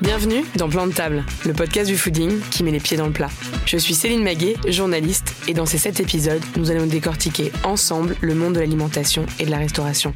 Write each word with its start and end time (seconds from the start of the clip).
Bienvenue 0.00 0.44
dans 0.56 0.68
Plan 0.68 0.86
de 0.86 0.92
table, 0.92 1.24
le 1.46 1.52
podcast 1.52 1.88
du 1.88 1.96
fooding 1.96 2.40
qui 2.50 2.62
met 2.62 2.70
les 2.70 2.80
pieds 2.80 2.96
dans 2.96 3.06
le 3.06 3.12
plat. 3.12 3.30
Je 3.66 3.76
suis 3.76 3.94
Céline 3.94 4.22
Maguet, 4.22 4.56
journaliste, 4.66 5.34
et 5.46 5.54
dans 5.54 5.66
ces 5.66 5.78
sept 5.78 6.00
épisodes, 6.00 6.42
nous 6.56 6.70
allons 6.70 6.86
décortiquer 6.86 7.52
ensemble 7.62 8.16
le 8.20 8.34
monde 8.34 8.54
de 8.54 8.60
l'alimentation 8.60 9.24
et 9.38 9.46
de 9.46 9.50
la 9.50 9.58
restauration, 9.58 10.12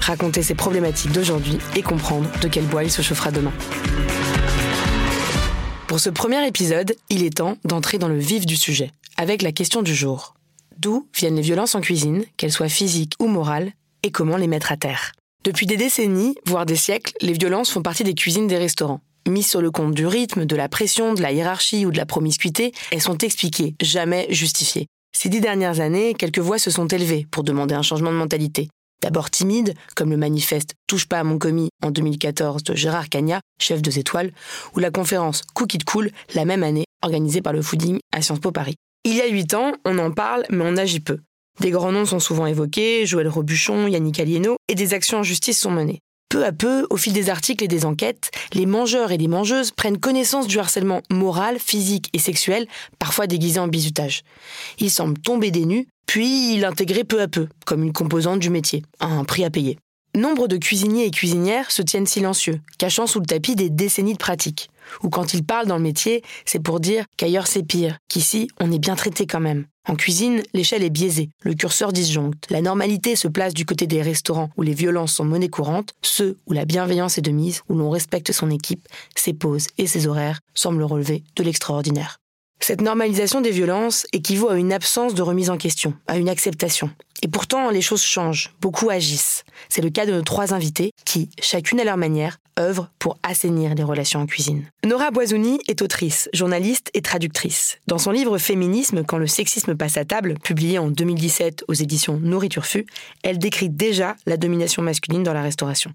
raconter 0.00 0.42
ses 0.42 0.54
problématiques 0.54 1.12
d'aujourd'hui 1.12 1.58
et 1.76 1.82
comprendre 1.82 2.28
de 2.40 2.48
quel 2.48 2.64
bois 2.64 2.84
il 2.84 2.90
se 2.90 3.02
chauffera 3.02 3.30
demain. 3.30 3.52
Pour 5.86 5.98
ce 5.98 6.10
premier 6.10 6.46
épisode, 6.46 6.94
il 7.08 7.24
est 7.24 7.38
temps 7.38 7.56
d'entrer 7.64 7.98
dans 7.98 8.08
le 8.08 8.18
vif 8.18 8.46
du 8.46 8.56
sujet, 8.56 8.90
avec 9.16 9.42
la 9.42 9.52
question 9.52 9.82
du 9.82 9.94
jour. 9.94 10.34
D'où 10.78 11.08
viennent 11.16 11.36
les 11.36 11.42
violences 11.42 11.74
en 11.74 11.80
cuisine, 11.80 12.24
qu'elles 12.36 12.52
soient 12.52 12.68
physiques 12.68 13.14
ou 13.18 13.26
morales, 13.26 13.72
et 14.02 14.10
comment 14.10 14.36
les 14.36 14.46
mettre 14.46 14.72
à 14.72 14.76
terre? 14.76 15.12
Depuis 15.42 15.66
des 15.66 15.76
décennies, 15.76 16.36
voire 16.46 16.66
des 16.66 16.76
siècles, 16.76 17.14
les 17.22 17.32
violences 17.32 17.70
font 17.70 17.82
partie 17.82 18.04
des 18.04 18.14
cuisines 18.14 18.46
des 18.46 18.58
restaurants. 18.58 19.00
Mises 19.28 19.48
sur 19.48 19.60
le 19.60 19.70
compte 19.70 19.94
du 19.94 20.06
rythme, 20.06 20.44
de 20.44 20.56
la 20.56 20.68
pression, 20.68 21.14
de 21.14 21.22
la 21.22 21.32
hiérarchie 21.32 21.86
ou 21.86 21.90
de 21.90 21.96
la 21.96 22.06
promiscuité, 22.06 22.72
elles 22.90 23.00
sont 23.00 23.18
expliquées, 23.18 23.74
jamais 23.80 24.26
justifiées. 24.30 24.86
Ces 25.16 25.28
dix 25.28 25.40
dernières 25.40 25.80
années, 25.80 26.14
quelques 26.14 26.38
voix 26.38 26.58
se 26.58 26.70
sont 26.70 26.86
élevées 26.86 27.26
pour 27.30 27.44
demander 27.44 27.74
un 27.74 27.82
changement 27.82 28.12
de 28.12 28.16
mentalité. 28.16 28.68
D'abord 29.02 29.30
timide, 29.30 29.74
comme 29.96 30.10
le 30.10 30.16
manifeste 30.16 30.74
Touche 30.86 31.06
pas 31.06 31.20
à 31.20 31.24
mon 31.24 31.38
commis 31.38 31.70
en 31.82 31.90
2014 31.90 32.62
de 32.64 32.74
Gérard 32.74 33.08
Cagna, 33.08 33.40
chef 33.60 33.80
de 33.82 33.98
Étoiles, 33.98 34.32
ou 34.74 34.78
la 34.78 34.90
conférence 34.90 35.42
Cookie 35.54 35.78
de 35.78 35.84
Cool 35.84 36.10
la 36.34 36.44
même 36.44 36.62
année, 36.62 36.84
organisée 37.02 37.42
par 37.42 37.52
le 37.52 37.62
Fooding 37.62 37.98
à 38.12 38.22
Sciences 38.22 38.40
Po 38.40 38.52
Paris. 38.52 38.76
Il 39.04 39.16
y 39.16 39.22
a 39.22 39.28
huit 39.28 39.54
ans, 39.54 39.72
on 39.84 39.98
en 39.98 40.10
parle, 40.10 40.44
mais 40.50 40.64
on 40.66 40.76
agit 40.76 41.00
peu. 41.00 41.18
Des 41.60 41.70
grands 41.70 41.92
noms 41.92 42.06
sont 42.06 42.20
souvent 42.20 42.46
évoqués, 42.46 43.06
Joël 43.06 43.28
Robuchon, 43.28 43.86
Yannick 43.86 44.20
Alieno, 44.20 44.56
et 44.68 44.74
des 44.74 44.94
actions 44.94 45.18
en 45.18 45.22
justice 45.22 45.58
sont 45.58 45.70
menées. 45.70 46.00
Peu 46.30 46.44
à 46.44 46.52
peu, 46.52 46.86
au 46.90 46.96
fil 46.96 47.12
des 47.12 47.28
articles 47.28 47.64
et 47.64 47.68
des 47.68 47.84
enquêtes, 47.84 48.30
les 48.54 48.64
mangeurs 48.64 49.10
et 49.10 49.18
les 49.18 49.26
mangeuses 49.26 49.72
prennent 49.72 49.98
connaissance 49.98 50.46
du 50.46 50.60
harcèlement 50.60 51.02
moral, 51.10 51.58
physique 51.58 52.08
et 52.12 52.20
sexuel, 52.20 52.68
parfois 53.00 53.26
déguisé 53.26 53.58
en 53.58 53.66
bizutage. 53.66 54.22
Ils 54.78 54.92
semblent 54.92 55.18
tomber 55.18 55.50
des 55.50 55.66
nues, 55.66 55.88
puis 56.06 56.56
l'intégrer 56.56 57.02
peu 57.02 57.20
à 57.20 57.26
peu, 57.26 57.48
comme 57.66 57.82
une 57.82 57.92
composante 57.92 58.38
du 58.38 58.48
métier, 58.48 58.84
à 59.00 59.06
un 59.06 59.24
prix 59.24 59.44
à 59.44 59.50
payer. 59.50 59.76
Nombre 60.16 60.48
de 60.48 60.56
cuisiniers 60.56 61.06
et 61.06 61.10
cuisinières 61.12 61.70
se 61.70 61.82
tiennent 61.82 62.06
silencieux, 62.06 62.60
cachant 62.78 63.06
sous 63.06 63.20
le 63.20 63.26
tapis 63.26 63.54
des 63.54 63.70
décennies 63.70 64.14
de 64.14 64.18
pratique. 64.18 64.68
Ou 65.04 65.08
quand 65.08 65.34
ils 65.34 65.44
parlent 65.44 65.68
dans 65.68 65.76
le 65.76 65.82
métier, 65.82 66.22
c'est 66.44 66.58
pour 66.58 66.80
dire 66.80 67.04
qu'ailleurs 67.16 67.46
c'est 67.46 67.62
pire, 67.62 67.96
qu'ici 68.08 68.48
on 68.58 68.72
est 68.72 68.80
bien 68.80 68.96
traité 68.96 69.28
quand 69.28 69.38
même. 69.38 69.66
En 69.88 69.94
cuisine, 69.94 70.42
l'échelle 70.52 70.82
est 70.82 70.90
biaisée, 70.90 71.30
le 71.42 71.54
curseur 71.54 71.92
disjoncte. 71.92 72.46
La 72.50 72.60
normalité 72.60 73.14
se 73.14 73.28
place 73.28 73.54
du 73.54 73.64
côté 73.64 73.86
des 73.86 74.02
restaurants 74.02 74.50
où 74.56 74.62
les 74.62 74.74
violences 74.74 75.14
sont 75.14 75.24
monnaie 75.24 75.48
courante, 75.48 75.94
ceux 76.02 76.38
où 76.46 76.52
la 76.52 76.64
bienveillance 76.64 77.16
est 77.16 77.22
de 77.22 77.30
mise, 77.30 77.62
où 77.68 77.74
l'on 77.74 77.90
respecte 77.90 78.32
son 78.32 78.50
équipe, 78.50 78.88
ses 79.14 79.32
pauses 79.32 79.68
et 79.78 79.86
ses 79.86 80.08
horaires 80.08 80.40
semblent 80.54 80.82
relever 80.82 81.22
de 81.36 81.44
l'extraordinaire. 81.44 82.18
Cette 82.62 82.82
normalisation 82.82 83.40
des 83.40 83.50
violences 83.50 84.06
équivaut 84.12 84.50
à 84.50 84.56
une 84.56 84.72
absence 84.72 85.14
de 85.14 85.22
remise 85.22 85.48
en 85.48 85.56
question, 85.56 85.94
à 86.06 86.18
une 86.18 86.28
acceptation. 86.28 86.90
Et 87.22 87.28
pourtant, 87.28 87.70
les 87.70 87.80
choses 87.80 88.02
changent, 88.02 88.52
beaucoup 88.60 88.90
agissent. 88.90 89.44
C'est 89.68 89.82
le 89.82 89.90
cas 89.90 90.04
de 90.04 90.12
nos 90.12 90.22
trois 90.22 90.52
invités 90.52 90.92
qui, 91.04 91.30
chacune 91.40 91.80
à 91.80 91.84
leur 91.84 91.96
manière, 91.96 92.38
œuvrent 92.58 92.90
pour 92.98 93.18
assainir 93.22 93.74
les 93.74 93.82
relations 93.82 94.20
en 94.20 94.26
cuisine. 94.26 94.64
Nora 94.84 95.10
Boisouni 95.10 95.58
est 95.68 95.82
autrice, 95.82 96.28
journaliste 96.34 96.90
et 96.92 97.00
traductrice. 97.00 97.78
Dans 97.86 97.98
son 97.98 98.10
livre 98.10 98.36
Féminisme, 98.38 99.04
quand 99.04 99.18
le 99.18 99.26
sexisme 99.26 99.74
passe 99.74 99.96
à 99.96 100.04
table, 100.04 100.34
publié 100.42 100.78
en 100.78 100.88
2017 100.88 101.64
aux 101.66 101.74
éditions 101.74 102.18
Nourriture 102.20 102.66
Fut, 102.66 102.86
elle 103.22 103.38
décrit 103.38 103.70
déjà 103.70 104.16
la 104.26 104.36
domination 104.36 104.82
masculine 104.82 105.22
dans 105.22 105.34
la 105.34 105.42
restauration. 105.42 105.92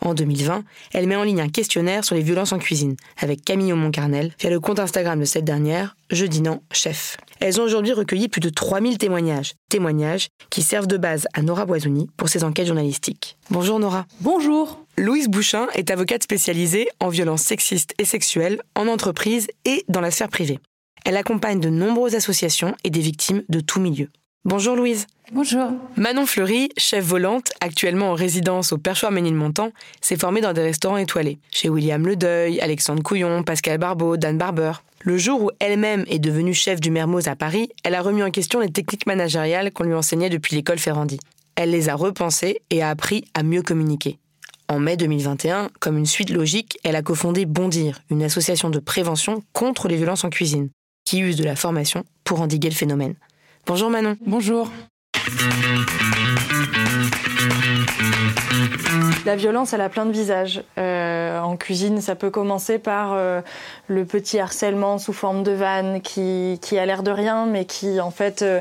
En 0.00 0.14
2020, 0.14 0.64
elle 0.92 1.06
met 1.06 1.16
en 1.16 1.22
ligne 1.22 1.40
un 1.40 1.48
questionnaire 1.48 2.04
sur 2.04 2.14
les 2.14 2.22
violences 2.22 2.52
en 2.52 2.58
cuisine 2.58 2.96
avec 3.18 3.44
Camille 3.44 3.72
Montcarnel 3.72 4.32
via 4.38 4.50
le 4.50 4.60
compte 4.60 4.78
Instagram 4.78 5.18
de 5.18 5.24
cette 5.24 5.44
dernière, 5.44 5.96
Je 6.10 6.26
dis 6.26 6.42
non, 6.42 6.62
chef. 6.72 7.16
Elles 7.40 7.60
ont 7.60 7.64
aujourd'hui 7.64 7.92
recueilli 7.92 8.28
plus 8.28 8.40
de 8.40 8.48
3000 8.48 8.98
témoignages, 8.98 9.54
témoignages 9.68 10.28
qui 10.50 10.62
servent 10.62 10.86
de 10.86 10.96
base 10.96 11.26
à 11.34 11.42
Nora 11.42 11.66
Boisouni 11.66 12.08
pour 12.16 12.28
ses 12.28 12.44
enquêtes 12.44 12.66
journalistiques. 12.66 13.36
Bonjour 13.50 13.78
Nora. 13.78 14.06
Bonjour. 14.20 14.84
Louise 14.96 15.28
Bouchin 15.28 15.66
est 15.74 15.90
avocate 15.90 16.22
spécialisée 16.22 16.88
en 17.00 17.08
violences 17.08 17.42
sexistes 17.42 17.94
et 17.98 18.04
sexuelles 18.04 18.62
en 18.74 18.88
entreprise 18.88 19.48
et 19.64 19.84
dans 19.88 20.00
la 20.00 20.10
sphère 20.10 20.28
privée. 20.28 20.58
Elle 21.04 21.16
accompagne 21.16 21.60
de 21.60 21.68
nombreuses 21.68 22.14
associations 22.14 22.74
et 22.82 22.90
des 22.90 23.00
victimes 23.00 23.42
de 23.48 23.60
tout 23.60 23.80
milieu. 23.80 24.08
Bonjour 24.46 24.76
Louise. 24.76 25.08
Bonjour. 25.32 25.72
Manon 25.96 26.24
Fleury, 26.24 26.68
chef 26.76 27.04
volante, 27.04 27.50
actuellement 27.60 28.12
en 28.12 28.14
résidence 28.14 28.72
au 28.72 28.78
Perchoir 28.78 29.10
Ménilmontant, 29.10 29.72
s'est 30.00 30.16
formée 30.16 30.40
dans 30.40 30.52
des 30.52 30.62
restaurants 30.62 30.98
étoilés, 30.98 31.40
chez 31.50 31.68
William 31.68 32.06
Ledeuil, 32.06 32.60
Alexandre 32.60 33.02
Couillon, 33.02 33.42
Pascal 33.42 33.78
Barbeau, 33.78 34.16
Dan 34.16 34.38
Barber. 34.38 34.70
Le 35.00 35.18
jour 35.18 35.42
où 35.42 35.50
elle-même 35.58 36.04
est 36.06 36.20
devenue 36.20 36.54
chef 36.54 36.80
du 36.80 36.92
Mermoz 36.92 37.26
à 37.26 37.34
Paris, 37.34 37.70
elle 37.82 37.96
a 37.96 38.02
remis 38.02 38.22
en 38.22 38.30
question 38.30 38.60
les 38.60 38.70
techniques 38.70 39.08
managériales 39.08 39.72
qu'on 39.72 39.82
lui 39.82 39.94
enseignait 39.94 40.30
depuis 40.30 40.54
l'école 40.54 40.78
Ferrandi. 40.78 41.18
Elle 41.56 41.70
les 41.70 41.88
a 41.88 41.96
repensées 41.96 42.60
et 42.70 42.84
a 42.84 42.90
appris 42.90 43.24
à 43.34 43.42
mieux 43.42 43.62
communiquer. 43.62 44.20
En 44.68 44.78
mai 44.78 44.96
2021, 44.96 45.70
comme 45.80 45.98
une 45.98 46.06
suite 46.06 46.30
logique, 46.30 46.78
elle 46.84 46.94
a 46.94 47.02
cofondé 47.02 47.46
Bondir, 47.46 48.00
une 48.10 48.22
association 48.22 48.70
de 48.70 48.78
prévention 48.78 49.42
contre 49.52 49.88
les 49.88 49.96
violences 49.96 50.22
en 50.22 50.30
cuisine, 50.30 50.68
qui 51.04 51.18
use 51.18 51.34
de 51.34 51.42
la 51.42 51.56
formation 51.56 52.04
pour 52.22 52.40
endiguer 52.40 52.68
le 52.68 52.76
phénomène. 52.76 53.16
Bonjour 53.66 53.90
Manon. 53.90 54.16
Bonjour. 54.24 54.70
La 59.26 59.34
violence, 59.34 59.72
elle 59.72 59.80
a 59.80 59.88
plein 59.88 60.06
de 60.06 60.12
visages. 60.12 60.62
Euh, 60.78 61.40
en 61.40 61.56
cuisine, 61.56 62.00
ça 62.00 62.14
peut 62.14 62.30
commencer 62.30 62.78
par 62.78 63.12
euh, 63.12 63.40
le 63.88 64.04
petit 64.04 64.38
harcèlement 64.38 64.98
sous 64.98 65.12
forme 65.12 65.42
de 65.42 65.50
vanne 65.50 66.00
qui, 66.00 66.58
a 66.78 66.86
l'air 66.86 67.02
de 67.02 67.10
rien, 67.10 67.44
mais 67.44 67.64
qui, 67.64 68.00
en 68.00 68.12
fait, 68.12 68.42
euh, 68.42 68.60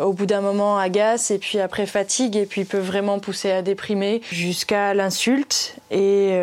au 0.00 0.14
bout 0.14 0.24
d'un 0.24 0.40
moment 0.40 0.78
agace 0.78 1.30
et 1.30 1.38
puis 1.38 1.60
après 1.60 1.84
fatigue 1.84 2.36
et 2.36 2.46
puis 2.46 2.64
peut 2.64 2.78
vraiment 2.78 3.18
pousser 3.18 3.50
à 3.50 3.60
déprimer 3.60 4.22
jusqu'à 4.32 4.94
l'insulte. 4.94 5.76
Et 5.90 6.38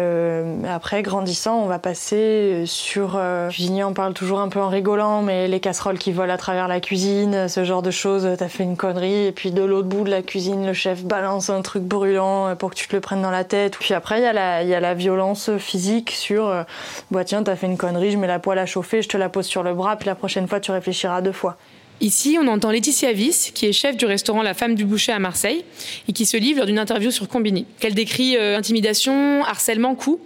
après, 0.68 1.02
grandissant, 1.02 1.60
on 1.62 1.68
va 1.68 1.80
passer 1.80 2.64
sur... 2.66 3.20
cuisinier, 3.50 3.84
on 3.84 3.94
parle 3.94 4.14
toujours 4.14 4.40
un 4.40 4.50
peu 4.50 4.60
en 4.60 4.70
rigolant, 4.70 5.22
mais 5.22 5.48
les 5.48 5.60
casseroles 5.60 6.00
qui 6.00 6.12
volent 6.12 6.34
à 6.34 6.38
travers 6.38 6.68
la 6.68 6.80
cuisine, 6.80 7.48
ce 7.48 7.64
genre 7.64 7.82
de 7.82 7.92
choses, 7.92 8.28
t'as 8.38 8.48
fait 8.48 8.64
une 8.64 8.78
connerie 8.78 9.28
et 9.28 9.32
puis 9.32 9.52
de 9.52 9.64
l'autre 9.64 9.88
bout 9.88 10.04
de 10.04 10.10
la 10.10 10.22
cuisine, 10.24 10.65
le 10.66 10.74
chef 10.74 11.04
balance 11.04 11.50
un 11.50 11.62
truc 11.62 11.84
brûlant 11.84 12.56
pour 12.56 12.72
que 12.72 12.76
tu 12.76 12.88
te 12.88 12.96
le 12.96 13.02
prennes 13.02 13.22
dans 13.22 13.32
la 13.32 13.44
tête. 13.44 13.78
Puis 13.80 13.94
après, 13.94 14.20
il 14.20 14.24
y, 14.24 14.74
a 14.74 14.80
la, 14.80 14.94
violence 14.94 15.50
physique 15.58 16.12
sur 16.12 16.48
euh, 16.48 16.64
bah 17.12 17.24
tiens, 17.24 17.44
t'as 17.44 17.56
fait 17.56 17.68
une 17.68 17.78
connerie, 17.78 18.12
je 18.12 18.18
mets 18.18 18.28
la 18.28 18.40
poêle 18.40 18.60
à 18.60 18.66
chauffer, 18.66 19.02
je 19.02 19.10
te 19.10 19.18
la 19.18 19.30
pose 19.30 19.46
sur 19.46 19.64
le 19.64 19.74
bras, 19.74 19.96
puis 19.96 20.08
la 20.08 20.16
prochaine 20.16 20.48
fois, 20.48 20.60
tu 20.60 20.72
réfléchiras 20.72 21.22
deux 21.22 21.32
fois. 21.32 21.58
Ici, 22.02 22.38
on 22.42 22.48
entend 22.48 22.72
Laetitia 22.72 23.14
Viss, 23.14 23.52
qui 23.54 23.68
est 23.68 23.72
chef 23.72 23.96
du 23.96 24.06
restaurant 24.06 24.42
La 24.42 24.54
Femme 24.54 24.76
du 24.76 24.84
Boucher 24.84 25.14
à 25.14 25.20
Marseille, 25.20 25.64
et 26.10 26.14
qui 26.14 26.26
se 26.26 26.36
livre 26.36 26.58
lors 26.58 26.66
d'une 26.66 26.80
interview 26.80 27.10
sur 27.10 27.30
Combini. 27.30 27.66
Qu'elle 27.80 27.94
décrit 27.94 28.36
euh, 28.36 28.58
intimidation, 28.58 29.46
harcèlement, 29.46 29.96
coups. 29.96 30.22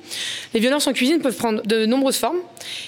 Les 0.56 0.60
violences 0.60 0.88
en 0.88 0.94
cuisine 0.94 1.20
peuvent 1.20 1.38
prendre 1.38 1.62
de 1.62 1.86
nombreuses 1.86 2.18
formes. 2.18 2.40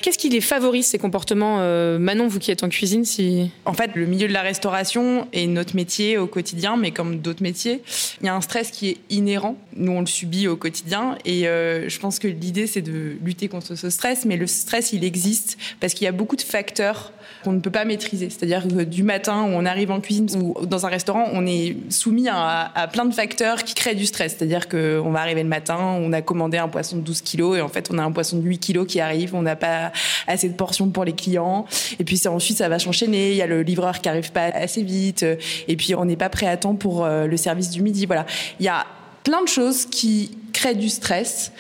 Qu'est-ce 0.02 0.18
qui 0.18 0.30
les 0.30 0.42
favorise, 0.42 0.88
ces 0.88 0.98
comportements 0.98 1.58
euh, 1.59 2.00
Manon, 2.00 2.28
vous 2.28 2.40
qui 2.40 2.52
êtes 2.52 2.64
en 2.64 2.70
cuisine, 2.70 3.06
si... 3.06 3.52
En 3.66 3.74
fait, 3.74 3.92
le 3.96 4.06
milieu 4.06 4.28
de 4.28 4.34
la 4.34 4.42
restauration 4.42 5.28
est 5.34 5.48
notre 5.48 5.76
métier 5.76 6.18
au 6.18 6.28
quotidien, 6.28 6.78
mais 6.78 6.92
comme 6.92 7.20
d'autres 7.20 7.44
métiers, 7.44 7.81
il 8.22 8.26
y 8.26 8.30
a 8.30 8.36
un 8.36 8.42
stress 8.42 8.72
qui 8.72 8.90
est 8.90 8.98
inhérent. 9.10 9.56
Nous, 9.76 9.92
on 9.92 10.02
le 10.02 10.06
subit 10.06 10.48
au 10.48 10.56
quotidien, 10.56 11.18
et 11.26 11.48
euh, 11.48 11.90
je 11.90 12.00
pense 12.00 12.20
que 12.20 12.28
l'idée, 12.28 12.68
c'est 12.68 12.81
de 12.81 13.18
lutter 13.24 13.48
contre 13.48 13.76
ce 13.76 13.90
stress, 13.90 14.25
mais 14.25 14.38
le 14.38 14.48
stress, 14.48 14.94
il 14.94 15.04
existe 15.04 15.57
parce 15.80 15.94
qu'il 15.94 16.06
y 16.06 16.07
a 16.07 16.12
beaucoup 16.12 16.36
de 16.36 16.42
facteurs 16.42 17.13
qu'on 17.44 17.51
ne 17.51 17.60
peut 17.60 17.72
pas 17.72 17.86
maîtriser. 17.86 18.30
C'est-à-dire 18.30 18.68
que 18.68 18.84
du 18.84 19.04
matin 19.04 19.44
où 19.44 19.50
on 19.50 19.66
arrive 19.66 19.92
en 19.92 20.00
cuisine 20.00 20.28
ou 20.36 20.66
dans 20.66 20.86
un 20.86 20.90
restaurant, 20.90 21.28
on 21.34 21.45
est 21.45 21.75
soumis 21.90 22.28
à, 22.30 22.90
plein 22.92 23.06
de 23.06 23.13
facteurs 23.13 23.63
qui 23.63 23.74
créent 23.74 23.95
du 23.95 24.06
stress. 24.06 24.36
C'est-à-dire 24.38 24.68
qu'on 24.69 25.12
va 25.12 25.22
arriver 25.22 25.44
le 25.44 25.50
matin, 25.50 25.78
on 25.80 26.13
a 26.13 26.22
commandé 26.22 26.57
un 26.57 26.68
poisson 26.68 26.98
de 26.98 27.01
12 27.01 27.22
kilos 27.22 27.57
et 27.57 27.62
en 27.62 27.68
fait 27.68 27.90
on 27.92 27.98
a 27.98 28.04
un 28.04 28.12
poisson 28.12 28.38
de 28.38 28.44
8 28.44 28.60
kilos 28.60 28.88
qui 28.88 29.00
arrive, 29.00 29.36
pas 29.62 29.94
assez 30.28 30.50
de 30.50 30.54
portions 30.54 30.90
pour 30.90 31.06
les 31.06 31.13
clients. 31.13 31.66
Et 32.00 32.04
puis 32.04 32.22
ensuite 32.28 32.58
ça 32.58 32.68
va 32.68 32.80
s'enchaîner, 32.80 33.31
il 33.31 33.38
y 33.38 33.42
a 33.42 33.48
le 33.48 33.62
livreur 33.62 34.02
qui 34.02 34.10
arrive 34.10 34.31
pas 34.31 34.46
assez 34.46 34.84
vite 34.84 35.25
et 35.68 35.75
puis 35.75 35.96
on 35.96 36.06
n'est 36.06 36.18
pas 36.18 36.30
prêt 36.30 36.48
à 36.48 36.58
temps 36.58 36.75
pour 36.75 37.06
euh, 37.06 37.28
le 37.28 37.38
service 37.38 37.69
du 37.69 37.81
midi. 37.81 38.06
Voilà, 38.06 38.25
il 38.60 38.66
y 38.66 38.69
a 38.69 38.86
plein 39.24 39.44
de 39.44 39.48
choses 39.48 39.86
qui 39.86 40.31
créent 40.52 40.75
du 40.75 40.90
stress 40.90 41.52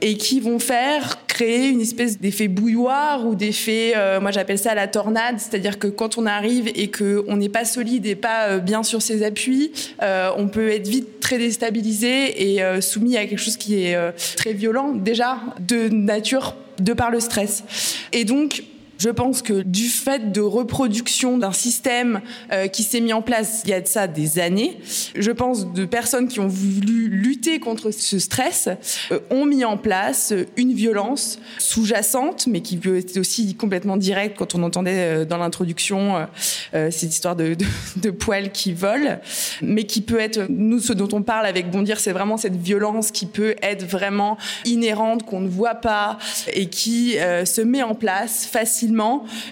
et 0.00 0.16
qui 0.16 0.40
vont 0.40 0.58
faire 0.58 1.26
créer 1.26 1.68
une 1.68 1.82
espèce 1.82 2.18
d'effet 2.18 2.48
bouilloire 2.48 3.26
ou 3.26 3.34
d'effet, 3.34 3.92
euh, 3.94 4.20
moi 4.20 4.30
j'appelle 4.30 4.58
ça 4.58 4.74
la 4.74 4.88
tornade, 4.88 5.38
c'est-à-dire 5.38 5.78
que 5.78 5.86
quand 5.86 6.16
on 6.16 6.26
arrive 6.26 6.70
et 6.74 6.88
que 6.88 7.24
on 7.28 7.36
n'est 7.36 7.50
pas 7.50 7.66
solide 7.66 8.06
et 8.06 8.16
pas 8.16 8.48
euh, 8.48 8.58
bien 8.58 8.82
sur 8.82 9.02
ses 9.02 9.22
appuis, 9.22 9.70
on 10.00 10.48
peut 10.48 10.70
être 10.70 10.88
vite 10.88 11.20
très 11.20 11.38
déstabilisé 11.38 12.54
et 12.56 12.80
soumis 12.80 13.16
à 13.16 13.26
quelque 13.26 13.38
chose 13.38 13.56
qui 13.56 13.84
est 13.84 13.96
très 14.36 14.52
violent 14.52 14.92
déjà 14.94 15.38
de 15.60 15.88
nature 15.88 16.54
de 16.80 16.92
par 16.92 17.10
le 17.10 17.20
stress. 17.20 17.64
Et 18.12 18.24
donc 18.24 18.62
je 19.00 19.08
pense 19.08 19.40
que 19.40 19.62
du 19.62 19.88
fait 19.88 20.30
de 20.30 20.42
reproduction 20.42 21.38
d'un 21.38 21.52
système 21.52 22.20
euh, 22.52 22.66
qui 22.66 22.82
s'est 22.82 23.00
mis 23.00 23.14
en 23.14 23.22
place 23.22 23.62
il 23.64 23.70
y 23.70 23.72
a 23.72 23.80
de 23.80 23.86
ça 23.86 24.06
des 24.06 24.38
années, 24.38 24.78
je 25.16 25.30
pense 25.30 25.72
de 25.72 25.86
personnes 25.86 26.28
qui 26.28 26.38
ont 26.38 26.48
voulu 26.48 27.08
lutter 27.08 27.60
contre 27.60 27.92
ce 27.92 28.18
stress 28.18 28.68
euh, 29.10 29.18
ont 29.30 29.46
mis 29.46 29.64
en 29.64 29.78
place 29.78 30.34
une 30.58 30.74
violence 30.74 31.38
sous-jacente, 31.58 32.46
mais 32.46 32.60
qui 32.60 32.76
peut 32.76 32.98
être 32.98 33.16
aussi 33.16 33.54
complètement 33.54 33.96
directe 33.96 34.36
quand 34.36 34.54
on 34.54 34.62
entendait 34.62 35.20
euh, 35.20 35.24
dans 35.24 35.38
l'introduction 35.38 36.26
cette 36.72 37.02
histoire 37.02 37.36
de, 37.36 37.54
de, 37.54 37.64
de, 37.96 38.10
poils 38.10 38.50
qui 38.50 38.72
volent, 38.72 39.18
mais 39.62 39.84
qui 39.84 40.02
peut 40.02 40.18
être, 40.20 40.46
nous, 40.48 40.78
ce 40.78 40.92
dont 40.92 41.08
on 41.12 41.22
parle 41.22 41.46
avec 41.46 41.70
Bondir, 41.70 41.98
c'est 41.98 42.12
vraiment 42.12 42.36
cette 42.36 42.56
violence 42.56 43.10
qui 43.10 43.26
peut 43.26 43.54
être 43.62 43.84
vraiment 43.84 44.36
inhérente, 44.64 45.24
qu'on 45.24 45.40
ne 45.40 45.48
voit 45.48 45.76
pas 45.76 46.18
et 46.52 46.66
qui 46.66 47.12
se 47.44 47.60
met 47.60 47.82
en 47.82 47.94
place 47.94 48.46
facilement 48.46 48.89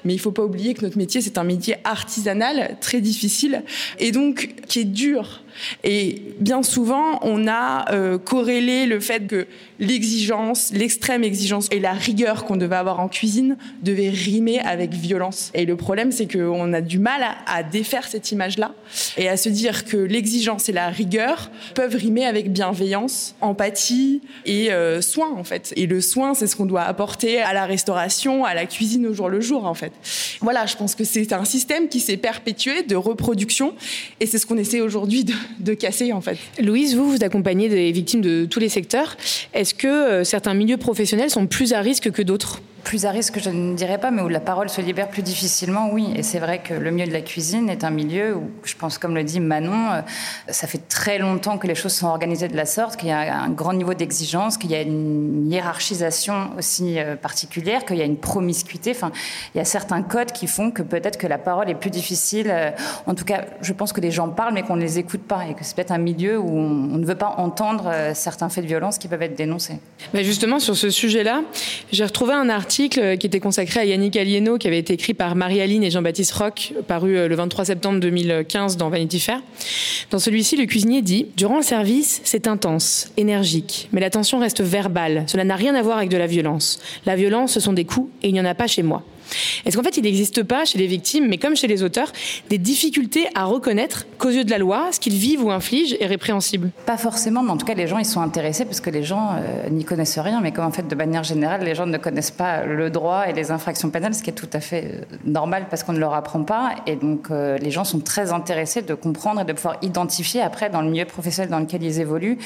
mais 0.04 0.14
il 0.14 0.18
faut 0.18 0.32
pas 0.32 0.44
oublier 0.44 0.74
que 0.74 0.82
notre 0.82 0.98
métier, 0.98 1.20
c'est 1.20 1.38
un 1.38 1.44
métier 1.44 1.76
artisanal, 1.84 2.76
très 2.80 3.00
difficile, 3.00 3.62
et 3.98 4.12
donc 4.12 4.54
qui 4.66 4.80
est 4.80 4.84
dur 4.84 5.42
et 5.84 6.22
bien 6.40 6.62
souvent, 6.62 7.18
on 7.22 7.46
a 7.46 7.92
euh, 7.92 8.18
corrélé 8.18 8.86
le 8.86 9.00
fait 9.00 9.26
que 9.26 9.46
l'exigence, 9.78 10.70
l'extrême 10.72 11.24
exigence 11.24 11.68
et 11.70 11.80
la 11.80 11.92
rigueur 11.92 12.44
qu'on 12.44 12.56
devait 12.56 12.76
avoir 12.76 13.00
en 13.00 13.08
cuisine 13.08 13.56
devaient 13.82 14.10
rimer 14.10 14.60
avec 14.60 14.92
violence. 14.92 15.50
Et 15.54 15.64
le 15.64 15.76
problème, 15.76 16.12
c'est 16.12 16.30
qu'on 16.30 16.72
a 16.72 16.80
du 16.80 16.98
mal 16.98 17.22
à, 17.46 17.62
défaire 17.62 18.06
cette 18.08 18.32
image-là 18.32 18.74
et 19.16 19.28
à 19.28 19.36
se 19.36 19.48
dire 19.48 19.84
que 19.84 19.96
l'exigence 19.96 20.68
et 20.68 20.72
la 20.72 20.88
rigueur 20.88 21.50
peuvent 21.74 21.94
rimer 21.94 22.24
avec 22.24 22.52
bienveillance, 22.52 23.34
empathie 23.40 24.22
et 24.46 24.72
euh, 24.72 25.00
soin, 25.00 25.32
en 25.36 25.44
fait. 25.44 25.72
Et 25.76 25.86
le 25.86 26.00
soin, 26.00 26.34
c'est 26.34 26.46
ce 26.46 26.56
qu'on 26.56 26.66
doit 26.66 26.82
apporter 26.82 27.40
à 27.40 27.52
la 27.52 27.66
restauration, 27.66 28.44
à 28.44 28.54
la 28.54 28.66
cuisine 28.66 29.06
au 29.06 29.12
jour 29.12 29.28
le 29.28 29.40
jour, 29.40 29.64
en 29.66 29.74
fait. 29.74 29.92
Voilà, 30.40 30.66
je 30.66 30.76
pense 30.76 30.94
que 30.94 31.04
c'est 31.04 31.32
un 31.32 31.44
système 31.44 31.88
qui 31.88 32.00
s'est 32.00 32.16
perpétué 32.16 32.82
de 32.82 32.96
reproduction 32.96 33.74
et 34.20 34.26
c'est 34.26 34.38
ce 34.38 34.46
qu'on 34.46 34.58
essaie 34.58 34.80
aujourd'hui 34.80 35.24
de, 35.24 35.34
de 35.60 35.74
casser 35.74 36.12
en 36.12 36.20
fait. 36.20 36.38
Louise, 36.60 36.96
vous, 36.96 37.10
vous 37.10 37.24
accompagnez 37.24 37.68
des 37.68 37.92
victimes 37.92 38.20
de 38.20 38.46
tous 38.46 38.60
les 38.60 38.68
secteurs. 38.68 39.16
Est-ce 39.54 39.74
que 39.74 39.86
euh, 39.86 40.24
certains 40.24 40.54
milieux 40.54 40.76
professionnels 40.76 41.30
sont 41.30 41.46
plus 41.46 41.72
à 41.72 41.80
risque 41.80 42.10
que 42.10 42.22
d'autres? 42.22 42.60
Plus 42.84 43.06
à 43.06 43.10
risque, 43.10 43.38
je 43.38 43.50
ne 43.50 43.74
dirais 43.74 43.98
pas, 43.98 44.10
mais 44.10 44.22
où 44.22 44.28
la 44.28 44.40
parole 44.40 44.68
se 44.68 44.80
libère 44.80 45.08
plus 45.08 45.22
difficilement, 45.22 45.90
oui. 45.92 46.12
Et 46.16 46.22
c'est 46.22 46.38
vrai 46.38 46.60
que 46.60 46.74
le 46.74 46.90
milieu 46.90 47.06
de 47.06 47.12
la 47.12 47.20
cuisine 47.20 47.68
est 47.68 47.84
un 47.84 47.90
milieu 47.90 48.36
où, 48.36 48.50
je 48.64 48.74
pense, 48.74 48.98
comme 48.98 49.14
le 49.14 49.24
dit 49.24 49.40
Manon, 49.40 49.92
euh, 49.92 50.00
ça 50.48 50.66
fait 50.66 50.88
très 50.88 51.18
longtemps 51.18 51.58
que 51.58 51.66
les 51.66 51.74
choses 51.74 51.92
sont 51.92 52.06
organisées 52.06 52.48
de 52.48 52.56
la 52.56 52.66
sorte, 52.66 52.96
qu'il 52.96 53.08
y 53.08 53.12
a 53.12 53.36
un 53.36 53.50
grand 53.50 53.72
niveau 53.72 53.94
d'exigence, 53.94 54.56
qu'il 54.56 54.70
y 54.70 54.74
a 54.74 54.82
une 54.82 55.50
hiérarchisation 55.50 56.50
aussi 56.56 56.98
euh, 56.98 57.16
particulière, 57.16 57.84
qu'il 57.84 57.96
y 57.96 58.02
a 58.02 58.04
une 58.04 58.16
promiscuité. 58.16 58.92
Enfin, 58.92 59.12
il 59.54 59.58
y 59.58 59.60
a 59.60 59.64
certains 59.64 60.02
codes 60.02 60.32
qui 60.32 60.46
font 60.46 60.70
que 60.70 60.82
peut-être 60.82 61.18
que 61.18 61.26
la 61.26 61.38
parole 61.38 61.68
est 61.68 61.74
plus 61.74 61.90
difficile. 61.90 62.46
Euh, 62.48 62.70
en 63.06 63.14
tout 63.14 63.24
cas, 63.24 63.44
je 63.60 63.72
pense 63.72 63.92
que 63.92 64.00
les 64.00 64.10
gens 64.10 64.28
parlent, 64.28 64.54
mais 64.54 64.62
qu'on 64.62 64.76
ne 64.76 64.82
les 64.82 64.98
écoute 64.98 65.22
pas, 65.22 65.46
et 65.50 65.54
que 65.54 65.64
c'est 65.64 65.74
peut-être 65.74 65.92
un 65.92 65.98
milieu 65.98 66.38
où 66.38 66.48
on, 66.48 66.98
ne 66.98 67.04
veut 67.04 67.14
pas 67.14 67.34
entendre 67.38 67.92
certains 68.14 68.48
faits 68.48 68.64
de 68.64 68.68
violence 68.68 68.98
qui 68.98 69.08
peuvent 69.08 69.22
être 69.22 69.36
dénoncés. 69.36 69.78
Mais 70.12 70.24
justement, 70.24 70.58
sur 70.58 70.76
ce 70.76 70.90
sujet-là, 70.90 71.42
j'ai 71.92 72.04
retrouvé 72.04 72.34
un 72.34 72.48
article 72.48 72.67
article 72.68 73.16
qui 73.16 73.26
était 73.26 73.40
consacré 73.40 73.80
à 73.80 73.84
Yannick 73.86 74.14
Alieno, 74.14 74.58
qui 74.58 74.66
avait 74.66 74.78
été 74.78 74.92
écrit 74.92 75.14
par 75.14 75.34
Marie-Aline 75.34 75.82
et 75.84 75.90
Jean-Baptiste 75.90 76.32
Roch, 76.32 76.74
paru 76.86 77.16
euh, 77.16 77.26
le 77.26 77.34
23 77.34 77.64
septembre 77.64 77.98
2015 77.98 78.76
dans 78.76 78.90
Vanity 78.90 79.20
Fair. 79.20 79.40
Dans 80.10 80.18
celui-ci, 80.18 80.54
le 80.54 80.66
cuisinier 80.66 81.00
dit 81.00 81.28
Durant 81.34 81.56
le 81.56 81.62
service, 81.62 82.20
c'est 82.24 82.46
intense, 82.46 83.10
énergique, 83.16 83.88
mais 83.92 84.02
la 84.02 84.10
tension 84.10 84.38
reste 84.38 84.60
verbale. 84.60 85.24
Cela 85.28 85.44
n'a 85.44 85.56
rien 85.56 85.74
à 85.74 85.80
voir 85.80 85.96
avec 85.96 86.10
de 86.10 86.18
la 86.18 86.26
violence. 86.26 86.78
La 87.06 87.16
violence, 87.16 87.52
ce 87.52 87.60
sont 87.60 87.72
des 87.72 87.86
coups, 87.86 88.10
et 88.22 88.28
il 88.28 88.34
n'y 88.34 88.40
en 88.40 88.44
a 88.44 88.54
pas 88.54 88.66
chez 88.66 88.82
moi. 88.82 89.02
Est-ce 89.64 89.76
qu'en 89.76 89.82
fait, 89.82 89.96
il 89.96 90.02
n'existe 90.02 90.42
pas 90.42 90.64
chez 90.64 90.78
les 90.78 90.86
victimes, 90.86 91.26
mais 91.28 91.38
comme 91.38 91.56
chez 91.56 91.66
les 91.66 91.82
auteurs, 91.82 92.12
des 92.48 92.58
difficultés 92.58 93.26
à 93.34 93.44
reconnaître 93.44 94.06
qu'aux 94.18 94.30
yeux 94.30 94.44
de 94.44 94.50
la 94.50 94.58
loi, 94.58 94.88
ce 94.92 95.00
qu'ils 95.00 95.16
vivent 95.16 95.44
ou 95.44 95.50
infligent 95.50 95.96
est 96.00 96.06
répréhensible? 96.06 96.70
Pas 96.86 96.96
forcément, 96.96 97.42
mais 97.42 97.50
en 97.50 97.56
tout 97.56 97.66
cas, 97.66 97.74
les 97.74 97.86
gens, 97.86 97.98
ils 97.98 98.06
sont 98.06 98.20
intéressés 98.20 98.64
parce 98.64 98.80
que 98.80 98.90
les 98.90 99.04
gens 99.04 99.32
euh, 99.36 99.68
n'y 99.70 99.84
connaissent 99.84 100.18
rien, 100.18 100.40
mais 100.40 100.52
comme 100.52 100.64
en 100.64 100.70
fait, 100.70 100.86
de 100.86 100.94
manière 100.94 101.22
générale, 101.24 101.62
les 101.62 101.74
gens 101.74 101.86
ne 101.86 101.98
connaissent 101.98 102.30
pas 102.30 102.64
le 102.64 102.90
droit 102.90 103.28
et 103.28 103.32
les 103.32 103.50
infractions 103.50 103.90
pénales, 103.90 104.14
ce 104.14 104.22
qui 104.22 104.30
est 104.30 104.34
tout 104.34 104.48
à 104.52 104.60
fait 104.60 104.84
euh, 104.84 105.16
normal 105.24 105.66
parce 105.70 105.82
qu'on 105.82 105.92
ne 105.92 105.98
leur 105.98 106.14
apprend 106.14 106.42
pas. 106.44 106.74
Et 106.86 106.96
donc, 106.96 107.30
euh, 107.30 107.58
les 107.58 107.70
gens 107.70 107.84
sont 107.84 108.00
très 108.00 108.32
intéressés 108.32 108.82
de 108.82 108.94
comprendre 108.94 109.40
et 109.40 109.44
de 109.44 109.52
pouvoir 109.52 109.76
identifier 109.82 110.40
après, 110.40 110.70
dans 110.70 110.82
le 110.82 110.90
milieu 110.90 111.04
professionnel 111.04 111.50
dans 111.50 111.60
lequel 111.60 111.82
ils 111.82 112.00
évoluent, 112.00 112.38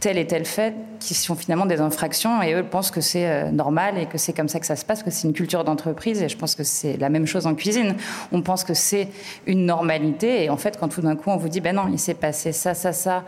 tel 0.00 0.18
et 0.18 0.26
tel 0.26 0.44
fait 0.44 0.74
qui 0.98 1.14
sont 1.14 1.34
finalement 1.34 1.66
des 1.66 1.80
infractions. 1.80 2.42
Et 2.42 2.54
eux 2.54 2.62
pensent 2.62 2.90
que 2.90 3.00
c'est 3.00 3.50
normal 3.52 3.98
et 3.98 4.06
que 4.06 4.18
c'est 4.18 4.32
comme 4.32 4.48
ça 4.48 4.60
que 4.60 4.66
ça 4.66 4.76
se 4.76 4.84
passe, 4.84 5.02
que 5.02 5.10
c'est 5.10 5.26
une 5.26 5.32
culture 5.32 5.64
d'entreprise 5.64 6.22
je 6.30 6.36
pense 6.36 6.54
que 6.54 6.64
c'est 6.64 6.96
la 6.96 7.08
même 7.08 7.26
chose 7.26 7.46
en 7.46 7.54
cuisine. 7.54 7.96
On 8.32 8.42
pense 8.42 8.64
que 8.64 8.74
c'est 8.74 9.08
une 9.46 9.66
normalité. 9.66 10.44
Et 10.44 10.50
en 10.50 10.56
fait, 10.56 10.78
quand 10.78 10.88
tout 10.88 11.02
d'un 11.02 11.16
coup, 11.16 11.30
on 11.30 11.36
vous 11.36 11.48
dit, 11.48 11.60
ben 11.60 11.74
non, 11.74 11.88
il 11.92 11.98
s'est 11.98 12.14
passé 12.14 12.52
ça, 12.52 12.74
ça, 12.74 12.92
ça, 12.92 13.24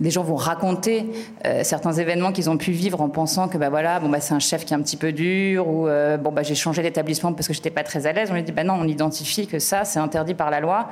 des 0.00 0.10
gens 0.10 0.22
vont 0.22 0.36
raconter 0.36 1.06
euh, 1.46 1.62
certains 1.62 1.92
événements 1.92 2.32
qu'ils 2.32 2.50
ont 2.50 2.56
pu 2.56 2.72
vivre 2.72 3.00
en 3.00 3.08
pensant 3.08 3.48
que 3.48 3.58
bah 3.58 3.68
voilà 3.70 4.00
bon 4.00 4.08
bah 4.08 4.20
c'est 4.20 4.34
un 4.34 4.38
chef 4.38 4.64
qui 4.64 4.72
est 4.72 4.76
un 4.76 4.82
petit 4.82 4.96
peu 4.96 5.12
dur 5.12 5.68
ou 5.68 5.88
euh, 5.88 6.16
bon 6.16 6.32
bah 6.32 6.42
j'ai 6.42 6.54
changé 6.54 6.82
d'établissement 6.82 7.32
parce 7.32 7.46
que 7.46 7.54
j'étais 7.54 7.70
pas 7.70 7.82
très 7.82 8.06
à 8.06 8.12
l'aise 8.12 8.30
on 8.30 8.34
lui 8.34 8.42
dit 8.42 8.52
bah 8.52 8.64
non 8.64 8.74
on 8.74 8.88
identifie 8.88 9.46
que 9.46 9.58
ça 9.58 9.84
c'est 9.84 9.98
interdit 9.98 10.34
par 10.34 10.50
la 10.50 10.60
loi 10.60 10.88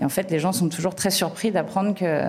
et 0.00 0.04
en 0.04 0.08
fait, 0.08 0.30
les 0.30 0.38
gens 0.38 0.52
sont 0.52 0.68
toujours 0.68 0.94
très 0.94 1.10
surpris 1.10 1.50
d'apprendre 1.50 1.94
que 1.94 2.22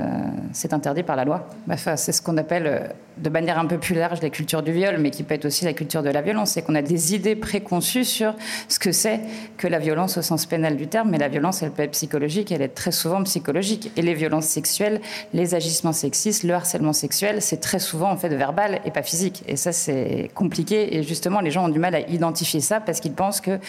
c'est 0.52 0.74
interdit 0.74 1.04
par 1.04 1.16
la 1.16 1.24
loi. 1.24 1.48
Enfin, 1.70 1.96
c'est 1.96 2.12
ce 2.12 2.22
qu'on 2.22 2.36
appelle, 2.36 2.68
euh, 2.68 2.80
de 3.18 3.30
manière 3.30 3.58
un 3.58 3.66
peu 3.66 3.78
plus 3.78 3.96
large, 3.96 4.22
la 4.22 4.30
culture 4.30 4.62
du 4.62 4.74
viol, 4.74 4.98
mais 5.00 5.10
qui 5.10 5.24
peut 5.24 5.36
être 5.36 5.46
aussi 5.46 5.64
la 5.64 5.72
culture 5.72 6.04
de 6.04 6.10
la 6.10 6.22
violence. 6.22 6.52
C'est 6.52 6.64
qu'on 6.64 6.76
a 6.76 6.82
des 6.82 7.16
idées 7.16 7.38
préconçues 7.38 8.04
sur 8.04 8.36
ce 8.68 8.78
que 8.78 8.92
c'est 8.92 9.22
que 9.58 9.68
la 9.68 9.80
violence 9.80 10.18
au 10.18 10.22
sens 10.22 10.46
pénal 10.46 10.76
du 10.76 10.88
terme. 10.88 11.12
Mais 11.12 11.18
la 11.18 11.30
violence, 11.30 11.64
elle 11.64 11.72
peut 11.72 11.84
être 11.84 11.92
psychologique, 11.92 12.52
elle 12.52 12.62
est 12.62 12.76
très 12.76 12.92
souvent 12.92 13.24
psychologique. 13.24 13.92
Et 13.96 14.02
les 14.02 14.16
violences 14.16 14.48
sexuelles, 14.48 15.00
les 15.34 15.56
agissements 15.56 15.94
le 16.44 16.54
harcèlement 16.54 16.94
sexuel, 16.94 17.42
c'est 17.42 17.58
très 17.58 17.80
souvent 17.80 18.12
en 18.12 18.18
fait 18.18 18.30
verbal 18.30 18.80
et 18.86 18.92
pas 18.92 19.02
physique. 19.02 19.44
Et 19.48 19.56
ça, 19.56 19.72
c'est 19.72 20.30
compliqué. 20.36 20.96
Et 20.96 21.04
justement, 21.04 21.42
les 21.42 21.52
gens 21.52 21.66
ont 21.66 21.70
du 21.70 21.80
mal 21.80 21.96
à 21.96 22.02
identifier 22.02 22.60
ça 22.60 22.80
parce 22.80 23.00
qu'ils 23.00 23.14
pensent 23.14 23.42
que, 23.42 23.60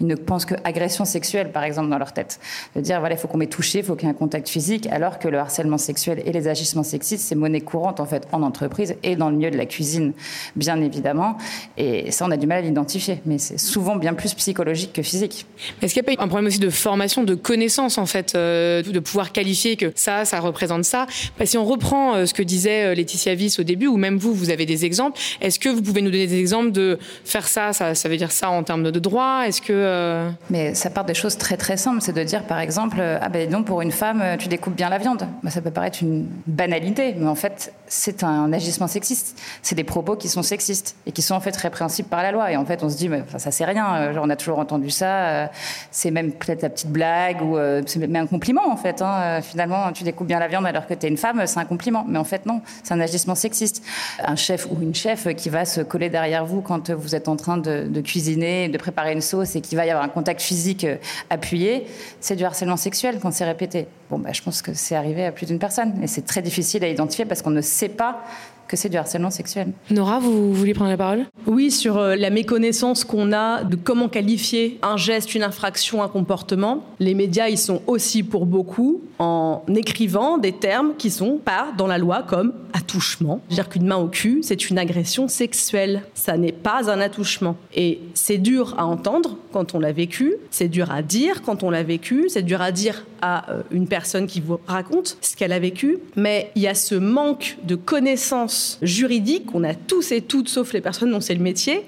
ils 0.00 0.06
ne 0.06 0.14
pensent 0.14 0.44
que 0.44 0.54
agression 0.64 1.04
sexuelle, 1.04 1.52
par 1.52 1.64
exemple, 1.64 1.88
dans 1.88 1.98
leur 1.98 2.12
tête. 2.12 2.38
De 2.76 2.80
dire, 2.80 3.00
voilà, 3.00 3.14
il 3.14 3.18
faut 3.18 3.28
qu'on 3.28 3.38
mette 3.38 3.50
toucher, 3.50 3.78
il 3.78 3.84
faut 3.84 3.96
qu'il 3.96 4.08
y 4.08 4.10
ait 4.10 4.14
un 4.14 4.18
contact 4.18 4.48
physique, 4.48 4.86
alors 4.88 5.18
que 5.18 5.28
le 5.28 5.38
harcèlement 5.38 5.78
sexuel 5.78 6.22
et 6.24 6.32
les 6.32 6.48
agissements 6.48 6.82
sexistes, 6.82 7.26
c'est 7.26 7.34
monnaie 7.34 7.60
courante 7.60 8.00
en 8.00 8.06
fait 8.06 8.26
en 8.32 8.42
entreprise 8.42 8.94
et 9.02 9.16
dans 9.16 9.30
le 9.30 9.36
milieu 9.36 9.50
de 9.50 9.56
la 9.56 9.66
cuisine, 9.66 10.12
bien 10.56 10.80
évidemment. 10.80 11.38
Et 11.76 12.10
ça, 12.10 12.26
on 12.26 12.30
a 12.30 12.36
du 12.36 12.46
mal 12.46 12.58
à 12.58 12.62
l'identifier, 12.62 13.20
mais 13.24 13.38
c'est 13.38 13.58
souvent 13.58 13.96
bien 13.96 14.14
plus 14.14 14.34
psychologique 14.34 14.92
que 14.92 15.02
physique. 15.02 15.46
Est-ce 15.80 15.94
qu'il 15.94 16.02
n'y 16.02 16.12
a 16.12 16.16
pas 16.16 16.22
un 16.22 16.28
problème 16.28 16.46
aussi 16.46 16.58
de 16.58 16.70
formation, 16.70 17.24
de 17.24 17.34
connaissance 17.34 17.98
en 17.98 18.06
fait, 18.06 18.34
euh, 18.34 18.82
de 18.82 19.00
pouvoir 19.00 19.32
qualifier 19.32 19.76
que 19.76 19.92
ça, 19.94 20.24
ça 20.24 20.40
représente 20.40 20.84
ça? 20.84 21.06
Si 21.44 21.58
on 21.58 21.64
reprend 21.64 22.01
euh, 22.14 22.26
ce 22.26 22.34
que 22.34 22.42
disait 22.42 22.84
euh, 22.84 22.94
Laetitia 22.94 23.34
Viss 23.34 23.58
au 23.58 23.62
début, 23.62 23.86
ou 23.86 23.96
même 23.96 24.18
vous, 24.18 24.34
vous 24.34 24.50
avez 24.50 24.66
des 24.66 24.84
exemples, 24.84 25.18
est-ce 25.40 25.58
que 25.58 25.68
vous 25.68 25.82
pouvez 25.82 26.02
nous 26.02 26.10
donner 26.10 26.26
des 26.26 26.38
exemples 26.38 26.72
de 26.72 26.98
faire 27.24 27.46
ça, 27.48 27.72
ça, 27.72 28.08
veut 28.08 28.16
dire 28.16 28.32
ça 28.32 28.50
en 28.50 28.62
termes 28.62 28.90
de 28.90 29.00
droit? 29.00 29.44
Est-ce 29.46 29.62
que 29.62 30.28
Mais 30.50 30.74
ça 30.74 30.90
part 30.90 31.04
des 31.04 31.14
choses 31.14 31.36
très 31.36 31.56
très 31.56 31.76
simples, 31.76 32.00
c'est 32.00 32.14
de 32.14 32.22
dire 32.22 32.44
par 32.44 32.60
exemple, 32.60 33.00
ah 33.00 33.28
ben 33.28 33.48
donc 33.48 33.66
pour 33.66 33.82
une 33.82 33.92
femme, 33.92 34.20
euh, 34.22 34.36
tu 34.36 34.48
découpes 34.48 34.74
bien 34.74 34.88
la 34.88 34.98
viande. 34.98 35.26
Bah, 35.42 35.50
ça 35.50 35.60
peut 35.60 35.70
paraître 35.70 35.98
une 36.02 36.26
banalité, 36.46 37.14
mais 37.16 37.28
en 37.28 37.34
fait, 37.34 37.72
c'est 37.86 38.24
un 38.24 38.52
agissement 38.52 38.86
sexiste. 38.86 39.40
C'est 39.62 39.74
des 39.74 39.84
propos 39.84 40.16
qui 40.16 40.28
sont 40.28 40.42
sexistes 40.42 40.96
et 41.06 41.12
qui 41.12 41.22
sont 41.22 41.34
en 41.34 41.40
fait 41.40 41.56
répréhensibles 41.56 42.08
par 42.08 42.22
la 42.22 42.32
loi. 42.32 42.50
Et 42.50 42.56
en 42.56 42.64
fait, 42.64 42.82
on 42.82 42.88
se 42.88 42.96
dit, 42.96 43.08
mais, 43.08 43.22
ça 43.36 43.50
c'est 43.50 43.64
rien. 43.64 43.94
Euh, 43.94 44.14
on 44.20 44.30
a 44.30 44.36
toujours 44.36 44.58
entendu 44.58 44.90
ça. 44.90 45.28
Euh, 45.28 45.46
c'est 45.90 46.10
même 46.10 46.32
peut-être 46.32 46.62
la 46.62 46.70
petite 46.70 46.90
blague 46.90 47.42
ou 47.42 47.56
c'est 47.86 47.98
même 47.98 48.16
un 48.16 48.26
compliment 48.26 48.70
en 48.70 48.76
fait. 48.76 49.02
Hein. 49.02 49.40
Finalement, 49.42 49.92
tu 49.92 50.04
découpes 50.04 50.26
bien 50.26 50.38
la 50.38 50.48
viande 50.48 50.66
alors 50.66 50.86
que 50.86 50.94
tu 50.94 51.06
es 51.06 51.08
une 51.08 51.16
femme, 51.16 51.42
c'est 51.46 51.58
un 51.58 51.64
compliment. 51.64 51.91
Mais 52.08 52.18
en 52.18 52.24
fait, 52.24 52.46
non, 52.46 52.60
c'est 52.82 52.94
un 52.94 53.00
agissement 53.00 53.34
sexiste. 53.34 53.82
Un 54.22 54.36
chef 54.36 54.66
ou 54.70 54.80
une 54.80 54.94
chef 54.94 55.34
qui 55.34 55.48
va 55.48 55.64
se 55.64 55.80
coller 55.80 56.10
derrière 56.10 56.44
vous 56.44 56.60
quand 56.60 56.90
vous 56.90 57.14
êtes 57.14 57.28
en 57.28 57.36
train 57.36 57.58
de, 57.58 58.00
cuisiner, 58.00 58.68
de 58.68 58.78
préparer 58.78 59.12
une 59.12 59.20
sauce 59.20 59.56
et 59.56 59.60
qui 59.60 59.76
va 59.76 59.86
y 59.86 59.90
avoir 59.90 60.04
un 60.04 60.08
contact 60.08 60.40
physique 60.40 60.86
appuyé, 61.30 61.86
c'est 62.20 62.36
du 62.36 62.44
harcèlement 62.44 62.76
sexuel 62.76 63.18
quand 63.20 63.32
c'est 63.32 63.44
répété. 63.44 63.86
Bon, 64.10 64.18
bah, 64.18 64.30
je 64.32 64.42
pense 64.42 64.62
que 64.62 64.74
c'est 64.74 64.94
arrivé 64.94 65.24
à 65.24 65.32
plus 65.32 65.46
d'une 65.46 65.58
personne. 65.58 65.94
Et 66.02 66.06
c'est 66.06 66.22
très 66.22 66.42
difficile 66.42 66.84
à 66.84 66.88
identifier 66.88 67.24
parce 67.24 67.42
qu'on 67.42 67.50
ne 67.50 67.60
sait 67.60 67.88
pas 67.88 68.22
que 68.68 68.76
c'est 68.76 68.88
du 68.88 68.96
harcèlement 68.96 69.30
sexuel. 69.30 69.72
Nora, 69.90 70.18
vous 70.18 70.52
voulez 70.52 70.74
prendre 70.74 70.90
la 70.90 70.96
parole? 70.96 71.26
Oui, 71.46 71.70
sur 71.70 71.98
euh, 71.98 72.16
la 72.16 72.30
méconnaissance 72.30 73.04
qu'on 73.04 73.32
a 73.32 73.64
de 73.64 73.76
comment 73.76 74.08
qualifier 74.08 74.78
un 74.82 74.96
geste, 74.96 75.34
une 75.34 75.42
infraction, 75.42 76.02
un 76.02 76.08
comportement. 76.08 76.84
Les 76.98 77.14
médias, 77.14 77.48
ils 77.48 77.58
sont 77.58 77.82
aussi 77.86 78.22
pour 78.22 78.46
beaucoup 78.46 79.02
en 79.18 79.62
écrivant 79.68 80.38
des 80.38 80.52
termes 80.52 80.94
qui 80.96 81.10
sont 81.10 81.38
pas 81.38 81.68
dans 81.76 81.86
la 81.86 81.98
loi 81.98 82.22
comme 82.22 82.52
attouchement. 82.72 83.40
dire 83.50 83.68
qu'une 83.68 83.86
main 83.86 83.96
au 83.96 84.08
cul, 84.08 84.40
c'est 84.42 84.70
une 84.70 84.78
agression 84.78 85.28
sexuelle. 85.28 86.02
Ça 86.14 86.36
n'est 86.36 86.52
pas 86.52 86.90
un 86.90 87.00
attouchement. 87.00 87.56
Et 87.74 88.00
c'est 88.14 88.38
dur 88.38 88.74
à 88.78 88.86
entendre 88.86 89.36
quand 89.52 89.74
on 89.74 89.78
l'a 89.78 89.92
vécu, 89.92 90.34
c'est 90.50 90.68
dur 90.68 90.90
à 90.90 91.02
dire 91.02 91.42
quand 91.42 91.62
on 91.62 91.70
l'a 91.70 91.82
vécu, 91.82 92.24
c'est 92.28 92.42
dur 92.42 92.62
à 92.62 92.72
dire 92.72 93.04
à 93.22 93.50
euh, 93.50 93.62
une 93.70 93.88
personne 93.88 94.26
qui 94.26 94.40
vous 94.40 94.58
raconte 94.66 95.16
ce 95.22 95.34
qu'elle 95.36 95.52
a 95.52 95.58
vécu. 95.58 95.98
Mais 96.16 96.50
il 96.54 96.62
y 96.62 96.68
a 96.68 96.74
ce 96.74 96.94
manque 96.94 97.56
de 97.64 97.76
connaissances 97.76 98.78
juridiques 98.82 99.46
qu'on 99.46 99.64
a 99.64 99.74
tous 99.74 100.12
et 100.12 100.20
toutes, 100.20 100.48
sauf 100.48 100.74
les 100.74 100.82
personnes 100.82 101.12
dont 101.12 101.20
c'est 101.20 101.34
le 101.34 101.40
métier, 101.40 101.86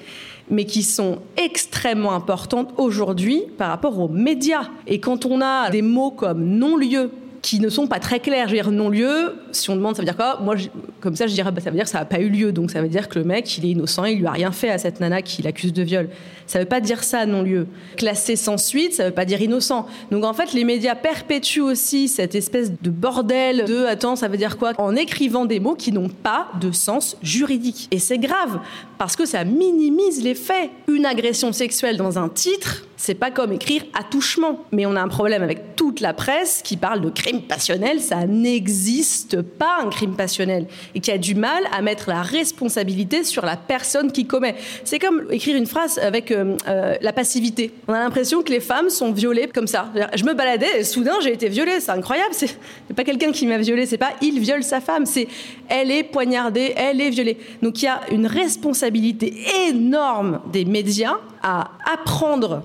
mais 0.49 0.64
qui 0.64 0.83
sont 0.83 1.19
extrêmement 1.37 2.12
importantes 2.12 2.73
aujourd'hui 2.79 3.43
par 3.59 3.69
rapport 3.69 3.99
aux 3.99 4.09
médias. 4.09 4.69
Et 4.87 5.00
quand 5.00 5.26
on 5.26 5.41
a 5.41 5.69
des 5.71 5.83
mots 5.83 6.11
comme 6.11 6.45
non-lieu, 6.45 7.11
qui 7.45 7.61
ne 7.61 7.69
sont 7.69 7.87
pas 7.87 8.01
très 8.01 8.21
clairs. 8.21 8.49
Je 8.49 8.57
veux 8.57 8.63
dire, 8.63 8.71
non-lieu, 8.71 9.35
si 9.53 9.69
on 9.69 9.77
demande, 9.77 9.95
ça 9.97 10.01
veut 10.01 10.07
dire 10.07 10.17
quoi? 10.17 10.41
Moi, 10.41 10.55
comme 11.01 11.15
ça, 11.15 11.27
je 11.27 11.35
dirais, 11.35 11.53
bah, 11.53 11.61
ça 11.61 11.69
veut 11.69 11.77
dire 11.77 11.85
que 11.85 11.91
ça 11.91 11.99
n'a 11.99 12.07
pas 12.07 12.19
eu 12.19 12.31
lieu. 12.31 12.53
Donc, 12.53 12.71
ça 12.71 12.81
veut 12.81 12.89
dire 12.89 13.07
que 13.07 13.19
le 13.19 13.25
mec, 13.27 13.59
il 13.59 13.67
est 13.67 13.69
innocent, 13.69 14.07
il 14.07 14.21
lui 14.21 14.27
a 14.27 14.31
rien 14.31 14.51
fait 14.51 14.71
à 14.71 14.79
cette 14.79 14.99
nana 14.99 15.21
qui 15.21 15.43
l'accuse 15.43 15.75
de 15.75 15.83
viol. 15.83 16.09
Ça 16.47 16.59
ne 16.59 16.65
veut 16.65 16.69
pas 16.69 16.81
dire 16.81 17.05
ça, 17.05 17.27
non-lieu. 17.27 17.67
Classé 17.99 18.37
sans 18.37 18.57
suite, 18.57 18.95
ça 18.95 19.03
ne 19.03 19.09
veut 19.09 19.15
pas 19.15 19.27
dire 19.27 19.43
innocent. 19.43 19.85
Donc 20.11 20.25
en 20.25 20.33
fait, 20.33 20.55
les 20.55 20.65
médias 20.65 20.95
perpétuent 20.95 21.61
aussi 21.61 22.09
cette 22.09 22.35
espèce 22.35 22.73
de 22.81 22.89
bordel 22.89 23.67
de 23.67 23.85
attends, 23.85 24.17
ça 24.17 24.29
veut 24.29 24.39
dire 24.39 24.57
quoi? 24.57 24.73
En 24.79 24.97
écrivant 24.97 25.45
des 25.45 25.61
mots 25.61 25.75
qui 25.75 25.93
n'ont 25.93 26.09
pas 26.09 26.49
de 26.63 26.73
sens 26.73 27.19
juridique. 27.23 27.89
Et 27.91 27.99
c'est 27.99 28.19
grave, 28.19 28.59
parce 28.97 29.17
que 29.17 29.27
ça 29.27 29.45
minimise 29.45 30.25
les 30.25 30.35
faits. 30.35 30.71
Une 30.89 31.05
agression 31.05 31.53
sexuelle 31.53 31.99
dans 31.99 32.19
un 32.19 32.31
titre, 32.31 32.87
c'est 33.05 33.15
pas 33.15 33.31
comme 33.31 33.53
écrire 33.53 33.83
attouchement. 33.93 34.61
Mais 34.73 34.87
on 34.87 34.97
a 34.97 35.03
un 35.03 35.09
problème 35.09 35.43
avec 35.43 35.77
toute 35.77 36.01
la 36.01 36.15
presse 36.15 36.63
qui 36.65 36.79
parle 36.79 37.03
de 37.03 37.11
crime 37.11 37.43
passionnel. 37.43 38.01
Ça 38.01 38.25
n'existe 38.27 39.43
pas 39.43 39.81
un 39.83 39.91
crime 39.91 40.17
passionnel. 40.17 40.67
Et 40.95 41.01
qui 41.01 41.11
a 41.11 41.19
du 41.19 41.35
mal 41.35 41.65
à 41.71 41.83
mettre 41.83 42.09
la 42.09 42.23
responsabilité 42.23 43.23
sur 43.23 43.45
la 43.45 43.59
personne 43.59 44.11
qui 44.11 44.27
commet. 44.27 44.55
C'est 44.85 44.99
comme 44.99 45.27
écrire 45.31 45.55
une 45.55 45.67
phrase 45.67 45.99
avec 45.99 46.31
euh, 46.31 46.57
euh, 46.67 46.95
la 47.03 47.13
passivité. 47.13 47.75
On 47.89 47.93
a 47.93 47.99
l'impression 47.99 48.43
que 48.43 48.51
les 48.51 48.61
femmes 48.61 48.89
sont 48.89 49.13
violées 49.13 49.51
comme 49.53 49.67
ça. 49.67 49.93
Je 50.15 50.25
me 50.25 50.33
baladais 50.33 50.81
et 50.81 50.85
soudain 50.85 51.17
j'ai 51.23 51.35
été 51.35 51.51
violée. 51.51 51.81
C'est 51.81 51.93
incroyable. 51.93 52.33
C'est 52.33 52.57
pas 52.97 53.05
quelqu'un 53.05 53.33
qui 53.33 53.47
m'a 53.47 53.59
violée. 53.59 53.85
C'est 53.85 53.99
pas 53.99 54.15
il 54.23 54.41
viole 54.41 54.63
sa 54.63 54.81
femme. 54.81 55.05
C'est 55.05 55.29
elle 55.69 55.91
est 55.91 56.05
poignardée, 56.05 56.73
elle 56.75 57.03
est 57.03 57.11
violée. 57.11 57.37
Donc 57.61 57.83
il 57.83 57.85
y 57.85 57.89
a 57.89 58.01
une 58.11 58.27
responsabilité 58.27 59.35
énorme 59.69 60.41
des 60.51 60.65
médias 60.65 61.19
à 61.43 61.73
apprendre 61.93 62.63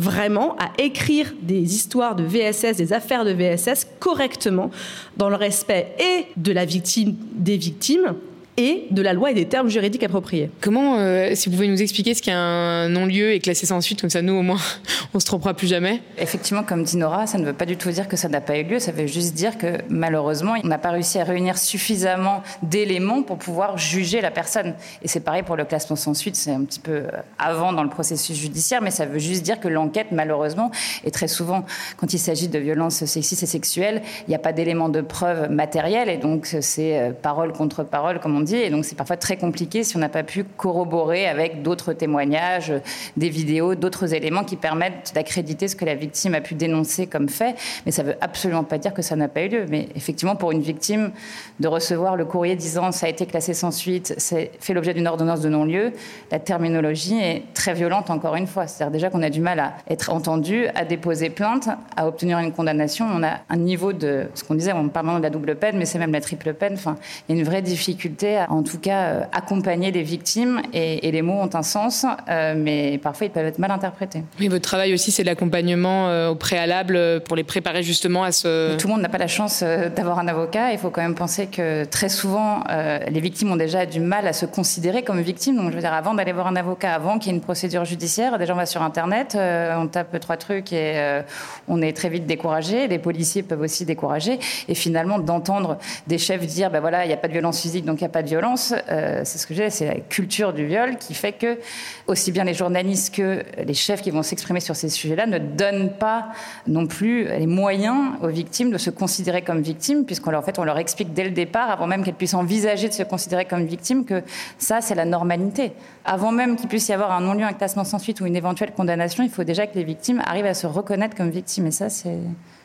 vraiment 0.00 0.56
à 0.58 0.70
écrire 0.78 1.32
des 1.42 1.74
histoires 1.74 2.16
de 2.16 2.24
VSS, 2.24 2.76
des 2.76 2.92
affaires 2.92 3.24
de 3.24 3.32
VSS 3.32 3.86
correctement, 4.00 4.70
dans 5.16 5.28
le 5.28 5.36
respect 5.36 5.94
et 5.98 6.26
de 6.36 6.52
la 6.52 6.64
victime, 6.64 7.16
des 7.32 7.56
victimes, 7.56 8.14
et 8.60 8.86
de 8.90 9.00
la 9.00 9.14
loi 9.14 9.30
et 9.30 9.34
des 9.34 9.46
termes 9.46 9.70
juridiques 9.70 10.02
appropriés. 10.02 10.50
Comment, 10.60 10.98
euh, 10.98 11.30
si 11.34 11.48
vous 11.48 11.56
pouvez 11.56 11.68
nous 11.68 11.80
expliquer 11.80 12.12
ce 12.12 12.20
qu'est 12.20 12.30
un 12.30 12.90
non-lieu 12.90 13.32
et 13.32 13.40
classé 13.40 13.64
sans 13.64 13.80
suite, 13.80 14.02
comme 14.02 14.10
ça 14.10 14.20
nous 14.20 14.34
au 14.34 14.42
moins 14.42 14.58
on 15.14 15.20
se 15.20 15.24
trompera 15.24 15.54
plus 15.54 15.66
jamais 15.66 16.02
Effectivement, 16.18 16.62
comme 16.62 16.84
dit 16.84 16.98
Nora, 16.98 17.26
ça 17.26 17.38
ne 17.38 17.46
veut 17.46 17.54
pas 17.54 17.64
du 17.64 17.78
tout 17.78 17.90
dire 17.90 18.06
que 18.06 18.16
ça 18.16 18.28
n'a 18.28 18.42
pas 18.42 18.58
eu 18.58 18.64
lieu, 18.64 18.78
ça 18.78 18.92
veut 18.92 19.06
juste 19.06 19.32
dire 19.32 19.56
que 19.56 19.78
malheureusement, 19.88 20.56
on 20.62 20.66
n'a 20.66 20.76
pas 20.76 20.90
réussi 20.90 21.18
à 21.18 21.24
réunir 21.24 21.56
suffisamment 21.56 22.42
d'éléments 22.62 23.22
pour 23.22 23.38
pouvoir 23.38 23.78
juger 23.78 24.20
la 24.20 24.30
personne. 24.30 24.74
Et 25.02 25.08
c'est 25.08 25.20
pareil 25.20 25.42
pour 25.42 25.56
le 25.56 25.64
classement 25.64 25.96
sans 25.96 26.12
suite, 26.12 26.36
c'est 26.36 26.52
un 26.52 26.64
petit 26.64 26.80
peu 26.80 26.92
euh, 26.92 27.08
avant 27.38 27.72
dans 27.72 27.82
le 27.82 27.88
processus 27.88 28.36
judiciaire, 28.36 28.82
mais 28.82 28.90
ça 28.90 29.06
veut 29.06 29.18
juste 29.18 29.42
dire 29.42 29.58
que 29.58 29.68
l'enquête, 29.68 30.08
malheureusement, 30.12 30.70
et 31.04 31.10
très 31.10 31.28
souvent, 31.28 31.64
quand 31.96 32.12
il 32.12 32.18
s'agit 32.18 32.48
de 32.48 32.58
violences 32.58 33.04
sexistes 33.06 33.42
et 33.42 33.46
sexuelles, 33.46 34.02
il 34.26 34.30
n'y 34.30 34.36
a 34.36 34.38
pas 34.38 34.52
d'éléments 34.52 34.90
de 34.90 35.00
preuve 35.00 35.50
matériels, 35.50 36.10
et 36.10 36.18
donc 36.18 36.56
c'est 36.60 36.98
euh, 36.98 37.12
parole 37.12 37.52
contre 37.52 37.84
parole, 37.84 38.20
comme 38.20 38.36
on 38.36 38.40
dit, 38.40 38.49
et 38.56 38.70
donc 38.70 38.84
c'est 38.84 38.96
parfois 38.96 39.16
très 39.16 39.36
compliqué 39.36 39.84
si 39.84 39.96
on 39.96 40.00
n'a 40.00 40.08
pas 40.08 40.22
pu 40.22 40.44
corroborer 40.44 41.26
avec 41.26 41.62
d'autres 41.62 41.92
témoignages, 41.92 42.72
des 43.16 43.28
vidéos, 43.28 43.74
d'autres 43.74 44.14
éléments 44.14 44.44
qui 44.44 44.56
permettent 44.56 45.12
d'accréditer 45.14 45.68
ce 45.68 45.76
que 45.76 45.84
la 45.84 45.94
victime 45.94 46.34
a 46.34 46.40
pu 46.40 46.54
dénoncer 46.54 47.06
comme 47.06 47.28
fait. 47.28 47.54
Mais 47.86 47.92
ça 47.92 48.02
ne 48.02 48.08
veut 48.08 48.16
absolument 48.20 48.64
pas 48.64 48.78
dire 48.78 48.94
que 48.94 49.02
ça 49.02 49.16
n'a 49.16 49.28
pas 49.28 49.42
eu 49.42 49.48
lieu. 49.48 49.66
Mais 49.68 49.88
effectivement, 49.96 50.36
pour 50.36 50.52
une 50.52 50.62
victime, 50.62 51.12
de 51.58 51.68
recevoir 51.68 52.16
le 52.16 52.24
courrier 52.24 52.56
disant 52.56 52.92
ça 52.92 53.06
a 53.06 53.08
été 53.08 53.26
classé 53.26 53.54
sans 53.54 53.70
suite, 53.70 54.14
c'est 54.18 54.52
fait 54.60 54.74
l'objet 54.74 54.94
d'une 54.94 55.06
ordonnance 55.06 55.40
de 55.40 55.48
non-lieu, 55.48 55.92
la 56.30 56.38
terminologie 56.38 57.18
est 57.18 57.42
très 57.54 57.74
violente 57.74 58.10
encore 58.10 58.36
une 58.36 58.46
fois. 58.46 58.66
C'est-à-dire 58.66 58.92
déjà 58.92 59.10
qu'on 59.10 59.22
a 59.22 59.30
du 59.30 59.40
mal 59.40 59.60
à 59.60 59.74
être 59.88 60.10
entendu, 60.10 60.66
à 60.74 60.84
déposer 60.84 61.30
plainte, 61.30 61.68
à 61.96 62.06
obtenir 62.06 62.38
une 62.38 62.52
condamnation. 62.52 63.06
On 63.12 63.22
a 63.22 63.40
un 63.48 63.56
niveau 63.56 63.92
de 63.92 64.26
ce 64.34 64.44
qu'on 64.44 64.54
disait, 64.54 64.72
on 64.72 64.88
parle 64.88 65.18
de 65.18 65.22
la 65.22 65.30
double 65.30 65.56
peine, 65.56 65.76
mais 65.76 65.86
c'est 65.86 65.98
même 65.98 66.12
la 66.12 66.20
triple 66.20 66.54
peine. 66.54 66.74
Enfin, 66.74 66.96
il 67.28 67.34
y 67.34 67.38
a 67.38 67.40
une 67.40 67.46
vraie 67.46 67.62
difficulté 67.62 68.36
en 68.48 68.62
tout 68.62 68.78
cas 68.78 69.00
euh, 69.02 69.22
accompagner 69.32 69.90
les 69.90 70.02
victimes 70.02 70.60
et, 70.72 71.10
les 71.10 71.22
mots 71.22 71.40
ont 71.40 71.50
un 71.54 71.62
sens, 71.62 72.06
euh, 72.28 72.54
mais 72.56 72.98
parfois 72.98 73.26
ils 73.26 73.30
peuvent 73.30 73.46
être 73.46 73.58
mal 73.58 73.70
interprétés. 73.70 74.22
Oui, 74.38 74.48
votre 74.48 74.64
travail 74.64 74.92
aussi, 74.92 75.10
c'est 75.10 75.24
l'accompagnement 75.24 76.08
euh, 76.08 76.30
au 76.30 76.34
préalable 76.34 77.20
pour 77.24 77.36
les 77.36 77.44
préparer 77.44 77.82
justement 77.82 78.24
à 78.24 78.32
ce. 78.32 78.76
tout 78.76 78.86
le 78.86 78.92
monde 78.94 79.02
n'a 79.02 79.08
pas 79.08 79.18
la 79.18 79.26
chance 79.26 79.62
d'avoir 79.62 80.18
un 80.18 80.28
avocat. 80.28 80.72
Il 80.72 80.78
faut 80.78 80.90
quand 80.90 81.02
même 81.02 81.14
penser 81.14 81.46
que 81.46 81.84
très 81.84 82.08
souvent, 82.08 82.62
les 83.08 83.20
victimes 83.20 83.52
ont 83.52 83.56
déjà 83.56 83.86
du 83.86 84.00
mal 84.00 84.26
à 84.26 84.32
se 84.32 84.46
considérer 84.46 85.02
comme 85.02 85.20
victimes. 85.20 85.56
Donc, 85.56 85.70
je 85.70 85.74
veux 85.74 85.80
dire, 85.80 85.92
avant 85.92 86.14
d'aller 86.14 86.32
voir 86.32 86.46
un 86.46 86.56
avocat, 86.56 86.94
avant 86.94 87.18
qu'il 87.18 87.32
y 87.32 87.34
ait 87.34 87.38
une 87.38 87.42
procédure 87.42 87.84
judiciaire, 87.84 88.38
déjà 88.38 88.54
on 88.54 88.56
va 88.56 88.66
sur 88.66 88.82
Internet, 88.82 89.36
on 89.36 89.86
tape 89.86 90.18
trois 90.20 90.36
trucs 90.36 90.72
et 90.72 91.20
on 91.68 91.82
est 91.82 91.92
très 91.92 92.08
vite 92.08 92.26
découragé. 92.26 92.88
Les 92.88 92.98
policiers 92.98 93.42
peuvent 93.42 93.60
aussi 93.60 93.84
décourager. 93.84 94.38
Et 94.68 94.74
finalement, 94.74 95.18
d'entendre 95.18 95.78
des 96.06 96.18
chefs 96.18 96.46
dire, 96.46 96.70
ben 96.70 96.80
voilà, 96.80 97.04
il 97.04 97.08
n'y 97.08 97.14
a 97.14 97.16
pas 97.16 97.28
de 97.28 97.32
violence 97.32 97.60
physique, 97.60 97.84
donc 97.84 98.00
il 98.00 98.04
n'y 98.04 98.08
a 98.08 98.10
pas 98.10 98.19
de 98.22 98.28
violence 98.28 98.74
euh, 98.90 99.22
c'est 99.24 99.38
ce 99.38 99.46
que 99.46 99.54
j'ai, 99.54 99.70
c'est 99.70 99.86
la 99.86 100.00
culture 100.00 100.52
du 100.52 100.66
viol 100.66 100.96
qui 100.96 101.14
fait 101.14 101.32
que 101.32 101.58
aussi 102.06 102.32
bien 102.32 102.44
les 102.44 102.54
journalistes 102.54 103.14
que 103.14 103.42
les 103.64 103.74
chefs 103.74 104.02
qui 104.02 104.10
vont 104.10 104.22
s'exprimer 104.22 104.60
sur 104.60 104.76
ces 104.76 104.88
sujets-là 104.88 105.26
ne 105.26 105.38
donnent 105.38 105.92
pas 105.92 106.28
non 106.66 106.86
plus 106.86 107.24
les 107.24 107.46
moyens 107.46 108.12
aux 108.22 108.28
victimes 108.28 108.70
de 108.70 108.78
se 108.78 108.90
considérer 108.90 109.42
comme 109.42 109.60
victimes, 109.60 110.04
puisqu'on 110.04 110.30
leur, 110.30 110.44
fait, 110.44 110.58
leur 110.58 110.78
explique 110.78 111.12
dès 111.12 111.24
le 111.24 111.30
départ, 111.30 111.70
avant 111.70 111.86
même 111.86 112.04
qu'elles 112.04 112.14
puissent 112.14 112.34
envisager 112.34 112.88
de 112.88 112.92
se 112.92 113.02
considérer 113.02 113.44
comme 113.44 113.64
victimes, 113.64 114.04
que 114.04 114.22
ça, 114.58 114.80
c'est 114.80 114.94
la 114.94 115.04
normalité. 115.04 115.72
Avant 116.04 116.32
même 116.32 116.56
qu'il 116.56 116.68
puisse 116.68 116.88
y 116.88 116.92
avoir 116.92 117.12
un 117.12 117.20
non-lieu, 117.20 117.44
un 117.44 117.52
classement 117.52 117.84
sans 117.84 117.98
suite 117.98 118.20
ou 118.20 118.26
une 118.26 118.36
éventuelle 118.36 118.72
condamnation, 118.72 119.24
il 119.24 119.30
faut 119.30 119.44
déjà 119.44 119.66
que 119.66 119.76
les 119.76 119.84
victimes 119.84 120.22
arrivent 120.26 120.46
à 120.46 120.54
se 120.54 120.66
reconnaître 120.66 121.16
comme 121.16 121.30
victimes. 121.30 121.66
Et 121.66 121.70
ça, 121.70 121.88
c'est 121.88 122.18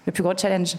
le 0.05 0.11
plus 0.11 0.23
gros 0.23 0.33
challenge. 0.37 0.75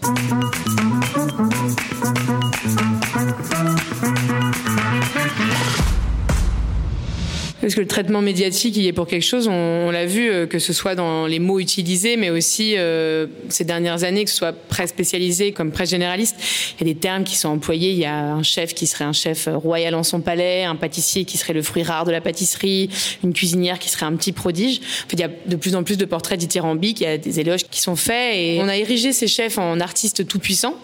Parce 7.67 7.75
que 7.75 7.81
le 7.81 7.87
traitement 7.87 8.21
médiatique, 8.21 8.77
il 8.77 8.87
est 8.87 8.93
pour 8.93 9.07
quelque 9.07 9.25
chose. 9.25 9.49
On, 9.49 9.91
l'a 9.91 10.05
vu, 10.05 10.29
euh, 10.29 10.45
que 10.45 10.57
ce 10.57 10.71
soit 10.71 10.95
dans 10.95 11.27
les 11.27 11.39
mots 11.39 11.59
utilisés, 11.59 12.15
mais 12.15 12.29
aussi 12.29 12.75
euh, 12.77 13.27
ces 13.49 13.65
dernières 13.65 14.05
années, 14.05 14.23
que 14.23 14.29
ce 14.29 14.37
soit 14.37 14.53
presse 14.53 14.91
spécialisée 14.91 15.51
comme 15.51 15.73
presse 15.73 15.89
généraliste. 15.89 16.37
Il 16.79 16.87
y 16.87 16.89
a 16.89 16.93
des 16.93 16.97
termes 16.97 17.25
qui 17.25 17.35
sont 17.35 17.49
employés. 17.49 17.91
Il 17.91 17.97
y 17.97 18.05
a 18.05 18.15
un 18.15 18.41
chef 18.41 18.73
qui 18.73 18.87
serait 18.87 19.03
un 19.03 19.11
chef 19.11 19.49
royal 19.51 19.95
en 19.95 20.03
son 20.03 20.21
palais, 20.21 20.63
un 20.63 20.77
pâtissier 20.77 21.25
qui 21.25 21.37
serait 21.37 21.51
le 21.51 21.61
fruit 21.61 21.83
rare 21.83 22.05
de 22.05 22.11
la 22.11 22.21
pâtisserie, 22.21 22.89
une 23.21 23.33
cuisinière 23.33 23.79
qui 23.79 23.89
serait 23.89 24.05
un 24.05 24.15
petit 24.15 24.31
prodige. 24.31 24.79
En 24.79 25.09
fait, 25.09 25.17
il 25.17 25.19
y 25.19 25.25
a 25.25 25.29
de 25.45 25.55
plus 25.57 25.75
en 25.75 25.83
plus 25.83 25.97
de 25.97 26.05
portraits 26.05 26.39
dithyrambiques. 26.39 27.01
Il 27.01 27.03
y 27.03 27.07
a 27.07 27.17
des 27.17 27.41
éloges 27.41 27.65
qui 27.69 27.81
sont 27.81 27.97
faits 27.97 28.61
on 28.61 28.69
a 28.69 28.77
érigé 28.77 29.11
ces 29.11 29.27
chefs 29.27 29.57
en 29.57 29.81
artistes 29.81 30.25
tout 30.25 30.39
puissants. 30.39 30.75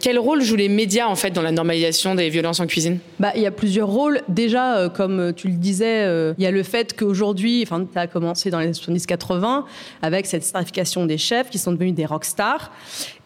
Quel 0.00 0.20
rôle 0.20 0.40
jouent 0.42 0.54
les 0.54 0.68
médias 0.68 1.08
en 1.08 1.16
fait 1.16 1.32
dans 1.32 1.42
la 1.42 1.50
normalisation 1.50 2.14
des 2.14 2.28
violences 2.28 2.60
en 2.60 2.68
cuisine? 2.68 3.00
Bah, 3.18 3.32
il 3.34 3.42
y 3.42 3.46
a 3.46 3.50
plusieurs 3.50 3.88
rôles. 3.88 4.20
Déjà, 4.28 4.76
euh, 4.76 4.88
comme 4.88 5.32
tu 5.34 5.48
le 5.48 5.54
disais 5.54 6.27
il 6.36 6.44
y 6.44 6.46
a 6.46 6.50
le 6.50 6.62
fait 6.62 6.96
qu'aujourd'hui, 6.96 7.62
enfin, 7.62 7.86
ça 7.94 8.02
a 8.02 8.06
commencé 8.06 8.50
dans 8.50 8.60
les 8.60 8.72
70-80 8.72 9.64
avec 10.02 10.26
cette 10.26 10.44
starification 10.44 11.06
des 11.06 11.18
chefs 11.18 11.50
qui 11.50 11.58
sont 11.58 11.72
devenus 11.72 11.94
des 11.94 12.06
rockstars 12.06 12.70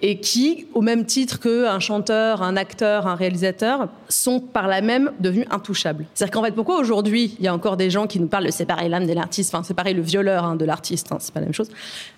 et 0.01 0.19
qui, 0.19 0.67
au 0.75 0.83
même 0.83 1.07
titre 1.07 1.39
qu'un 1.41 1.79
chanteur, 1.79 2.43
un 2.43 2.57
acteur, 2.57 3.07
un 3.07 3.15
réalisateur, 3.15 3.89
sont 4.09 4.41
par 4.41 4.67
là 4.67 4.81
même 4.81 5.13
devenus 5.21 5.47
intouchables. 5.51 6.07
C'est-à-dire 6.13 6.33
qu'en 6.33 6.45
fait, 6.45 6.53
pourquoi 6.53 6.79
aujourd'hui 6.79 7.37
il 7.39 7.45
y 7.45 7.49
a 7.49 7.55
encore 7.55 7.77
des 7.77 7.89
gens 7.89 8.07
qui 8.07 8.19
nous 8.19 8.27
parlent 8.27 8.47
de 8.47 8.51
séparer 8.51 8.89
l'âme 8.89 9.07
de 9.07 9.13
l'artiste, 9.13 9.55
enfin 9.55 9.63
séparer 9.63 9.95
le 9.95 10.03
violeur 10.03 10.45
hein, 10.45 10.57
de 10.57 10.65
l'artiste, 10.65 11.13
hein, 11.13 11.19
c'est 11.21 11.33
pas 11.33 11.41
la 11.41 11.47
même 11.47 11.55
chose. 11.55 11.71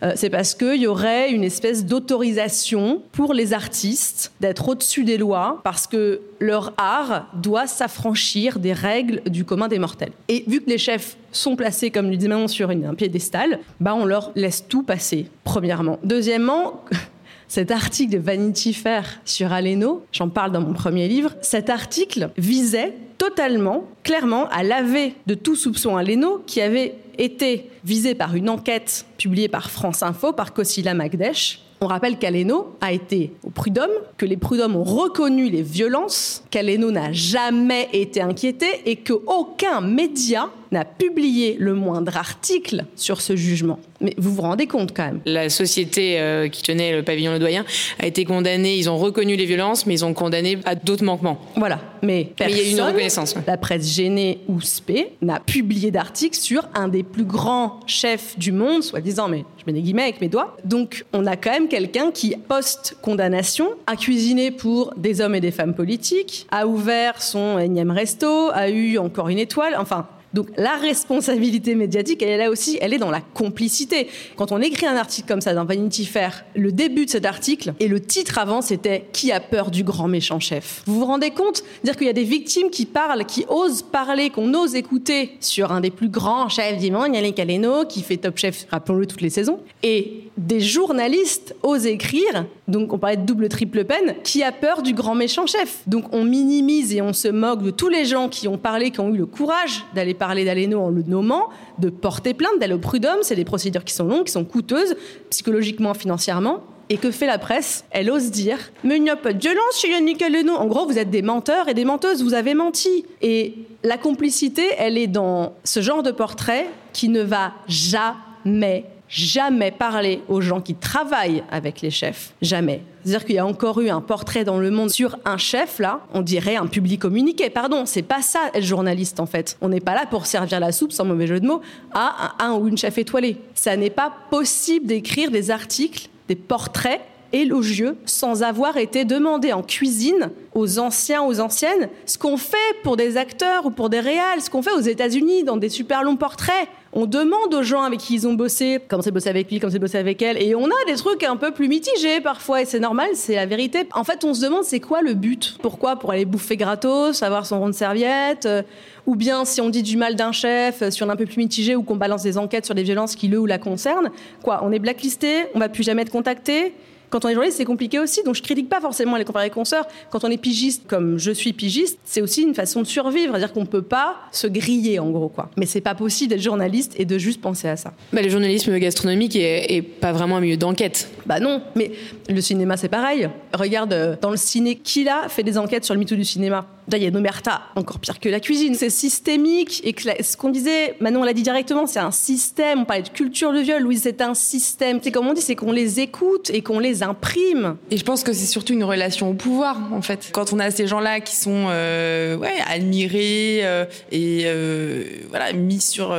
Euh, 0.03 0.13
c'est 0.17 0.31
parce 0.31 0.55
qu'il 0.55 0.81
y 0.81 0.87
aurait 0.87 1.31
une 1.31 1.45
espèce 1.45 1.85
d'autorisation 1.85 3.03
pour 3.13 3.35
les 3.35 3.53
artistes 3.53 4.33
d'être 4.41 4.69
au-dessus 4.69 5.05
des 5.05 5.19
lois 5.19 5.61
parce 5.63 5.87
que 5.87 6.21
leur 6.41 6.73
art 6.77 7.27
doit 7.35 7.67
s'affranchir 7.67 8.59
des 8.59 8.73
règles 8.73 9.23
du 9.27 9.45
commun 9.45 9.69
des 9.69 9.79
mortels. 9.79 10.13
Et 10.29 10.45
vu 10.47 10.61
que 10.61 10.71
chefs 10.79 11.17
sont 11.33 11.57
placés, 11.57 11.91
comme 11.91 12.11
le 12.11 12.17
dit 12.17 12.29
Manon, 12.29 12.49
sur 12.49 12.71
un 12.71 12.95
piédestal, 12.95 13.61
bah 13.81 13.95
on 13.95 14.05
leur 14.05 14.33
laisse 14.35 14.67
tout 14.69 14.83
passer, 14.83 15.27
premièrement. 15.45 15.99
Deuxièmement, 16.05 16.85
cet 17.49 17.71
article 17.71 18.13
de 18.13 18.19
Vanity 18.19 18.73
Fair 18.73 19.21
sur 19.25 19.53
Aleno, 19.53 20.05
j'en 20.13 20.29
parle 20.29 20.53
dans 20.53 20.61
mon 20.61 20.73
premier 20.73 21.09
livre, 21.09 21.31
cet 21.41 21.71
article 21.71 22.31
visait 22.37 22.95
totalement, 23.19 23.85
clairement, 24.03 24.49
à 24.49 24.63
laver 24.63 25.15
de 25.27 25.35
tout 25.35 25.57
soupçon 25.57 25.97
Aleno 25.97 26.43
qui 26.47 26.61
avait 26.61 26.95
été 27.19 27.71
visé 27.85 28.15
par 28.15 28.35
une 28.35 28.49
enquête 28.49 29.07
publiée 29.19 29.49
par 29.49 29.71
France 29.71 30.03
Info, 30.03 30.33
par 30.33 30.53
Kosila 30.53 30.95
Magdesh. 30.95 31.61
On 31.81 31.87
rappelle 31.87 32.19
qu'Aleno 32.19 32.77
a 32.81 32.93
été 32.93 33.33
au 33.45 33.51
prud'homme, 33.51 33.91
que 34.17 34.25
les 34.25 34.37
prud'hommes 34.37 34.77
ont 34.77 34.85
reconnu 34.85 35.51
les 35.51 35.63
violences, 35.63 36.43
qu'Aleno 36.51 36.91
n'a 36.91 37.13
jamais 37.13 37.89
été 37.93 38.23
inquiété 38.23 38.67
et 38.87 38.97
qu'aucun 38.97 39.81
média 39.81 40.49
n'a 40.75 40.85
publié 40.85 41.57
le 41.59 41.75
moindre 41.75 42.17
article 42.17 42.85
sur 42.97 43.21
ce 43.21 43.37
jugement. 43.37 43.79
Mais 44.01 44.13
vous 44.19 44.35
vous 44.35 44.43
rendez 44.43 44.67
compte 44.67 44.95
quand 44.95 45.05
même 45.05 45.21
La 45.25 45.49
société 45.49 46.21
euh, 46.21 46.49
qui 46.49 46.63
tenait 46.63 46.95
le 46.95 47.03
pavillon 47.03 47.33
Le 47.33 47.39
Doyen 47.39 47.65
a 48.01 48.07
été 48.07 48.25
condamnée, 48.25 48.77
ils 48.77 48.91
ont 48.91 48.99
reconnu 48.99 49.37
les 49.37 49.47
violences, 49.47 49.87
mais 49.87 49.95
ils 49.95 50.05
ont 50.05 50.13
condamné 50.15 50.59
à 50.65 50.75
d'autres 50.75 51.05
manquements. 51.05 51.39
Voilà, 51.57 51.81
mais 52.03 52.33
personne, 52.37 52.57
mais 52.57 52.61
il 52.61 52.67
y 52.67 52.69
a 52.69 52.71
eu 52.71 52.75
une 52.75 52.83
reconnaissance. 52.83 53.35
La 53.47 53.57
presse 53.57 53.95
gênée 53.95 54.41
ou 54.49 54.61
spé 54.61 55.13
n'a 55.23 55.39
publié 55.39 55.91
d'article 55.91 56.37
sur 56.37 56.69
un 56.75 56.89
des 56.89 57.05
plus 57.05 57.25
grands 57.25 57.79
chefs 57.87 58.37
du 58.37 58.51
monde, 58.51 58.83
soi-disant, 58.83 59.29
mais 59.29 59.45
je 59.59 59.63
mets 59.67 59.73
des 59.73 59.83
guillemets 59.83 60.03
avec 60.03 60.21
mes 60.21 60.29
doigts. 60.29 60.57
Donc 60.65 61.05
on 61.13 61.25
a 61.27 61.37
quand 61.37 61.53
même 61.53 61.69
quelqu'un 61.69 62.11
qui, 62.11 62.35
post-condamnation, 62.49 63.71
a 63.87 63.95
cuisiné 63.97 64.51
pour 64.51 64.93
des 64.97 65.21
hommes 65.21 65.37
et 65.37 65.41
des 65.41 65.53
femmes 65.53 65.75
politiques, 65.75 66.47
a 66.51 66.67
ouvert 66.67 67.23
son 67.23 67.61
énième 67.61 67.93
resto, 67.93 68.51
a 68.53 68.69
eu 68.69 68.99
encore 68.99 69.29
une 69.29 69.39
étoile, 69.39 69.77
enfin 69.79 70.09
donc 70.35 70.49
la 70.57 70.77
responsabilité 70.77 71.77
médiatique, 71.77 72.21
elle 72.23 72.29
est 72.29 72.37
là 72.37 72.51
aussi, 72.51 72.77
elle 72.81 72.93
est 72.93 72.99
dans 72.99 73.13
la 73.13 73.21
complicité. 73.21 74.09
Quand 74.37 74.51
on 74.51 74.61
écrit 74.61 74.87
un 74.87 74.97
article 74.97 75.29
comme 75.29 75.41
ça 75.41 75.55
dans 75.55 75.65
Vanity 75.65 76.05
Fair, 76.05 76.45
le 76.57 76.73
début 76.73 77.07
de 77.07 77.11
cet 77.11 77.25
article 77.25 77.73
et 77.79 77.87
le 77.87 78.01
titre 78.01 78.39
avant, 78.39 78.61
c'était 78.61 79.07
Qui 79.13 79.31
a 79.31 79.39
peur 79.39 79.71
du 79.71 79.85
grand 79.85 80.09
méchant 80.09 80.41
chef? 80.41 80.83
Vous 80.87 80.99
vous 80.99 81.07
rendez 81.07 81.31
compte? 81.31 81.63
Dire 81.85 81.97
qu'il 81.97 82.09
y 82.09 82.11
a 82.11 82.15
des 82.15 82.25
victimes 82.25 82.71
qui 82.71 82.85
parlent, 82.85 83.25
qui 83.25 83.45
osent 83.49 83.83
parler, 83.83 84.31
qu'on 84.31 84.53
ose 84.55 84.75
écouter 84.75 85.37
sur 85.39 85.71
un 85.71 85.81
des 85.81 85.91
plus 85.91 86.09
grands 86.09 86.49
chefs 86.49 86.79
du 86.79 86.91
monde, 86.91 87.15
Yannick 87.15 87.39
Aleno, 87.39 87.85
qui 87.85 88.03
fait 88.03 88.17
Top 88.17 88.37
Chef, 88.37 88.67
rappelons-le, 88.71 89.07
toutes 89.07 89.21
les 89.21 89.31
saisons, 89.31 89.61
et 89.85 90.25
des 90.37 90.61
journalistes 90.61 91.55
osent 91.63 91.87
écrire, 91.87 92.47
donc 92.67 92.93
on 92.93 92.99
parlait 92.99 93.17
de 93.17 93.25
double 93.25 93.49
triple 93.49 93.85
peine, 93.85 94.17
qui 94.25 94.43
a 94.43 94.51
peur 94.51 94.83
du 94.83 94.93
grand 94.93 95.15
méchant 95.15 95.47
chef. 95.47 95.83
Donc 95.87 96.13
on 96.13 96.25
minimise 96.25 96.95
et 96.95 97.03
on 97.03 97.13
se 97.13 97.29
moque 97.29 97.63
de 97.63 97.71
tous 97.71 97.89
les 97.89 98.05
gens 98.05 98.29
qui 98.29 98.49
ont 98.49 98.59
parlé, 98.59 98.91
qui 98.91 99.01
ont 99.01 99.15
eu 99.15 99.19
le 99.19 99.27
courage 99.27 99.85
d'aller 99.95 100.15
parler 100.15 100.45
d'Aleno 100.45 100.81
en 100.81 100.89
le 100.89 101.03
nommant, 101.03 101.49
de 101.79 101.89
porter 101.89 102.35
plainte, 102.35 102.59
d'aller 102.59 102.75
au 102.75 102.79
prud'homme. 102.79 103.21
C'est 103.23 103.37
des 103.37 103.45
procédures 103.45 103.85
qui 103.85 103.95
sont 103.95 104.07
longues, 104.07 104.25
qui 104.25 104.33
sont 104.33 104.45
coûteuses, 104.45 104.97
psychologiquement, 105.31 105.95
financièrement. 105.95 106.65
Et 106.91 106.99
que 106.99 107.11
fait 107.11 107.27
la 107.27 107.39
presse? 107.39 107.85
Elle 107.93 108.11
ose 108.11 108.31
dire 108.31 108.59
Mais 108.83 108.97
il 108.97 109.03
n'y 109.03 109.11
a 109.11 109.17
pas 109.17 109.33
de 109.33 109.41
violence 109.41 109.81
chez 109.81 109.91
Yannick 109.91 110.21
Aleno. 110.21 110.55
En 110.55 110.67
gros, 110.67 110.85
vous 110.87 110.99
êtes 110.99 111.11
des 111.11 111.23
menteurs 111.23 111.69
et 111.69 111.75
des 111.75 111.85
menteuses, 111.85 112.23
vous 112.23 112.35
avez 112.35 112.55
menti. 112.55 113.07
Et 113.23 113.55
la 113.83 113.97
complicité, 113.97 114.63
elle 114.79 114.99
est 114.99 115.07
dans 115.07 115.55
ce 115.65 115.81
genre 115.81 116.03
de 116.03 116.11
portrait 116.11 116.67
qui 116.93 117.09
ne 117.09 117.23
va 117.23 117.53
jamais 117.69 118.85
jamais 119.15 119.71
parler 119.71 120.23
aux 120.29 120.41
gens 120.41 120.61
qui 120.61 120.75
travaillent 120.75 121.45
avec 121.51 121.81
les 121.83 121.91
chefs. 121.91 122.35
Jamais. 122.43 122.83
C'est-à-dire 123.05 123.25
qu'il 123.25 123.35
y 123.37 123.39
a 123.39 123.47
encore 123.47 123.81
eu 123.81 123.89
un 123.89 124.01
portrait 124.01 124.43
dans 124.43 124.59
le 124.59 124.73
monde 124.73 124.91
sur 124.91 125.17
un 125.25 125.39
chef, 125.39 125.79
là, 125.79 126.01
on 126.13 126.21
dirait 126.21 126.57
un 126.57 126.67
public 126.67 127.01
communiqué. 127.01 127.49
Pardon, 127.49 127.87
c'est 127.87 128.03
pas 128.03 128.23
ça 128.23 128.41
être 128.53 128.65
journaliste, 128.65 129.21
en 129.21 129.27
fait. 129.27 129.57
On 129.61 129.69
n'est 129.69 129.81
pas 129.81 129.95
là 129.95 130.07
pour 130.11 130.27
servir 130.27 130.59
la 130.59 130.73
soupe, 130.73 130.91
sans 130.91 131.05
mauvais 131.05 131.29
jeu 131.29 131.39
de 131.39 131.47
mots, 131.47 131.61
à 131.93 132.35
un, 132.41 132.49
un 132.49 132.53
ou 132.55 132.67
une 132.67 132.77
chef 132.77 132.99
étoilée. 132.99 133.37
Ça 133.55 133.77
n'est 133.77 133.91
pas 133.91 134.13
possible 134.31 134.87
d'écrire 134.87 135.31
des 135.31 135.53
articles, 135.53 136.09
des 136.27 136.35
portraits 136.37 137.01
élogieux 137.35 137.97
sans 138.07 138.43
avoir 138.43 138.77
été 138.77 139.05
demandé 139.05 139.53
en 139.53 139.63
cuisine 139.63 140.31
aux 140.55 140.79
anciens, 140.79 141.23
aux 141.23 141.41
anciennes, 141.41 141.89
ce 142.07 142.17
qu'on 142.17 142.37
fait 142.37 142.57
pour 142.83 142.97
des 142.97 143.17
acteurs 143.17 143.67
ou 143.67 143.71
pour 143.71 143.91
des 143.91 144.01
réals, 144.01 144.41
ce 144.41 144.49
qu'on 144.49 144.63
fait 144.63 144.73
aux 144.73 144.81
États-Unis 144.81 145.43
dans 145.43 145.57
des 145.57 145.69
super 145.69 146.05
longs 146.05 146.17
portraits. 146.17 146.69
On 146.97 147.07
demande 147.07 147.53
aux 147.53 147.65
gens 147.65 147.83
avec 147.83 147.99
qui 147.99 148.15
ils 148.15 148.29
ont 148.29 148.35
bossé 148.35 148.79
comment 148.87 149.03
c'est 149.03 149.11
bossé 149.11 149.29
avec 149.29 149.51
lui, 149.51 149.59
comment 149.59 149.73
c'est 149.73 149.81
bossé 149.81 149.99
avec 149.99 150.23
elle, 150.23 150.41
et 150.41 150.55
on 150.55 150.67
a 150.67 150.85
des 150.87 150.95
trucs 150.95 151.25
un 151.25 151.35
peu 151.35 151.51
plus 151.51 151.67
mitigés 151.67 152.21
parfois, 152.21 152.63
et 152.63 152.67
c'est 152.67 152.79
normal, 152.79 153.09
c'est 153.15 153.35
la 153.35 153.47
vérité. 153.47 153.89
En 153.95 154.05
fait, 154.05 154.23
on 154.23 154.33
se 154.33 154.41
demande 154.41 154.63
c'est 154.63 154.79
quoi 154.79 155.03
le 155.03 155.15
but? 155.15 155.59
Pourquoi? 155.61 155.97
Pour 155.97 156.13
aller 156.13 156.25
bouffer 156.25 156.57
gratos, 156.57 157.25
avoir 157.25 157.47
son 157.47 157.59
rond 157.59 157.67
de 157.67 157.73
serviette 157.73 158.47
euh, 158.47 158.63
ou 159.07 159.17
bien 159.17 159.45
si 159.45 159.61
on 159.61 159.71
dit 159.71 159.83
du 159.83 159.97
mal 159.97 160.15
d'un 160.15 160.31
chef, 160.31 160.89
si 160.89 161.03
on 161.03 161.09
est 161.09 161.13
un 161.13 161.17
peu 161.17 161.27
plus 161.27 161.39
mitigé 161.39 161.75
ou 161.75 161.83
qu'on 161.83 161.97
balance 161.97 162.23
des 162.23 162.39
enquêtes 162.39 162.65
sur 162.65 162.77
des 162.77 162.85
violences 162.85 163.17
qui 163.17 163.27
le 163.27 163.41
ou 163.41 163.47
la 163.47 163.59
concernent, 163.59 164.11
quoi, 164.45 164.61
on 164.63 164.71
est 164.71 164.79
blacklisté, 164.79 165.47
on 165.57 165.59
va 165.59 165.69
plus 165.69 165.83
jamais 165.83 166.03
être 166.03 166.13
contacté, 166.13 166.75
quand 167.15 167.25
on 167.25 167.29
est 167.29 167.35
journaliste, 167.35 167.59
c'est 167.59 167.65
compliqué 167.65 168.01
aussi. 168.01 168.25
Donc 168.25 168.35
je 168.35 168.43
critique 168.43 168.69
pas 168.69 168.81
forcément 168.81 169.17
les 169.17 169.25
confrères 169.25 169.45
et 169.45 169.51
consoeurs. 169.51 169.87
Quand 170.11 170.25
on 170.25 170.31
est 170.33 170.37
pigiste, 170.37 170.83
comme 170.89 171.17
je 171.17 171.31
suis 171.31 171.53
pigiste, 171.53 171.97
c'est 172.05 172.21
aussi 172.21 172.43
une 172.43 172.57
façon 172.57 172.83
de 172.83 172.89
survivre. 172.89 173.31
C'est-à-dire 173.31 173.53
qu'on 173.53 173.67
peut 173.67 173.83
pas 173.83 174.17
se 174.33 174.49
griller, 174.49 174.99
en 174.99 175.11
gros, 175.11 175.29
quoi. 175.29 175.49
Mais 175.57 175.65
c'est 175.65 175.81
pas 175.81 175.95
possible 175.95 176.31
d'être 176.31 176.43
journaliste 176.43 176.95
et 176.99 177.05
de 177.05 177.17
juste 177.17 177.41
penser 177.41 177.69
à 177.69 177.77
ça. 177.77 177.93
Bah, 178.13 178.21
le 178.21 178.29
journalisme 178.29 178.77
gastronomique 178.79 179.37
est, 179.37 179.81
pas 179.83 180.11
vraiment 180.11 180.39
un 180.39 180.41
milieu 180.41 180.57
d'enquête. 180.57 181.09
Bah 181.25 181.39
non, 181.39 181.63
mais 181.77 181.93
le 182.29 182.41
cinéma, 182.41 182.77
c'est 182.77 182.89
pareil. 182.89 183.29
Regarde, 183.53 183.93
euh, 183.93 184.17
dans 184.21 184.33
le 184.33 184.37
ciné, 184.37 184.75
qui 184.75 185.05
là 185.05 185.29
fait 185.29 185.45
des 185.45 185.57
enquêtes 185.57 185.85
sur 185.85 185.95
le 185.95 186.01
mytho 186.01 186.17
du 186.17 186.25
cinéma? 186.25 186.67
Là, 186.91 186.99
il 186.99 187.05
y 187.05 187.07
a 187.07 187.11
Nomerta, 187.11 187.63
encore 187.77 187.99
pire 187.99 188.21
que 188.21 188.29
la 188.29 188.41
cuisine. 188.41 188.75
C'est 188.75 188.91
systémique. 188.91 189.81
Et 189.85 189.95
ce 190.23 190.37
qu'on 190.37 190.51
disait, 190.51 190.97
Manon 191.01 191.23
l'a 191.23 191.33
dit 191.33 191.43
directement, 191.43 191.87
c'est 191.87 192.01
un 192.01 192.11
système. 192.11 192.81
On 192.81 192.85
parlait 192.85 193.03
de 193.03 193.09
culture 193.09 193.53
de 193.53 193.61
viol. 193.61 193.83
Louise, 193.83 194.03
c'est 194.03 194.21
un 194.21 194.35
système. 194.35 195.01
C'est 195.03 195.11
comme 195.11 195.27
on 195.27 195.33
dit, 195.33 195.41
c'est 195.41 195.57
qu'on 195.57 195.73
les 195.73 196.01
écoute 196.01 196.51
et 196.53 196.63
qu'on 196.63 196.79
les 196.79 197.03
imprime. 197.03 197.77
Et 197.91 197.97
je 197.97 198.05
pense 198.05 198.23
que 198.23 198.33
c'est 198.33 198.47
surtout 198.47 198.75
une 198.75 198.85
relation 198.85 199.31
au 199.31 199.35
pouvoir, 199.35 199.79
en 199.93 200.03
fait. 200.03 200.31
Quand 200.33 200.53
on 200.53 200.59
a 200.59 200.71
ces 200.71 200.87
gens-là 200.87 201.21
qui 201.21 201.37
sont 201.37 201.67
euh, 201.69 202.37
ouais, 202.37 202.55
admirés 202.67 203.61
euh, 203.63 203.87
et 204.13 204.43
euh, 204.45 205.05
voilà, 205.31 205.53
mis 205.53 205.81
sur. 205.81 206.15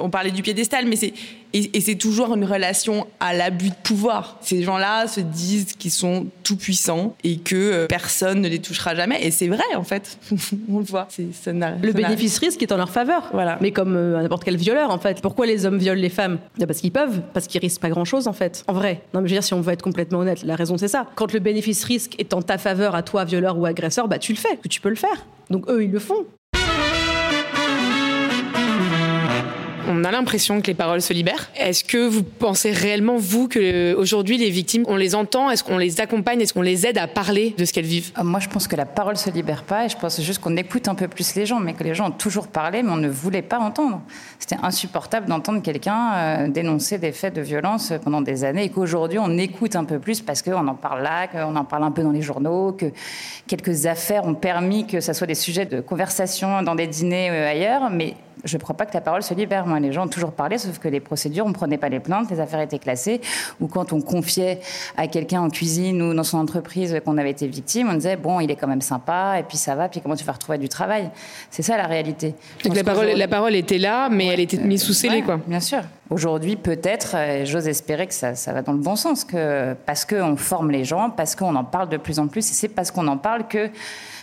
on 0.00 0.10
parlait 0.10 0.30
du 0.30 0.42
piédestal, 0.42 0.86
mais 0.86 0.96
c'est 0.96 1.12
et, 1.54 1.80
c'est 1.80 1.94
toujours 1.94 2.34
une 2.34 2.44
relation 2.44 3.06
à 3.20 3.32
l'abus 3.32 3.70
de 3.70 3.74
pouvoir. 3.82 4.38
Ces 4.40 4.64
gens-là 4.64 5.06
se 5.06 5.20
disent 5.20 5.74
qu'ils 5.74 5.92
sont 5.92 6.26
tout 6.42 6.56
puissants 6.56 7.14
et 7.22 7.36
que 7.36 7.54
euh, 7.54 7.86
personne 7.86 8.40
ne 8.40 8.48
les 8.48 8.58
touchera 8.58 8.96
jamais. 8.96 9.24
Et 9.24 9.30
c'est 9.30 9.46
vrai, 9.46 9.62
en 9.76 9.84
fait. 9.84 10.18
On 10.68 10.78
le 10.78 10.84
voit. 10.84 11.06
Ça 11.10 11.52
le 11.52 11.92
bénéfice-risque 11.92 12.60
est 12.60 12.72
en 12.72 12.76
leur 12.76 12.90
faveur. 12.90 13.30
Voilà. 13.32 13.58
Mais 13.60 13.70
comme 13.70 13.94
euh, 13.94 14.20
n'importe 14.20 14.42
quel 14.42 14.56
violeur, 14.56 14.90
en 14.90 14.98
fait. 14.98 15.22
Pourquoi 15.22 15.46
les 15.46 15.64
hommes 15.64 15.78
violent 15.78 16.00
les 16.00 16.08
femmes? 16.08 16.38
Parce 16.66 16.80
qu'ils 16.80 16.90
peuvent, 16.90 17.22
parce 17.32 17.46
qu'ils 17.46 17.60
risquent 17.60 17.80
pas 17.80 17.90
grand-chose, 17.90 18.26
en 18.26 18.32
fait. 18.32 18.64
En 18.66 18.72
vrai. 18.72 19.02
Non, 19.14 19.20
mais 19.20 19.28
je 19.28 19.34
veux 19.34 19.40
dire, 19.40 19.44
si 19.44 19.54
on 19.54 19.60
veut 19.60 19.72
être 19.72 19.82
complètement 19.82 20.18
honnête, 20.20 20.42
la 20.42 20.56
raison, 20.56 20.76
c'est 20.76 20.88
ça. 20.88 21.06
Quand 21.14 21.32
le 21.32 21.38
bénéfice-risque 21.38 22.16
est 22.18 22.34
en 22.34 22.42
ta 22.42 22.58
faveur 22.58 22.96
à 22.96 23.04
toi, 23.04 23.24
violeur 23.24 23.56
ou 23.58 23.64
agresseur, 23.64 24.08
bah 24.08 24.18
tu 24.18 24.32
le 24.32 24.38
fais. 24.38 24.56
Que 24.56 24.68
tu 24.68 24.80
peux 24.80 24.88
le 24.88 24.96
faire. 24.96 25.24
Donc 25.50 25.70
eux, 25.70 25.84
ils 25.84 25.90
le 25.92 26.00
font. 26.00 26.26
On 29.86 30.02
a 30.02 30.10
l'impression 30.10 30.62
que 30.62 30.68
les 30.68 30.74
paroles 30.74 31.02
se 31.02 31.12
libèrent. 31.12 31.50
Est-ce 31.56 31.84
que 31.84 32.06
vous 32.06 32.22
pensez 32.22 32.70
réellement, 32.70 33.16
vous, 33.18 33.48
que 33.48 33.94
aujourd'hui 33.94 34.38
les 34.38 34.48
victimes, 34.48 34.84
on 34.88 34.96
les 34.96 35.14
entend? 35.14 35.50
Est-ce 35.50 35.62
qu'on 35.62 35.76
les 35.76 36.00
accompagne? 36.00 36.40
Est-ce 36.40 36.54
qu'on 36.54 36.62
les 36.62 36.86
aide 36.86 36.96
à 36.96 37.06
parler 37.06 37.54
de 37.58 37.66
ce 37.66 37.72
qu'elles 37.72 37.84
vivent? 37.84 38.10
Euh, 38.18 38.24
Moi, 38.24 38.40
je 38.40 38.48
pense 38.48 38.66
que 38.66 38.76
la 38.76 38.86
parole 38.86 39.18
se 39.18 39.28
libère 39.28 39.62
pas 39.62 39.84
et 39.84 39.90
je 39.90 39.96
pense 39.96 40.20
juste 40.22 40.40
qu'on 40.40 40.56
écoute 40.56 40.88
un 40.88 40.94
peu 40.94 41.06
plus 41.06 41.34
les 41.34 41.44
gens, 41.44 41.60
mais 41.60 41.74
que 41.74 41.84
les 41.84 41.94
gens 41.94 42.08
ont 42.08 42.12
toujours 42.12 42.48
parlé, 42.48 42.82
mais 42.82 42.90
on 42.92 42.96
ne 42.96 43.10
voulait 43.10 43.42
pas 43.42 43.58
entendre. 43.58 44.00
C'était 44.38 44.56
insupportable 44.62 45.26
d'entendre 45.26 45.60
quelqu'un 45.60 46.14
euh, 46.14 46.48
dénoncer 46.48 46.96
des 46.96 47.12
faits 47.12 47.34
de 47.34 47.42
violence 47.42 47.92
pendant 48.02 48.22
des 48.22 48.44
années 48.44 48.64
et 48.64 48.68
qu'aujourd'hui 48.70 49.18
on 49.18 49.36
écoute 49.36 49.76
un 49.76 49.84
peu 49.84 49.98
plus 49.98 50.22
parce 50.22 50.40
qu'on 50.40 50.66
en 50.66 50.74
parle 50.74 51.02
là, 51.02 51.28
qu'on 51.28 51.56
en 51.56 51.64
parle 51.64 51.84
un 51.84 51.90
peu 51.90 52.02
dans 52.02 52.10
les 52.10 52.22
journaux, 52.22 52.72
que 52.72 52.86
quelques 53.46 53.84
affaires 53.84 54.24
ont 54.24 54.34
permis 54.34 54.86
que 54.86 55.00
ça 55.00 55.12
soit 55.12 55.26
des 55.26 55.34
sujets 55.34 55.66
de 55.66 55.80
conversation 55.80 56.62
dans 56.62 56.74
des 56.74 56.86
dîners 56.86 57.30
euh, 57.30 57.50
ailleurs, 57.50 57.90
mais 57.90 58.14
je 58.44 58.56
ne 58.56 58.62
crois 58.62 58.76
pas 58.76 58.86
que 58.86 58.94
la 58.94 59.00
parole 59.00 59.22
se 59.22 59.34
libère. 59.34 59.66
Moi, 59.66 59.80
les 59.80 59.92
gens 59.92 60.04
ont 60.04 60.08
toujours 60.08 60.32
parlé, 60.32 60.58
sauf 60.58 60.78
que 60.78 60.88
les 60.88 61.00
procédures, 61.00 61.46
on 61.46 61.50
ne 61.50 61.54
prenait 61.54 61.78
pas 61.78 61.88
les 61.88 62.00
plaintes, 62.00 62.30
les 62.30 62.40
affaires 62.40 62.60
étaient 62.60 62.78
classées. 62.78 63.20
Ou 63.60 63.68
quand 63.68 63.92
on 63.92 64.00
confiait 64.00 64.60
à 64.96 65.06
quelqu'un 65.06 65.40
en 65.40 65.50
cuisine 65.50 66.02
ou 66.02 66.14
dans 66.14 66.24
son 66.24 66.38
entreprise 66.38 67.00
qu'on 67.04 67.18
avait 67.18 67.30
été 67.30 67.46
victime, 67.46 67.88
on 67.90 67.94
disait 67.94 68.16
bon, 68.16 68.40
il 68.40 68.50
est 68.50 68.56
quand 68.56 68.68
même 68.68 68.82
sympa, 68.82 69.38
et 69.38 69.42
puis 69.42 69.56
ça 69.56 69.74
va, 69.74 69.88
puis 69.88 70.00
comment 70.00 70.16
tu 70.16 70.24
vas 70.24 70.32
retrouver 70.32 70.58
du 70.58 70.68
travail? 70.68 71.10
C'est 71.50 71.62
ça 71.62 71.76
la 71.76 71.86
réalité. 71.86 72.34
Donc 72.64 72.74
la 72.74 72.84
parole, 72.84 73.06
la 73.06 73.28
parole 73.28 73.54
était 73.54 73.78
là, 73.78 74.08
mais 74.08 74.26
elle 74.26 74.40
était 74.40 74.58
mise 74.58 74.82
sous 74.82 74.94
scellé, 74.94 75.22
quoi. 75.22 75.38
Bien 75.46 75.60
sûr. 75.60 75.80
Aujourd'hui, 76.10 76.56
peut-être, 76.56 77.16
j'ose 77.44 77.66
espérer 77.66 78.06
que 78.06 78.14
ça, 78.14 78.34
va 78.52 78.62
dans 78.62 78.72
le 78.72 78.78
bon 78.78 78.94
sens, 78.94 79.26
parce 79.86 80.04
qu'on 80.04 80.36
forme 80.36 80.70
les 80.70 80.84
gens, 80.84 81.10
parce 81.10 81.34
qu'on 81.34 81.54
en 81.56 81.64
parle 81.64 81.88
de 81.88 81.96
plus 81.96 82.18
en 82.18 82.28
plus, 82.28 82.50
et 82.50 82.54
c'est 82.54 82.68
parce 82.68 82.90
qu'on 82.90 83.06
en 83.08 83.16
parle 83.16 83.48
que 83.48 83.70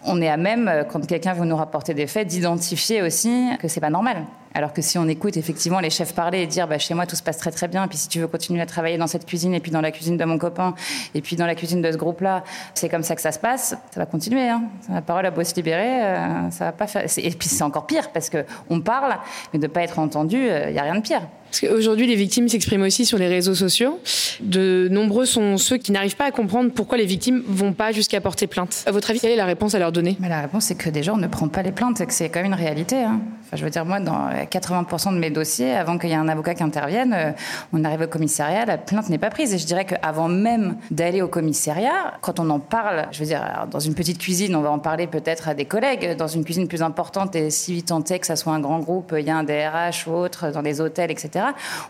on 0.04 0.22
est 0.22 0.30
à 0.30 0.38
même, 0.38 0.68
euh, 0.68 0.84
quand 0.84 1.06
quelqu'un 1.06 1.34
veut 1.34 1.46
nous 1.46 1.56
rapporter 1.56 1.94
des 1.94 2.08
faits, 2.08 2.28
d'identifier 2.28 3.02
aussi 3.02 3.50
que 3.60 3.68
c'est 3.68 3.80
pas 3.80 3.90
normal. 3.90 4.26
Alors 4.54 4.74
que 4.74 4.82
si 4.82 4.98
on 4.98 5.08
écoute 5.08 5.38
effectivement 5.38 5.80
les 5.80 5.90
chefs 5.90 6.14
parler 6.14 6.42
et 6.42 6.48
dire 6.48 6.68
bah, 6.68 6.78
chez 6.78 6.94
moi 6.94 7.06
tout 7.06 7.16
se 7.16 7.24
passe 7.24 7.38
très 7.38 7.52
très 7.52 7.68
bien, 7.68 7.86
et 7.86 7.88
puis 7.88 7.98
si 7.98 8.10
tu 8.10 8.20
veux 8.20 8.28
continuer 8.28 8.62
à 8.62 8.66
travailler 8.66 8.98
dans 8.98 9.08
cette 9.08 9.26
cuisine 9.26 9.54
et 9.54 9.62
puis 9.62 9.72
dans 9.72 9.80
la 9.80 9.92
cuisine 9.92 10.18
de 10.18 10.26
mon 10.26 10.38
copain 10.38 10.74
et 11.16 11.22
puis 11.22 11.38
dans 11.38 11.46
la 11.46 11.56
cuisine 11.56 11.82
de 11.82 11.90
ce 11.92 11.98
groupe-là, 11.98 12.44
c'est 12.74 12.90
comme 12.90 13.04
ça 13.04 13.16
que 13.16 13.22
ça 13.22 13.32
se 13.32 13.40
passe, 13.40 13.76
ça 13.92 14.00
va 14.00 14.06
continuer. 14.06 14.50
Hein. 14.50 14.64
La 14.90 15.02
parole 15.02 15.26
a 15.26 15.32
beau 15.32 15.44
se 15.44 15.56
libérer, 15.56 16.04
euh, 16.04 16.50
ça 16.50 16.66
va 16.66 16.72
pas 16.74 16.88
faire. 16.88 17.04
Et 17.04 17.30
puis 17.30 17.48
c'est 17.48 17.64
encore 17.64 17.86
pire 17.86 18.12
parce 18.12 18.30
que 18.30 18.44
on 18.70 18.82
parle, 18.82 19.16
mais 19.54 19.60
de 19.60 19.68
pas 19.68 19.84
être 19.84 20.00
entendu, 20.00 20.38
il 20.38 20.50
euh, 20.50 20.72
y 20.72 20.80
a 20.80 20.84
rien 20.84 20.96
de 20.96 21.02
pire. 21.02 21.22
Parce 21.52 21.60
qu'aujourd'hui, 21.60 22.08
les 22.08 22.16
victimes 22.16 22.48
s'expriment 22.48 22.84
aussi 22.84 23.06
sur 23.06 23.18
les 23.18 23.28
réseaux 23.28 23.56
sociaux. 23.56 24.00
De 24.40 24.88
nombreux 24.90 25.26
sont 25.26 25.58
ceux 25.58 25.76
qui 25.76 25.92
n'arrivent 25.92 26.16
pas 26.16 26.24
à 26.24 26.32
comprendre 26.32 26.72
pourquoi 26.72 26.98
les 26.98 27.06
victimes 27.06 27.44
vont 27.46 27.74
pas 27.74 27.92
jusqu'à 27.92 28.22
porter 28.22 28.48
plainte. 28.48 28.86
À 28.86 28.92
votre 28.92 29.10
avis, 29.10 29.20
quelle 29.20 29.32
est 29.32 29.36
la 29.36 29.44
réponse 29.44 29.76
à 29.76 29.80
leur 29.80 29.92
donner? 29.92 30.18
La 30.22 30.40
réponse, 30.40 30.66
c'est 30.66 30.76
que 30.76 30.90
des 30.90 31.04
gens 31.04 31.18
ne 31.18 31.28
prennent 31.28 31.50
pas 31.50 31.62
les 31.62 31.74
plaintes 31.74 32.00
et 32.00 32.06
que 32.06 32.14
c'est 32.14 32.30
quand 32.30 32.42
même 32.42 32.54
une 32.54 32.58
réalité. 32.58 33.04
Hein. 33.04 33.20
Je 33.52 33.66
veux 33.66 33.70
dire, 33.70 33.84
moi, 33.84 34.00
dans 34.00 34.30
80% 34.30 35.14
de 35.14 35.20
mes 35.20 35.30
dossiers, 35.30 35.74
avant 35.74 35.98
qu'il 35.98 36.10
y 36.10 36.14
ait 36.14 36.16
un 36.16 36.30
avocat 36.30 36.56
qui 36.56 36.64
intervienne, 36.64 37.14
euh, 37.14 37.32
on 37.74 37.84
arrive 37.84 38.00
au 38.00 38.08
commissariat, 38.08 38.64
la 38.64 38.78
plainte 38.78 39.10
n'est 39.10 39.18
pas 39.18 39.30
prise. 39.30 39.54
Et 39.54 39.58
je 39.58 39.66
dirais 39.66 39.84
qu'avant 39.84 40.30
même 40.30 40.78
d'aller 40.90 41.22
au 41.22 41.28
commissariat, 41.28 42.14
quand 42.22 42.40
on 42.40 42.50
en 42.50 42.60
parle, 42.60 43.08
je 43.12 43.20
veux 43.20 43.26
dire, 43.26 43.68
dans 43.70 43.82
une 43.82 43.94
petite 43.94 44.20
cuisine, 44.20 44.56
on 44.56 44.62
va 44.62 44.72
en 44.72 44.80
parler 44.80 45.06
peut-être 45.06 45.50
à 45.50 45.54
des 45.54 45.66
collègues. 45.66 46.16
Dans 46.16 46.28
une 46.28 46.46
cuisine 46.46 46.70
plus 46.70 46.82
importante, 46.82 47.36
et 47.36 47.50
si 47.50 47.80
est 47.80 48.20
que 48.20 48.28
ça 48.28 48.38
soit 48.38 48.54
un 48.54 48.62
grand 48.62 48.80
groupe, 48.80 49.14
il 49.18 49.26
y 49.26 49.30
a 49.30 49.36
un 49.36 49.44
DRH 49.44 50.08
ou 50.08 50.12
autre, 50.14 50.52
dans 50.52 50.62
des 50.62 50.80
hôtels, 50.80 51.12
etc., 51.12 51.41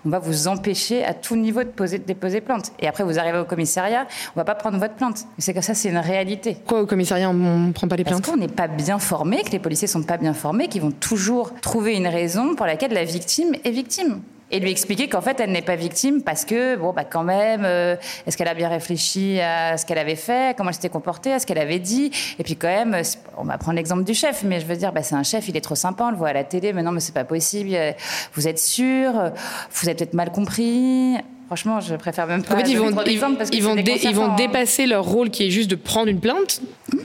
on 0.05 0.09
va 0.09 0.19
vous 0.19 0.47
empêcher 0.47 1.03
à 1.03 1.13
tout 1.13 1.35
niveau 1.35 1.63
de, 1.63 1.69
poser, 1.69 1.99
de 1.99 2.03
déposer 2.03 2.41
plainte. 2.41 2.71
Et 2.79 2.87
après, 2.87 3.03
vous 3.03 3.19
arrivez 3.19 3.39
au 3.39 3.45
commissariat, 3.45 4.07
on 4.35 4.39
va 4.39 4.45
pas 4.45 4.55
prendre 4.55 4.77
votre 4.77 4.95
plainte. 4.95 5.25
C'est 5.37 5.53
que 5.53 5.61
ça, 5.61 5.73
c'est 5.73 5.89
une 5.89 5.97
réalité. 5.97 6.55
Pourquoi 6.55 6.81
au 6.81 6.85
commissariat, 6.85 7.29
on 7.29 7.33
ne 7.33 7.71
prend 7.71 7.87
pas 7.87 7.95
les 7.95 8.03
plaintes 8.03 8.21
Parce 8.21 8.31
qu'on 8.31 8.39
n'est 8.39 8.47
pas 8.47 8.67
bien 8.67 8.99
formé, 8.99 9.43
que 9.43 9.51
les 9.51 9.59
policiers 9.59 9.87
sont 9.87 10.03
pas 10.03 10.17
bien 10.17 10.33
formés, 10.33 10.67
qu'ils 10.67 10.81
vont 10.81 10.91
toujours 10.91 11.53
trouver 11.61 11.95
une 11.95 12.07
raison 12.07 12.55
pour 12.55 12.65
laquelle 12.65 12.93
la 12.93 13.03
victime 13.03 13.55
est 13.63 13.71
victime 13.71 14.21
et 14.51 14.59
lui 14.59 14.69
expliquer 14.69 15.07
qu'en 15.07 15.21
fait 15.21 15.39
elle 15.39 15.51
n'est 15.51 15.61
pas 15.61 15.75
victime 15.75 16.21
parce 16.21 16.45
que 16.45 16.75
bon 16.75 16.93
bah 16.93 17.03
quand 17.03 17.23
même 17.23 17.63
euh, 17.65 17.95
est-ce 18.27 18.37
qu'elle 18.37 18.47
a 18.47 18.53
bien 18.53 18.69
réfléchi 18.69 19.39
à 19.39 19.77
ce 19.77 19.85
qu'elle 19.85 19.97
avait 19.97 20.15
fait 20.15 20.55
comment 20.55 20.69
elle 20.69 20.75
s'était 20.75 20.89
comportée 20.89 21.33
à 21.33 21.39
ce 21.39 21.45
qu'elle 21.45 21.57
avait 21.57 21.79
dit? 21.79 22.11
Et 22.39 22.43
puis 22.43 22.55
quand 22.55 22.67
même 22.67 23.01
on 23.37 23.43
va 23.43 23.57
prendre 23.57 23.77
l'exemple 23.77 24.03
du 24.03 24.13
chef 24.13 24.43
mais 24.43 24.59
je 24.59 24.65
veux 24.65 24.75
dire 24.75 24.91
bah, 24.91 25.03
c'est 25.03 25.15
un 25.15 25.23
chef 25.23 25.47
il 25.47 25.57
est 25.57 25.61
trop 25.61 25.75
sympa 25.75 26.05
on 26.05 26.11
le 26.11 26.17
voit 26.17 26.29
à 26.29 26.33
la 26.33 26.43
télé 26.43 26.73
mais 26.73 26.83
non 26.83 26.91
mais 26.91 26.99
c'est 26.99 27.13
pas 27.13 27.23
possible 27.23 27.75
vous 28.33 28.47
êtes 28.47 28.59
sûr 28.59 29.11
vous 29.71 29.89
êtes 29.89 29.97
peut-être 29.97 30.13
mal 30.13 30.31
compris 30.31 31.17
Franchement, 31.51 31.81
je 31.81 31.95
préfère 31.95 32.27
même 32.27 32.43
pas. 32.43 32.53
En 32.53 32.57
fait, 32.59 32.69
ils 32.69 32.77
vont, 32.77 32.91
ils, 33.05 33.11
ils 33.11 33.19
vont, 33.61 33.75
ils 33.75 34.15
vont 34.15 34.35
dépasser 34.35 34.85
leur 34.85 35.03
rôle 35.03 35.31
qui 35.31 35.47
est 35.47 35.49
juste 35.49 35.69
de 35.69 35.75
prendre 35.75 36.07
une 36.07 36.21
plainte 36.21 36.61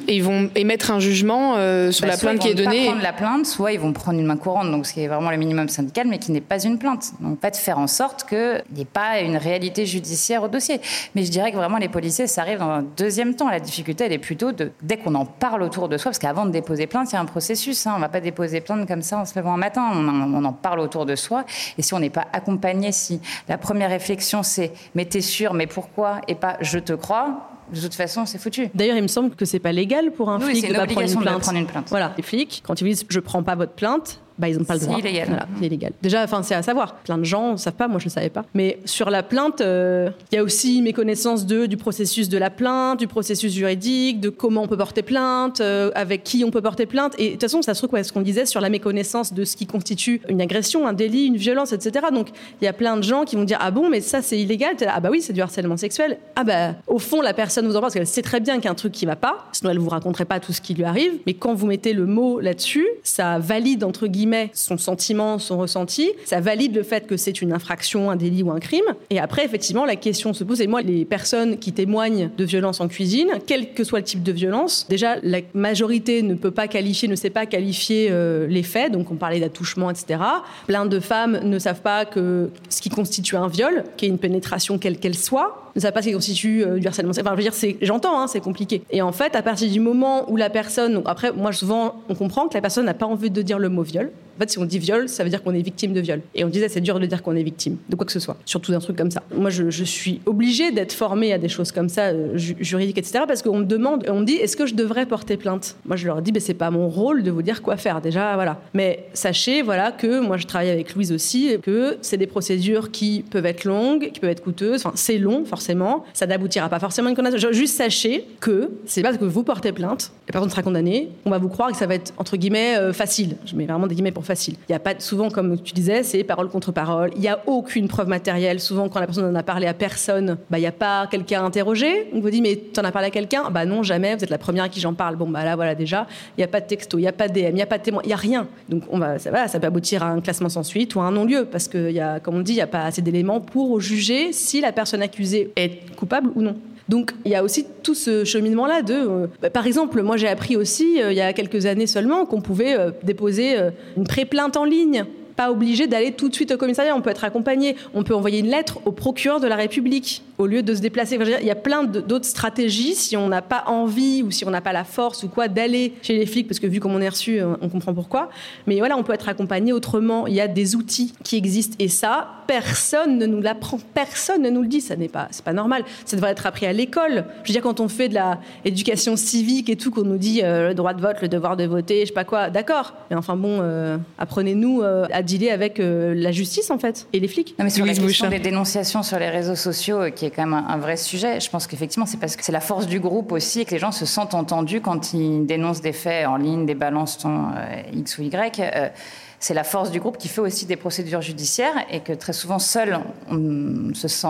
et 0.07 0.15
ils 0.15 0.23
vont 0.23 0.51
émettre 0.55 0.93
un 0.93 1.01
jugement 1.01 1.55
euh, 1.57 1.91
sur 1.91 2.07
bah, 2.07 2.13
la 2.13 2.17
plainte 2.17 2.39
qui 2.39 2.49
est 2.51 2.55
donnée. 2.55 2.77
Ils 2.77 2.81
vont 2.85 2.91
prendre 2.91 3.03
la 3.03 3.13
plainte, 3.13 3.47
soit 3.47 3.73
ils 3.73 3.81
vont 3.81 3.93
prendre 3.93 4.21
une 4.21 4.27
main 4.27 4.37
courante, 4.37 4.71
donc 4.71 4.87
ce 4.87 4.93
qui 4.93 5.01
est 5.01 5.09
vraiment 5.09 5.31
le 5.31 5.37
minimum 5.37 5.69
syndical, 5.69 6.07
mais 6.07 6.19
qui 6.19 6.31
n'est 6.31 6.41
pas 6.41 6.63
une 6.63 6.79
plainte. 6.79 7.11
Donc, 7.19 7.41
pas 7.41 7.51
de 7.51 7.57
faire 7.57 7.81
en 7.81 7.89
sorte 7.89 8.29
qu'il 8.29 8.63
n'y 8.73 8.83
ait 8.83 8.85
pas 8.85 9.19
une 9.19 9.37
réalité 9.37 9.85
judiciaire 9.85 10.45
au 10.45 10.49
dossier. 10.49 10.81
Mais 11.17 11.25
je 11.25 11.31
dirais 11.33 11.51
que 11.51 11.57
vraiment 11.57 11.79
les 11.79 11.89
policiers, 11.89 12.29
ça 12.29 12.43
arrive 12.43 12.61
dans 12.61 12.71
un 12.71 12.85
deuxième 12.97 13.35
temps. 13.35 13.49
La 13.49 13.59
difficulté, 13.59 14.05
elle 14.05 14.13
est 14.13 14.19
plutôt 14.19 14.53
de 14.53 14.71
dès 14.81 14.97
qu'on 14.97 15.17
en 15.17 15.25
parle 15.25 15.63
autour 15.63 15.89
de 15.89 15.97
soi, 15.97 16.11
parce 16.11 16.21
qu'avant 16.21 16.47
de 16.47 16.53
déposer 16.53 16.87
plainte, 16.87 17.11
il 17.11 17.15
y 17.15 17.19
a 17.19 17.21
un 17.21 17.25
processus. 17.25 17.85
Hein. 17.89 17.95
On 17.95 17.97
ne 17.97 18.03
va 18.03 18.09
pas 18.09 18.21
déposer 18.21 18.61
plainte 18.61 18.87
comme 18.87 19.03
ça 19.03 19.19
en 19.19 19.25
se 19.25 19.37
levant 19.37 19.55
un 19.55 19.59
matin. 19.59 19.89
On 19.93 20.07
en, 20.07 20.35
on 20.35 20.45
en 20.45 20.53
parle 20.53 20.79
autour 20.79 21.05
de 21.05 21.17
soi. 21.17 21.45
Et 21.79 21.83
si 21.83 21.95
on 21.95 21.99
n'est 21.99 22.11
pas 22.11 22.27
accompagné, 22.33 22.93
si 22.93 23.21
la 23.49 23.59
première 23.59 23.91
réflexion 23.91 24.36
c'est 24.43 24.73
mettez 24.95 25.21
sûr, 25.21 25.55
mais 25.55 25.67
pourquoi 25.67 26.21
Et 26.29 26.35
pas 26.35 26.57
je 26.61 26.79
te 26.79 26.93
crois. 26.93 27.51
De 27.73 27.81
toute 27.81 27.95
façon, 27.95 28.27
c'est 28.27 28.39
foutu. 28.39 28.69
D'ailleurs, 28.75 28.97
il 28.97 29.03
me 29.03 29.09
semble 29.09 29.35
que 29.35 29.45
c'est 29.45 29.59
pas 29.59 29.73
légal 29.73 30.13
pour 30.13 30.31
un 30.31 30.39
flic 30.39 30.69
de, 30.69 30.73
pas 30.73 30.87
prendre 30.87 31.01
une, 31.01 31.19
de 31.19 31.39
prendre 31.41 31.59
une 31.59 31.67
plainte. 31.67 31.89
Voilà, 31.91 32.13
les 32.17 32.23
flics, 32.23 32.63
quand 32.65 32.81
ils 32.81 32.85
disent 32.85 33.05
je 33.09 33.19
prends 33.19 33.43
pas 33.43 33.57
votre 33.57 33.73
plainte, 33.73 34.21
bah, 34.39 34.49
ils 34.49 34.59
n'ont 34.59 34.65
pas 34.65 34.75
le 34.75 34.81
droit. 34.81 34.97
C'est 34.97 35.09
illégal. 35.09 35.29
Voilà, 35.29 35.47
c'est 35.59 35.67
illégal. 35.67 35.93
Déjà, 36.03 36.23
enfin, 36.23 36.43
c'est 36.43 36.55
à 36.55 36.63
savoir. 36.63 36.97
Plein 36.97 37.19
de 37.19 37.25
gens 37.25 37.53
ne 37.53 37.57
savent 37.57 37.75
pas, 37.75 37.89
moi 37.89 37.99
je 37.99 38.07
ne 38.07 38.11
savais 38.11 38.29
pas. 38.29 38.45
Mais 38.55 38.79
sur 38.85 39.11
la 39.11 39.23
plainte, 39.23 39.61
euh, 39.61 40.11
il 40.33 40.37
y 40.37 40.39
a 40.39 40.43
aussi 40.43 40.83
méconnaissance 40.83 41.47
de, 41.47 41.67
du 41.67 41.77
processus 41.77 42.29
de 42.29 42.39
la 42.39 42.51
plainte, 42.51 42.99
du 42.99 43.07
processus 43.07 43.53
juridique, 43.53 44.21
de 44.21 44.29
comment 44.29 44.63
on 44.63 44.69
peut 44.69 44.77
porter 44.77 45.03
plainte, 45.03 45.61
euh, 45.61 45.91
avec 45.95 46.23
qui 46.23 46.45
on 46.45 46.51
peut 46.51 46.61
porter 46.61 46.87
plainte. 46.87 47.15
Et 47.19 47.27
de 47.27 47.33
toute 47.33 47.43
façon, 47.43 47.63
ça 47.63 47.75
se 47.75 47.85
trouve, 47.85 48.03
ce 48.03 48.13
qu'on 48.13 48.21
disait 48.21 48.47
sur 48.47 48.61
la 48.61 48.69
méconnaissance 48.69 49.33
de 49.33 49.45
ce 49.45 49.57
qui 49.57 49.67
constitue 49.67 50.21
une 50.29 50.41
agression, 50.41 50.87
un 50.87 50.93
délit, 50.93 51.27
une 51.27 51.37
violence, 51.37 51.73
etc. 51.73 52.07
Donc, 52.13 52.29
il 52.61 52.65
y 52.65 52.69
a 52.69 52.73
plein 52.73 52.97
de 52.97 53.03
gens 53.03 53.25
qui 53.25 53.37
vont 53.37 53.45
dire 53.45 53.59
Ah 53.61 53.71
bon, 53.71 53.89
mais 53.89 54.01
ça 54.01 54.23
c'est 54.23 54.39
illégal. 54.39 54.77
ah 54.87 55.01
bah 55.01 55.09
oui, 55.11 55.23
c'est 55.23 55.33
du 55.33 55.41
harcèlement 55.41 55.77
sexuel. 55.77 56.19
Ah 56.35 56.45
bah, 56.45 56.75
au 56.87 56.99
fond, 56.99 57.23
la 57.23 57.35
personne 57.35 57.67
vous 57.67 57.73
en 57.73 57.81
parle 57.81 57.85
parce 57.85 57.95
qu'elle 57.95 58.07
sait 58.07 58.23
très 58.23 58.41
bien 58.41 58.57
qu'il 58.57 58.65
y 58.65 58.69
a 58.69 58.73
un 58.73 58.75
truc 58.75 58.93
qui 58.93 59.07
va 59.07 59.17
pas, 59.17 59.47
sinon 59.53 59.71
elle 59.71 59.79
vous 59.79 59.89
raconterait 59.89 60.25
pas 60.25 60.41
tout 60.41 60.53
ce 60.53 60.61
qui 60.61 60.75
lui 60.75 60.85
arrive. 60.85 61.13
Mais 61.27 61.35
quand 61.35 61.55
vous 61.55 61.67
mettez 61.67 61.93
le 61.93 62.07
mot 62.07 62.41
là-dessus, 62.41 62.87
ça 63.03 63.39
valide, 63.39 63.85
entre 63.85 64.07
guillemets, 64.07 64.26
son 64.53 64.79
sentiment 64.79 65.39
son 65.39 65.59
ressenti, 65.59 66.11
ça 66.25 66.41
valide 66.41 66.75
le 66.75 66.83
fait 66.83 67.07
que 67.07 67.17
c'est 67.17 67.41
une 67.43 67.53
infraction, 67.53 68.11
un 68.11 68.17
délit 68.17 68.43
ou 68.43 68.51
un 68.51 68.61
crime. 68.61 68.85
Et 69.11 69.19
après, 69.19 69.45
effectivement, 69.45 69.85
la 69.85 69.97
question 69.97 70.33
se 70.33 70.45
pose, 70.45 70.61
et 70.61 70.67
moi, 70.67 70.83
les 70.83 71.05
personnes 71.05 71.59
qui 71.59 71.73
témoignent 71.73 72.31
de 72.37 72.45
violence 72.45 72.81
en 72.81 72.89
cuisine, 72.89 73.31
quel 73.47 73.73
que 73.73 73.85
soit 73.85 74.01
le 74.01 74.05
type 74.05 74.23
de 74.23 74.33
violence, 74.33 74.87
déjà, 74.89 75.17
la 75.23 75.39
majorité 75.55 76.23
ne 76.23 76.35
peut 76.35 76.51
pas 76.51 76.69
qualifier, 76.69 77.09
ne 77.09 77.17
sait 77.17 77.31
pas 77.31 77.47
qualifier 77.47 78.09
euh, 78.11 78.47
les 78.47 78.63
faits, 78.63 78.93
donc 78.93 79.11
on 79.11 79.17
parlait 79.17 79.41
d'attouchement, 79.41 79.91
etc. 79.91 80.21
Plein 80.67 80.87
de 80.87 81.01
femmes 81.01 81.41
ne 81.43 81.59
savent 81.59 81.83
pas 81.83 82.05
que 82.05 82.51
ce 82.69 82.81
qui 82.81 82.89
constitue 82.89 83.37
un 83.37 83.49
viol, 83.49 83.85
qui 83.97 84.07
est 84.07 84.09
une 84.09 84.19
pénétration 84.19 84.79
quelle 84.79 84.99
qu'elle 84.99 85.17
soit, 85.17 85.66
ne 85.77 85.81
savent 85.81 85.93
pas 85.93 86.03
ce 86.03 86.09
qui 86.09 86.15
constitue 86.15 86.65
euh, 86.65 86.79
du 86.79 86.87
harcèlement. 86.87 87.13
Enfin, 87.13 87.37
je 87.37 87.43
veux 87.43 87.51
dire, 87.51 87.77
j'entends, 87.83 88.21
hein, 88.21 88.27
c'est 88.27 88.41
compliqué. 88.41 88.83
Et 88.91 89.03
en 89.03 89.13
fait, 89.13 89.35
à 89.37 89.43
partir 89.43 89.71
du 89.71 89.81
moment 89.81 90.31
où 90.31 90.37
la 90.37 90.51
personne, 90.51 91.03
après, 91.07 91.33
moi, 91.33 91.53
souvent, 91.53 91.97
on 92.09 92.15
comprend 92.15 92.49
que 92.49 92.55
la 92.55 92.61
personne 92.61 92.87
n'a 92.87 92.95
pas 92.95 93.07
envie 93.07 93.31
de 93.31 93.43
dire 93.43 93.59
le 93.59 93.69
mot 93.69 93.83
viol. 93.83 94.11
En 94.37 94.41
fait, 94.41 94.51
si 94.51 94.59
on 94.59 94.65
dit 94.65 94.79
viol, 94.79 95.09
ça 95.09 95.25
veut 95.25 95.31
dire 95.31 95.43
qu'on 95.43 95.55
est 95.55 95.63
victime 95.63 95.93
de 95.93 96.01
viol. 96.01 96.21
Et 96.35 96.45
on 96.45 96.49
disait, 96.49 96.69
c'est 96.69 96.81
dur 96.81 97.01
de 97.01 97.07
dire 97.07 97.23
qu'on 97.23 97.35
est 97.37 97.43
victime 97.43 97.79
de 97.89 97.97
quoi 97.97 98.05
que 98.05 98.13
ce 98.13 98.21
soit, 98.21 98.37
surtout 98.45 98.73
d'un 98.73 98.81
truc 98.81 98.97
comme 98.97 99.11
ça. 99.11 99.23
Moi, 99.35 99.51
je, 99.51 99.85
suis 99.87 100.21
obligée 100.27 100.73
d'être 100.73 100.93
formée 100.93 101.33
à 101.33 101.39
des 101.39 101.49
choses 101.49 101.71
comme 101.71 101.89
ça, 101.89 102.07
euh, 102.07 102.37
juridiques, 102.37 102.99
etc., 102.99 103.25
parce 103.27 103.41
qu'on 103.41 103.59
me 103.59 103.65
demande, 103.65 104.05
on 104.09 104.21
me 104.21 104.25
dit, 104.25 104.35
est-ce 104.35 104.57
que 104.57 104.67
je 104.67 104.75
devrais 104.75 105.07
porter 105.07 105.37
plainte? 105.37 105.77
Moi, 105.85 105.97
je 105.97 106.07
leur 106.07 106.21
dis, 106.23 106.33
ben, 106.33 106.41
c'est 106.41 106.55
pas 106.55 106.71
mon 106.71 106.89
rôle 106.89 107.23
de 107.23 107.31
vous 107.31 107.43
dire 107.43 107.63
quoi 107.63 107.77
faire, 107.77 108.01
déjà, 108.01 108.35
voilà. 108.35 108.61
Mais 108.75 109.07
sachez, 109.15 109.63
voilà, 109.63 109.93
que 109.93 110.21
moi, 110.21 110.37
je 110.37 110.47
travaille 110.47 110.71
avec 110.71 110.95
Louise 110.95 111.13
aussi, 111.13 111.57
que 111.63 111.97
c'est 112.03 112.17
des 112.17 112.27
procédures 112.27 112.91
qui 112.91 113.25
peuvent 113.31 113.47
être 113.47 113.65
longues, 113.65 114.11
qui 114.13 114.21
peuvent 114.21 114.31
être 114.31 114.43
coûteuses. 114.43 114.85
Enfin, 114.85 114.93
c'est 114.95 115.19
long, 115.19 115.45
forcément. 115.45 116.05
Ça 116.13 116.27
n'aboutira 116.27 116.69
pas 116.69 116.79
forcément 116.79 117.09
une 117.09 117.17
condamnation. 117.17 117.53
Juste 117.53 117.77
sachez 117.77 118.27
que 118.41 118.71
c'est 118.85 119.03
parce 119.03 119.17
que 119.19 119.25
vous 119.25 119.43
portez 119.43 119.73
plainte, 119.73 120.13
la 120.29 120.33
personne 120.33 120.51
sera 120.51 120.63
condamnée, 120.63 121.11
on 121.25 121.31
va 121.31 121.39
vous 121.39 121.49
croire 121.49 121.71
que 121.71 121.77
ça 121.77 121.87
va 121.87 121.95
être, 121.95 122.13
entre 122.19 122.37
guillemets, 122.37 122.77
euh, 122.79 122.93
facile. 122.93 123.37
Je 123.47 123.55
mets 123.55 123.67
vraiment 123.67 123.87
des 123.87 123.95
guillemets 123.95 124.13
pour 124.13 124.26
Il 124.47 124.73
y 124.73 124.75
a 124.75 124.79
pas 124.79 124.95
souvent, 124.99 125.31
comme 125.31 125.61
tu 125.61 125.75
disais, 125.75 126.03
c'est 126.03 126.25
parole 126.25 126.49
contre 126.49 126.73
parole. 126.73 127.11
Il 127.15 127.21
n'y 127.21 127.29
a 127.29 127.41
aucune 127.47 127.89
preuve 127.89 128.09
matérielle. 128.09 128.61
Souvent, 128.61 128.89
quand 128.89 129.01
la 129.01 129.07
personne 129.07 129.31
n'en 129.31 129.39
a 129.39 129.43
parlé 129.43 129.67
à 129.67 129.75
personne, 129.75 130.39
bah, 130.51 130.59
il 130.59 130.63
n'y 130.63 130.67
a 130.67 130.73
pas 130.73 131.07
quelqu'un 131.11 131.43
à 131.43 131.45
interroger. 131.45 132.09
On 132.13 132.21
vous 132.21 132.31
dit, 132.31 132.43
mais 132.43 132.61
tu 132.73 132.81
en 132.81 132.85
as 132.85 132.93
parlé 132.93 133.09
à 133.09 133.11
quelqu'un? 133.11 133.51
Bah 133.51 133.65
non, 133.65 133.83
jamais. 133.83 134.17
Vous 134.17 134.25
êtes 134.25 134.31
la 134.31 134.39
première 134.39 134.65
à 134.65 134.69
qui 134.69 134.81
j'en 134.81 134.95
parle. 134.95 135.17
Bon, 135.17 135.29
bah 135.29 135.45
là, 135.45 135.57
voilà, 135.57 135.75
déjà, 135.75 136.07
il 136.37 136.41
n'y 136.41 136.45
a 136.45 136.49
pas 136.49 136.61
de 136.61 136.67
texto, 136.67 136.99
il 136.99 137.03
n'y 137.03 137.09
a 137.09 137.13
pas 137.13 137.29
de 137.29 137.35
DM, 137.35 137.49
il 137.49 137.55
n'y 137.55 137.63
a 137.63 137.67
pas 137.67 137.79
de 137.79 137.83
témoin, 137.83 138.03
il 138.05 138.09
n'y 138.09 138.13
a 138.13 138.17
rien. 138.17 138.49
Donc, 138.69 138.83
on 138.91 138.99
va, 138.99 139.19
ça, 139.19 139.31
va, 139.31 139.49
ça 139.49 139.61
peut 139.61 139.67
aboutir 139.67 140.03
à 140.03 140.07
un 140.07 140.21
classement 140.21 140.49
sans 140.49 140.63
suite 140.63 140.95
ou 140.95 141.01
à 141.01 141.05
un 141.05 141.13
non-lieu. 141.13 141.47
Parce 141.51 141.69
que, 141.69 141.91
y 141.91 142.01
a, 142.01 142.21
comme 142.21 142.37
on 142.37 142.41
dit, 142.41 142.53
il 142.53 142.57
n'y 142.57 142.63
a 142.63 142.67
pas 142.67 142.85
assez 142.85 143.03
d'éléments 143.03 143.41
pour 143.41 143.81
juger 143.81 144.33
si 144.33 144.61
la 144.61 144.73
personne 144.73 145.03
accusée 145.03 145.53
est 145.57 145.95
coupable 145.97 146.31
ou 146.35 146.43
non. 146.43 146.57
Donc 146.89 147.13
il 147.25 147.31
y 147.31 147.35
a 147.35 147.43
aussi 147.43 147.67
tout 147.83 147.95
ce 147.95 148.25
cheminement-là 148.25 148.83
de... 148.83 148.95
Euh, 148.95 149.27
bah, 149.43 149.51
par 149.51 149.67
exemple, 149.67 150.03
moi 150.03 150.17
j'ai 150.17 150.29
appris 150.29 150.57
aussi, 150.57 151.03
euh, 151.03 151.13
il 151.13 151.19
y 151.19 151.21
a 151.21 151.33
quelques 151.33 151.67
années 151.67 151.87
seulement, 151.87 152.27
qu'on 152.27 152.41
pouvait 152.41 152.79
euh, 152.79 152.91
déposer 153.03 153.57
une 153.97 154.05
pré-plainte 154.05 154.57
en 154.57 154.65
ligne 154.65 155.05
pas 155.37 155.51
obligé 155.51 155.87
d'aller 155.87 156.13
tout 156.13 156.29
de 156.29 156.35
suite 156.35 156.53
au 156.53 156.57
commissariat. 156.57 156.97
On 156.97 157.03
peut 157.03 157.11
être 157.11 157.25
accompagné. 157.25 157.77
On 157.95 158.03
peut 158.03 158.15
envoyer 158.15 158.41
une 158.41 158.49
lettre 158.49 158.79
au 158.85 158.93
procureur 158.93 159.41
de 159.41 159.47
la 159.47 159.57
République 159.57 160.23
au 160.39 160.47
lieu 160.47 160.63
de 160.63 160.75
se 160.75 160.81
déplacer. 160.81 161.19
il 161.41 161.47
y 161.47 161.51
a 161.51 161.55
plein 161.55 161.85
d'autres 161.85 162.27
stratégies 162.27 162.95
si 162.95 163.17
on 163.17 163.29
n'a 163.29 163.43
pas 163.43 163.65
envie 163.69 164.23
ou 164.23 164.31
si 164.31 164.45
on 164.45 164.51
n'a 164.51 164.61
pas 164.61 164.73
la 164.73 164.85
force 164.85 165.23
ou 165.23 165.29
quoi 165.29 165.49
d'aller 165.49 165.95
chez 166.03 166.17
les 166.17 166.27
flics, 166.27 166.47
parce 166.47 166.61
que 166.61 166.67
vu 166.67 166.79
comme 166.79 166.95
on 166.95 167.01
est 167.01 167.09
reçu, 167.09 167.41
on 167.63 167.69
comprend 167.69 167.95
pourquoi. 167.95 168.29
Mais 168.67 168.79
voilà, 168.79 168.97
on 168.99 169.03
peut 169.03 169.15
être 169.15 169.29
accompagné 169.29 169.73
autrement. 169.73 170.27
Il 170.27 170.35
y 170.35 170.41
a 170.41 170.49
des 170.49 170.77
outils 170.77 171.15
qui 171.25 171.37
existent 171.37 171.77
et 171.79 171.89
ça, 171.89 172.29
personne 172.47 173.19
ne 173.19 173.27
nous 173.27 173.41
l'apprend, 173.41 173.79
personne 173.95 174.43
ne 174.43 174.51
nous 174.51 174.63
le 174.63 174.69
dit. 174.69 174.81
Ça 174.81 174.97
n'est 174.97 175.09
pas, 175.09 175.29
pas 175.45 175.53
normal. 175.53 175.85
Ça 176.05 176.17
devrait 176.17 176.33
être 176.33 176.47
appris 176.47 176.67
à 176.67 176.73
l'école. 176.73 177.25
Je 177.43 177.49
veux 177.49 177.53
dire, 177.53 177.63
quand 177.63 177.81
on 177.81 177.89
fait 177.89 178.09
de 178.09 178.15
la 178.15 178.39
éducation 178.65 179.17
civique 179.17 179.69
et 179.71 179.77
tout, 179.77 179.91
qu'on 179.91 180.05
nous 180.05 180.19
dit 180.19 180.43
euh, 180.43 180.69
le 180.69 180.75
droit 180.75 180.95
de 180.95 181.01
vote, 181.01 181.23
le 181.23 181.29
devoir 181.29 181.57
de 181.57 181.65
voter, 181.65 182.01
je 182.03 182.07
sais 182.07 182.13
pas 182.13 182.25
quoi, 182.25 182.51
d'accord. 182.51 182.95
Mais 183.11 183.17
enfin 183.17 183.37
bon, 183.37 183.59
euh, 183.61 183.97
apprenez-nous 184.19 184.83
euh, 184.83 185.07
à 185.13 185.23
dealer 185.27 185.51
avec 185.51 185.79
la 185.79 186.33
justice 186.33 186.71
en 186.71 186.79
fait 186.79 187.07
et 187.13 187.21
les 187.21 187.29
flics. 187.29 187.55
Non, 187.59 187.65
mais 187.65 187.71
sur 187.71 187.85
la 187.85 187.95
question 187.95 188.29
des 188.29 188.39
dénonciations 188.39 189.03
sur 189.03 189.19
les 189.19 189.29
réseaux 189.29 189.55
sociaux, 189.55 190.11
qui 190.15 190.27
est 190.27 190.31
quand 190.31 190.47
même 190.47 190.65
un, 190.67 190.79
vrai 190.79 190.97
sujet, 190.97 191.41
je 191.41 191.51
pense 191.51 191.67
qu'effectivement 191.67 192.07
c'est 192.07 192.19
parce 192.19 192.37
que 192.37 192.45
c'est 192.45 192.53
la 192.53 192.61
force 192.61 192.87
du 192.87 193.01
groupe 193.01 193.33
aussi 193.33 193.61
et 193.61 193.65
que 193.65 193.73
les 193.73 193.79
gens 193.79 193.93
se 193.93 194.07
sentent 194.07 194.35
entendus 194.35 194.81
quand 194.81 195.13
ils 195.13 195.45
dénoncent 195.45 195.81
des 195.81 195.93
faits 195.93 196.27
en 196.27 196.37
ligne, 196.37 196.67
des 196.67 196.75
balances 196.75 197.19
ton 197.19 197.49
X 197.93 198.19
ou 198.19 198.23
Y 198.23 198.93
c'est 199.39 199.55
la 199.55 199.65
force 199.65 199.91
du 199.91 200.01
groupe 200.01 200.17
qui 200.17 200.29
fait 200.29 200.41
aussi 200.41 200.67
des 200.67 200.77
procédures 200.77 201.21
judiciaires 201.21 201.75
et 201.91 202.01
que 202.01 202.13
très 202.13 202.33
souvent 202.33 202.59
seul, 202.59 202.99
on 203.29 203.35
ne 203.35 203.95
se 203.95 204.09
sent 204.09 204.29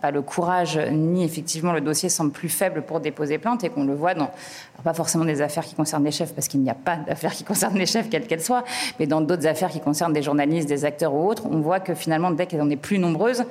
pas 0.00 0.10
le 0.10 0.22
courage 0.22 0.78
ni 0.90 1.24
effectivement 1.24 1.72
le 1.72 1.80
dossier 1.80 2.08
semble 2.08 2.32
plus 2.32 2.48
faible 2.48 2.82
pour 2.82 3.00
déposer 3.00 3.38
plainte 3.38 3.64
et 3.64 3.68
qu'on 3.68 3.84
le 3.84 3.94
voit 3.94 4.14
dans, 4.14 4.30
pas 4.82 4.94
forcément 4.94 5.24
des 5.24 5.40
affaires 5.40 5.64
qui 5.64 5.74
concernent 5.74 6.04
les 6.04 6.10
chefs 6.10 6.34
parce 6.34 6.48
qu'il 6.48 6.60
n'y 6.60 6.70
a 6.70 6.74
pas 6.74 6.96
d'affaires 6.96 7.32
qui 7.32 7.44
concernent 7.44 7.78
les 7.78 7.86
chefs 7.86 8.10
quelles 8.10 8.26
qu'elles 8.26 8.42
soient, 8.42 8.64
mais 8.98 9.06
dans 9.06 9.20
d'autres 9.20 9.46
affaires 9.46 9.70
qui 9.70 9.80
concernent 9.80 10.12
des 10.12 10.22
journalistes, 10.22 10.68
des 10.68 10.84
acteurs 10.84 11.14
ou 11.14 11.28
autres, 11.28 11.44
on 11.46 11.60
voit 11.60 11.80
que 11.80 11.94
finalement 11.94 12.30
dès 12.30 12.48
en 12.60 12.68
est 12.70 12.76
plus 12.76 12.98
nombreuses, 12.98 13.44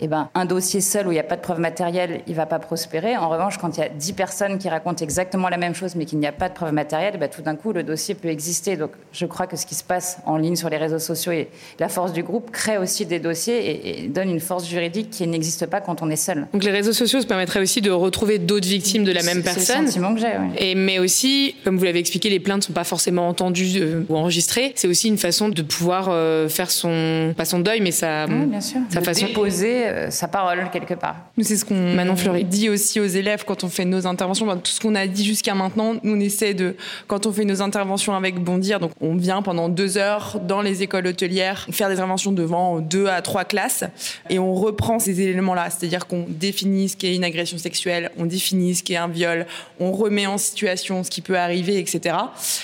eh 0.00 0.08
ben, 0.08 0.28
un 0.34 0.44
dossier 0.44 0.80
seul 0.80 1.06
où 1.06 1.12
il 1.12 1.14
n'y 1.14 1.20
a 1.20 1.24
pas 1.24 1.36
de 1.36 1.40
preuve 1.40 1.60
matérielle, 1.60 2.22
il 2.26 2.32
ne 2.32 2.36
va 2.36 2.46
pas 2.46 2.58
prospérer. 2.58 3.16
En 3.16 3.28
revanche, 3.28 3.58
quand 3.58 3.76
il 3.76 3.80
y 3.80 3.84
a 3.84 3.88
10 3.88 4.12
personnes 4.14 4.58
qui 4.58 4.68
racontent 4.68 5.04
exactement 5.04 5.48
la 5.48 5.56
même 5.56 5.74
chose 5.74 5.94
mais 5.94 6.04
qu'il 6.04 6.18
n'y 6.18 6.26
a 6.26 6.32
pas 6.32 6.48
de 6.48 6.54
preuve 6.54 6.72
matérielle, 6.72 7.16
ben, 7.18 7.28
tout 7.28 7.42
d'un 7.42 7.54
coup, 7.54 7.72
le 7.72 7.82
dossier 7.82 8.14
peut 8.14 8.28
exister. 8.28 8.76
Donc, 8.76 8.90
je 9.12 9.26
crois 9.26 9.46
que 9.46 9.56
ce 9.56 9.66
qui 9.66 9.74
se 9.74 9.84
passe 9.84 10.18
en 10.26 10.36
ligne 10.36 10.56
sur 10.56 10.68
les 10.68 10.76
réseaux 10.76 10.98
sociaux 10.98 11.32
et 11.32 11.48
la 11.78 11.88
force 11.88 12.12
du 12.12 12.22
groupe 12.22 12.50
crée 12.50 12.78
aussi 12.78 13.06
des 13.06 13.20
dossiers 13.20 14.04
et, 14.04 14.08
donne 14.08 14.30
une 14.30 14.40
force 14.40 14.68
juridique 14.68 15.10
qui 15.10 15.26
n'existe 15.26 15.66
pas 15.66 15.80
quand 15.80 16.02
on 16.02 16.10
est 16.10 16.16
seul. 16.16 16.46
Donc, 16.52 16.64
les 16.64 16.70
réseaux 16.70 16.92
sociaux 16.92 17.20
se 17.20 17.26
permettraient 17.26 17.60
aussi 17.60 17.80
de 17.80 17.90
retrouver 17.90 18.38
d'autres 18.38 18.68
victimes 18.68 19.04
de 19.04 19.12
la 19.12 19.22
même 19.22 19.42
personne. 19.42 19.62
C'est 19.64 19.78
le 19.80 19.86
sentiment 19.86 20.14
que 20.14 20.20
j'ai, 20.20 20.34
Et 20.58 20.74
Mais 20.74 20.98
aussi, 20.98 21.54
comme 21.64 21.78
vous 21.78 21.84
l'avez 21.84 22.00
expliqué, 22.00 22.30
les 22.30 22.40
plaintes 22.40 22.58
ne 22.58 22.64
sont 22.64 22.72
pas 22.72 22.84
forcément 22.84 23.28
entendues 23.28 23.78
euh, 23.80 24.04
ou 24.08 24.16
enregistrées. 24.16 24.72
C'est 24.74 24.88
aussi 24.88 25.08
une 25.08 25.18
façon 25.18 25.48
de 25.48 25.62
pouvoir 25.62 26.08
euh, 26.10 26.48
faire 26.48 26.70
son, 26.70 27.32
pas 27.36 27.44
son 27.44 27.60
deuil, 27.60 27.80
mais 27.80 27.92
sa, 27.92 28.26
bien 28.26 28.60
sûr. 28.60 28.80
sa 28.90 29.00
de 29.00 29.04
façon. 29.04 29.26
Déposer 29.26 29.83
euh, 29.88 30.10
sa 30.10 30.28
parole 30.28 30.68
quelque 30.72 30.94
part. 30.94 31.16
C'est 31.40 31.56
ce 31.56 31.64
qu'on 31.64 31.94
Manon 31.94 32.16
Fleury 32.16 32.44
dit 32.44 32.68
aussi 32.68 33.00
aux 33.00 33.06
élèves 33.06 33.44
quand 33.44 33.64
on 33.64 33.68
fait 33.68 33.84
nos 33.84 34.06
interventions. 34.06 34.46
tout 34.56 34.70
ce 34.70 34.80
qu'on 34.80 34.94
a 34.94 35.06
dit 35.06 35.24
jusqu'à 35.24 35.54
maintenant, 35.54 35.94
nous 36.02 36.14
on 36.14 36.20
essaie 36.20 36.54
de, 36.54 36.76
quand 37.06 37.26
on 37.26 37.32
fait 37.32 37.44
nos 37.44 37.62
interventions 37.62 38.14
avec 38.14 38.36
Bondir, 38.36 38.80
donc 38.80 38.92
on 39.00 39.16
vient 39.16 39.42
pendant 39.42 39.68
deux 39.68 39.98
heures 39.98 40.40
dans 40.40 40.62
les 40.62 40.82
écoles 40.82 41.06
hôtelières 41.06 41.66
faire 41.70 41.88
des 41.88 41.94
interventions 41.96 42.32
devant 42.32 42.80
deux 42.80 43.06
à 43.06 43.22
trois 43.22 43.44
classes 43.44 43.84
et 44.30 44.38
on 44.38 44.54
reprend 44.54 44.98
ces 44.98 45.20
éléments-là. 45.20 45.70
C'est-à-dire 45.70 46.06
qu'on 46.06 46.26
définit 46.28 46.88
ce 46.88 46.96
qu'est 46.96 47.14
une 47.14 47.24
agression 47.24 47.58
sexuelle, 47.58 48.10
on 48.18 48.26
définit 48.26 48.74
ce 48.74 48.82
qu'est 48.82 48.96
un 48.96 49.08
viol, 49.08 49.46
on 49.80 49.92
remet 49.92 50.26
en 50.26 50.38
situation 50.38 51.02
ce 51.04 51.10
qui 51.10 51.20
peut 51.20 51.38
arriver, 51.38 51.78
etc. 51.78 52.16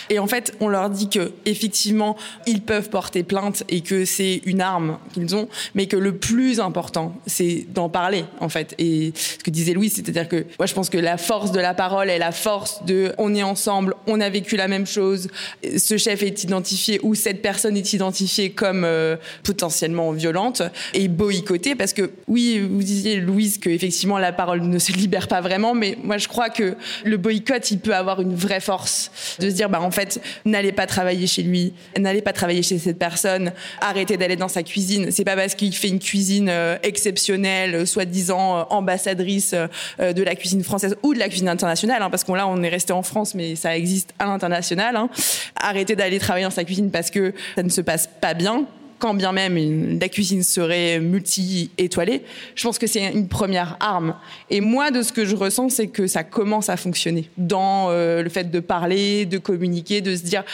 Et 0.09 0.19
en 0.19 0.27
fait, 0.27 0.55
on 0.61 0.69
leur 0.69 0.91
dit 0.91 1.09
que 1.09 1.33
effectivement, 1.47 2.17
ils 2.47 2.63
peuvent 2.63 2.91
porter 2.91 3.23
plainte 3.23 3.65
et 3.69 3.81
que 3.81 4.05
c'est 4.05 4.41
une 4.45 4.61
arme 4.61 4.99
qu'ils 5.13 5.35
ont, 5.35 5.49
mais 5.75 5.87
que 5.87 5.97
le 5.97 6.17
plus 6.17 6.61
important, 6.61 7.10
c'est 7.27 7.67
d'en 7.69 7.89
parler, 7.89 8.25
en 8.41 8.49
fait. 8.49 8.75
Et 8.79 9.13
ce 9.15 9.43
que 9.43 9.51
disait 9.51 9.73
Louis, 9.73 9.91
c'est-à-dire 9.91 10.29
que 10.29 10.47
moi, 10.59 10.67
je 10.67 10.75
pense 10.75 10.91
que 10.91 10.99
la 10.99 11.17
force 11.17 11.53
de 11.53 11.61
la 11.61 11.75
parole 11.75 12.11
est 12.11 12.19
la 12.19 12.33
force 12.33 12.85
de 12.85 13.13
on 13.19 13.35
est 13.35 13.43
ensemble, 13.43 13.95
on 14.07 14.21
a 14.21 14.29
vécu 14.29 14.57
la 14.57 14.69
même 14.69 14.87
chose, 14.87 15.29
ce 15.77 15.97
chef 15.97 16.23
est 16.23 16.45
identifié 16.45 17.01
ou 17.03 17.15
cette 17.15 17.43
personne 17.43 17.77
est 17.77 17.93
identifiée 17.93 18.51
comme 18.51 18.85
euh, 18.85 19.17
potentiellement 19.43 20.13
violente 20.13 20.63
et 20.95 21.09
boycottée 21.09 21.75
parce 21.75 21.93
que 21.93 22.11
oui, 22.29 22.61
vous 22.61 22.83
disiez 22.83 23.17
Louise 23.17 23.59
que 23.59 23.71
effectivement 23.71 24.19
la 24.19 24.33
parole 24.33 24.63
ne 24.63 24.79
se 24.79 24.93
libère 24.93 25.29
pas 25.29 25.41
vraiment, 25.41 25.75
mais 25.75 25.97
moi 26.03 26.19
je 26.19 26.29
crois 26.29 26.51
que 26.51 26.77
le 27.05 27.17
boycott 27.17 27.71
il 27.71 27.79
peut 27.79 27.95
avoir 27.95 28.21
une 28.21 28.35
vraie 28.35 28.61
force 28.61 29.11
de 29.39 29.51
se 29.51 29.55
dire 29.55 29.69
bah 29.69 29.81
en 29.81 29.91
fait 29.91 30.21
n'allez 30.45 30.73
pas 30.73 30.87
travailler 30.87 31.27
chez 31.27 31.43
lui, 31.43 31.73
n'allez 31.99 32.23
pas 32.23 32.33
travailler 32.33 32.63
chez 32.63 32.79
cette 32.79 32.99
personne, 32.99 33.53
arrêtez 33.81 34.17
d'aller 34.17 34.37
dans 34.37 34.49
sa 34.49 34.63
cuisine. 34.63 35.11
C'est 35.11 35.25
pas 35.25 35.37
parce 35.37 35.55
qu'il 35.55 35.75
fait 35.75 35.89
une 35.89 35.99
cuisine 35.99 36.49
euh, 36.49 36.77
exceptionnelle, 37.01 37.87
soi-disant 37.87 38.59
euh, 38.59 38.63
ambassadrice 38.71 39.55
de 39.99 40.23
la 40.23 40.35
cuisine 40.35 40.63
française 40.63 40.97
ou 41.03 41.15
de 41.15 41.19
la 41.19 41.29
cuisine 41.29 41.49
internationale, 41.49 42.03
hein, 42.03 42.11
parce 42.11 42.25
qu'on 42.25 42.35
là 42.35 42.47
on 42.47 42.63
est 42.63 42.69
resté 42.69 42.93
en 42.93 43.03
France, 43.03 43.35
mais 43.35 43.57
ça 43.57 43.77
existe 43.77 44.13
à 44.19 44.27
l'international. 44.27 44.97
Hein. 44.97 45.09
Arrêtez 45.57 45.97
d'aller 45.97 46.19
travailler 46.19 46.45
dans 46.45 46.51
sa 46.51 46.65
cuisine 46.65 46.91
parce 46.91 47.11
que 47.11 47.33
ça 47.57 47.63
ne 47.63 47.69
se 47.69 47.81
passe 47.81 48.09
pas 48.21 48.35
bien 48.35 48.67
quand 49.01 49.15
bien 49.15 49.33
même 49.33 49.99
la 49.99 50.09
cuisine 50.09 50.45
serait 50.45 51.01
multi-étoilée, 51.01 52.23
je 52.55 52.63
pense 52.63 52.79
que 52.79 52.87
c'est 52.87 53.13
une 53.13 53.29
première 53.29 53.77
arme. 53.81 54.15
Et 54.51 54.61
moi, 54.61 54.91
de 54.91 55.03
ce 55.03 55.13
que 55.13 55.25
je 55.25 55.35
ressens, 55.35 55.71
c'est 55.71 55.89
que 55.89 56.07
ça 56.07 56.23
commence 56.23 56.69
à 56.69 56.77
fonctionner 56.77 57.29
dans 57.37 57.89
euh, 57.91 58.23
le 58.23 58.29
fait 58.29 58.51
de 58.51 58.61
parler, 58.61 59.27
de 59.27 59.39
communiquer, 59.39 60.01
de 60.01 60.15
se 60.15 60.23
dire, 60.23 60.45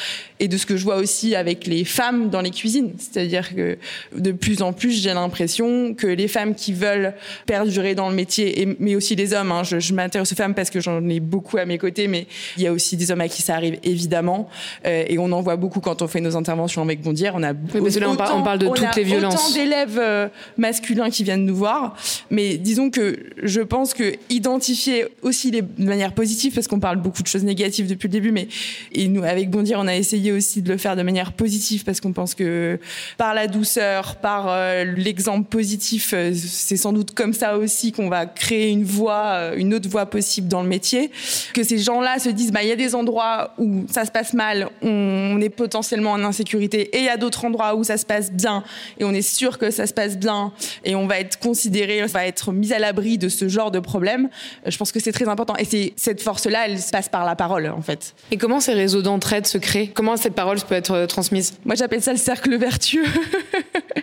et 0.41 0.49
de 0.49 0.57
ce 0.57 0.65
que 0.65 0.77
je 0.77 0.85
vois 0.85 0.97
aussi 0.97 1.35
avec 1.35 1.67
les 1.67 1.85
femmes 1.85 2.31
dans 2.31 2.41
les 2.41 2.51
cuisines. 2.51 2.93
C'est-à-dire 2.99 3.55
que 3.55 3.77
de 4.17 4.33
plus 4.33 4.63
en 4.63 4.73
plus, 4.73 5.03
j'ai 5.03 5.13
l'impression 5.13 5.95
que 5.95 6.07
les 6.07 6.29
femmes 6.29 6.55
qui 6.55 6.73
veulent 6.73 7.15
perdurer 7.47 7.95
dans 7.95 8.09
le 8.09 8.15
métier, 8.15 8.63
et, 8.63 8.77
mais 8.79 8.95
aussi 8.95 9.17
les 9.17 9.35
hommes, 9.35 9.53
hein, 9.53 9.65
je, 9.65 9.81
je 9.81 9.93
m'intéresse 9.93 10.33
aux 10.33 10.37
femmes 10.37 10.55
parce 10.55 10.71
que 10.71 10.81
j'en 10.81 11.07
ai 11.09 11.21
beaucoup 11.21 11.59
à 11.59 11.65
mes 11.65 11.79
côtés, 11.79 12.07
mais 12.07 12.27
il 12.57 12.63
y 12.63 12.67
a 12.67 12.73
aussi 12.73 12.97
des 12.97 13.11
hommes 13.11 13.21
à 13.21 13.29
qui 13.29 13.43
ça 13.43 13.57
arrive 13.57 13.79
évidemment, 13.83 14.49
euh, 14.87 15.05
et 15.09 15.19
on 15.19 15.33
en 15.33 15.41
voit 15.41 15.57
beaucoup 15.57 15.81
quand 15.81 16.01
on 16.03 16.07
fait 16.07 16.21
nos 16.21 16.37
interventions 16.37 16.83
avec 16.83 17.03
Bondière. 17.03 17.35
On 17.35 17.43
a 17.43 17.53
on 18.07 18.17
parle 18.17 18.36
de 18.43 18.69
toutes 18.69 18.97
les 18.97 19.03
violences. 19.03 19.35
Autant 19.35 19.55
d'élèves 19.55 19.99
euh, 19.99 20.29
masculins 20.57 21.11
qui 21.11 21.25
viennent 21.25 21.45
nous 21.45 21.57
voir, 21.57 21.97
mais 22.31 22.57
disons 22.57 22.91
que 22.91 23.19
je 23.43 23.61
pense 23.61 23.95
que 23.95 24.15
identifier 24.31 25.07
aussi 25.23 25.51
les, 25.51 25.63
de 25.63 25.85
manière 25.85 26.13
positive, 26.13 26.55
parce 26.55 26.69
qu'on 26.69 26.81
parle 26.81 26.99
beaucoup 26.99 27.23
de 27.23 27.29
choses 27.29 27.45
négatives 27.45 27.89
depuis 27.89 28.09
le 28.09 28.13
début, 28.13 28.33
mais 28.33 28.49
et 28.93 29.09
nous 29.09 29.23
avec 29.25 29.51
Bondir, 29.51 29.79
on 29.81 29.87
a 29.87 29.97
essayé 29.97 30.33
aussi 30.33 30.63
de 30.63 30.73
le 30.73 30.79
faire 30.79 30.97
de 30.97 31.03
manière 31.03 31.33
positive 31.33 31.85
parce 31.85 32.01
qu'on 32.01 32.13
pense 32.13 32.35
que 32.35 32.79
par 33.19 33.35
la 33.35 33.47
douceur, 33.47 34.17
par 34.17 34.47
euh, 34.49 34.85
l'exemple 34.85 35.49
positif, 35.49 36.13
euh, 36.15 36.33
c'est 36.35 36.77
sans 36.77 36.93
doute 36.93 37.15
comme 37.15 37.33
ça 37.33 37.59
aussi 37.59 37.93
qu'on 37.93 38.09
va 38.09 38.27
créer 38.27 38.71
une 38.71 38.85
voie, 38.85 39.55
une 39.57 39.75
autre 39.75 39.89
voie 39.89 40.07
possible 40.07 40.49
dans 40.49 40.63
le 40.63 40.69
métier. 40.69 41.11
Que 41.55 41.63
ces 41.63 41.79
gens-là 41.79 42.19
se 42.19 42.29
disent, 42.29 42.53
bah 42.53 42.63
il 42.63 42.69
y 42.69 42.73
a 42.73 42.77
des 42.77 42.95
endroits 42.95 43.55
où 43.59 43.85
ça 43.91 44.05
se 44.05 44.11
passe 44.11 44.35
mal, 44.35 44.69
on 44.83 45.41
est 45.41 45.49
potentiellement 45.49 46.13
en 46.13 46.25
insécurité, 46.25 46.97
et 46.97 46.99
il 46.99 47.05
y 47.05 47.09
a 47.09 47.17
d'autres 47.17 47.45
endroits 47.45 47.75
où 47.75 47.85
ça 47.85 47.97
se 47.97 48.07
passe 48.07 48.26
bien 48.33 48.65
et 48.99 49.05
on 49.05 49.13
est 49.13 49.23
sûr 49.23 49.59
que 49.59 49.71
ça 49.71 49.87
se 49.87 49.95
passe 49.95 50.19
bien 50.19 50.53
et 50.85 50.95
on 50.95 51.07
va 51.07 51.19
être 51.21 51.39
considéré, 51.39 52.03
on 52.03 52.07
va 52.07 52.27
être 52.27 52.53
mis 52.53 52.73
à 52.73 52.79
l'abri 52.79 53.19
de 53.19 53.29
ce 53.29 53.49
genre 53.49 53.71
de 53.71 53.81
problème, 53.81 54.29
euh, 54.67 54.71
je 54.71 54.79
pense 54.79 54.93
que 54.93 55.01
c'est 55.01 55.13
très 55.13 55.29
important. 55.29 55.57
Et 55.57 55.65
c'est 55.65 55.93
cette 55.97 56.23
force-là, 56.23 56.67
elle 56.67 56.81
se 56.81 56.91
passe 56.91 57.09
par 57.09 57.25
la 57.25 57.37
parole, 57.37 57.69
en 57.69 57.83
fait. 57.83 58.15
Et 58.31 58.37
comment 58.37 58.61
ces 58.61 58.75
réseaux 58.75 59.03
d'entraide 59.03 59.47
se 59.47 59.59
créent? 59.59 59.89
Comment 59.89 60.17
cette 60.17 60.35
parole 60.35 60.61
peut 60.61 60.75
être 60.75 60.93
euh, 60.93 61.07
transmise? 61.07 61.55
Moi, 61.65 61.75
j'appelle 61.75 62.03
ça 62.03 62.13
le 62.13 62.19
cercle 62.19 62.57
vertueux. 62.57 63.05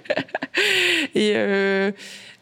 et 1.16 1.34
euh, 1.36 1.92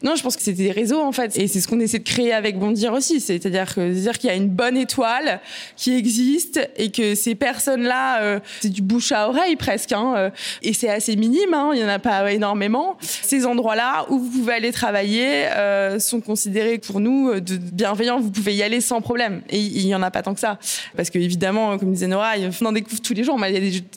non, 0.02 0.16
je 0.16 0.22
pense 0.22 0.36
que 0.36 0.42
c'est 0.42 0.52
des 0.52 0.72
réseaux 0.72 1.00
en 1.00 1.12
fait, 1.12 1.38
et 1.38 1.46
c'est 1.46 1.60
ce 1.60 1.68
qu'on 1.68 1.78
essaie 1.78 2.00
de 2.00 2.04
créer 2.04 2.32
avec 2.32 2.58
Bondir 2.58 2.92
aussi, 2.92 3.20
c'est-à-dire 3.20 3.72
que 3.72 3.92
dire 3.92 4.18
qu'il 4.18 4.28
y 4.28 4.32
a 4.32 4.36
une 4.36 4.48
bonne 4.48 4.76
étoile 4.76 5.40
qui 5.76 5.94
existe 5.94 6.60
et 6.76 6.90
que 6.90 7.14
ces 7.14 7.34
personnes-là, 7.34 8.22
euh, 8.22 8.40
c'est 8.60 8.68
du 8.68 8.82
bouche 8.82 9.12
à 9.12 9.28
oreille 9.28 9.54
presque, 9.56 9.92
hein, 9.92 10.14
euh, 10.16 10.30
et 10.62 10.72
c'est 10.72 10.88
assez 10.88 11.14
minime, 11.14 11.54
hein, 11.54 11.70
il 11.74 11.80
y 11.80 11.84
en 11.84 11.88
a 11.88 12.00
pas 12.00 12.32
énormément. 12.32 12.96
Ces 13.00 13.46
endroits-là 13.46 14.06
où 14.08 14.18
vous 14.18 14.30
pouvez 14.30 14.54
aller 14.54 14.72
travailler 14.72 15.46
euh, 15.56 16.00
sont 16.00 16.20
considérés 16.20 16.78
pour 16.78 16.98
nous 16.98 17.38
de 17.38 17.56
bienveillants, 17.56 18.18
vous 18.18 18.30
pouvez 18.30 18.54
y 18.54 18.62
aller 18.62 18.80
sans 18.80 19.00
problème, 19.00 19.42
et 19.50 19.58
il 19.58 19.86
y 19.86 19.94
en 19.94 20.02
a 20.02 20.10
pas 20.10 20.22
tant 20.22 20.34
que 20.34 20.40
ça, 20.40 20.58
parce 20.96 21.10
que 21.10 21.18
évidemment, 21.18 21.78
comme 21.78 21.92
disait 21.92 22.08
Nora, 22.08 22.32
on 22.60 22.66
en 22.66 22.72
découvre 22.72 23.00
tous 23.00 23.14
les 23.14 23.24
jours. 23.24 23.38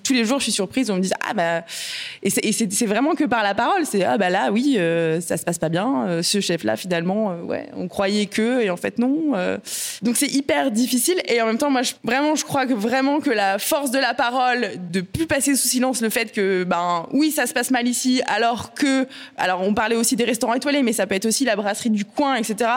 Tous 0.03 0.13
les 0.13 0.25
jours, 0.25 0.39
je 0.39 0.43
suis 0.43 0.51
surprise, 0.51 0.91
on 0.91 0.97
me 0.97 1.01
dit 1.01 1.11
ah 1.27 1.33
bah, 1.33 1.63
et 2.21 2.29
c'est 2.29 2.85
vraiment 2.85 3.15
que 3.15 3.23
par 3.23 3.43
la 3.43 3.55
parole, 3.55 3.85
c'est 3.85 4.03
ah 4.03 4.17
bah 4.17 4.29
là 4.29 4.51
oui, 4.51 4.77
ça 5.21 5.37
se 5.37 5.43
passe 5.43 5.57
pas 5.57 5.69
bien 5.69 5.94
euh, 6.03 6.21
ce 6.21 6.39
chef-là, 6.39 6.75
finalement, 6.75 7.31
euh, 7.31 7.41
ouais, 7.41 7.69
on 7.75 7.87
croyait 7.87 8.25
que, 8.25 8.61
et 8.61 8.69
en 8.69 8.77
fait 8.77 8.99
non. 8.99 9.31
Euh. 9.35 9.57
Donc 10.01 10.17
c'est 10.17 10.27
hyper 10.27 10.71
difficile. 10.71 11.21
Et 11.27 11.41
en 11.41 11.45
même 11.45 11.57
temps, 11.57 11.69
moi, 11.69 11.81
je, 11.81 11.93
vraiment, 12.03 12.35
je 12.35 12.43
crois 12.43 12.65
que 12.65 12.73
vraiment 12.73 13.19
que 13.19 13.29
la 13.29 13.59
force 13.59 13.91
de 13.91 13.99
la 13.99 14.13
parole, 14.13 14.71
de 14.91 15.01
plus 15.01 15.27
passer 15.27 15.55
sous 15.55 15.67
silence 15.67 16.01
le 16.01 16.09
fait 16.09 16.31
que, 16.31 16.63
ben, 16.63 17.07
oui, 17.11 17.31
ça 17.31 17.47
se 17.47 17.53
passe 17.53 17.71
mal 17.71 17.87
ici, 17.87 18.21
alors 18.27 18.73
que, 18.73 19.07
alors 19.37 19.61
on 19.61 19.73
parlait 19.73 19.95
aussi 19.95 20.15
des 20.15 20.23
restaurants 20.23 20.53
étoilés, 20.53 20.83
mais 20.83 20.93
ça 20.93 21.07
peut 21.07 21.15
être 21.15 21.25
aussi 21.25 21.45
la 21.45 21.55
brasserie 21.55 21.89
du 21.89 22.05
coin, 22.05 22.35
etc. 22.35 22.69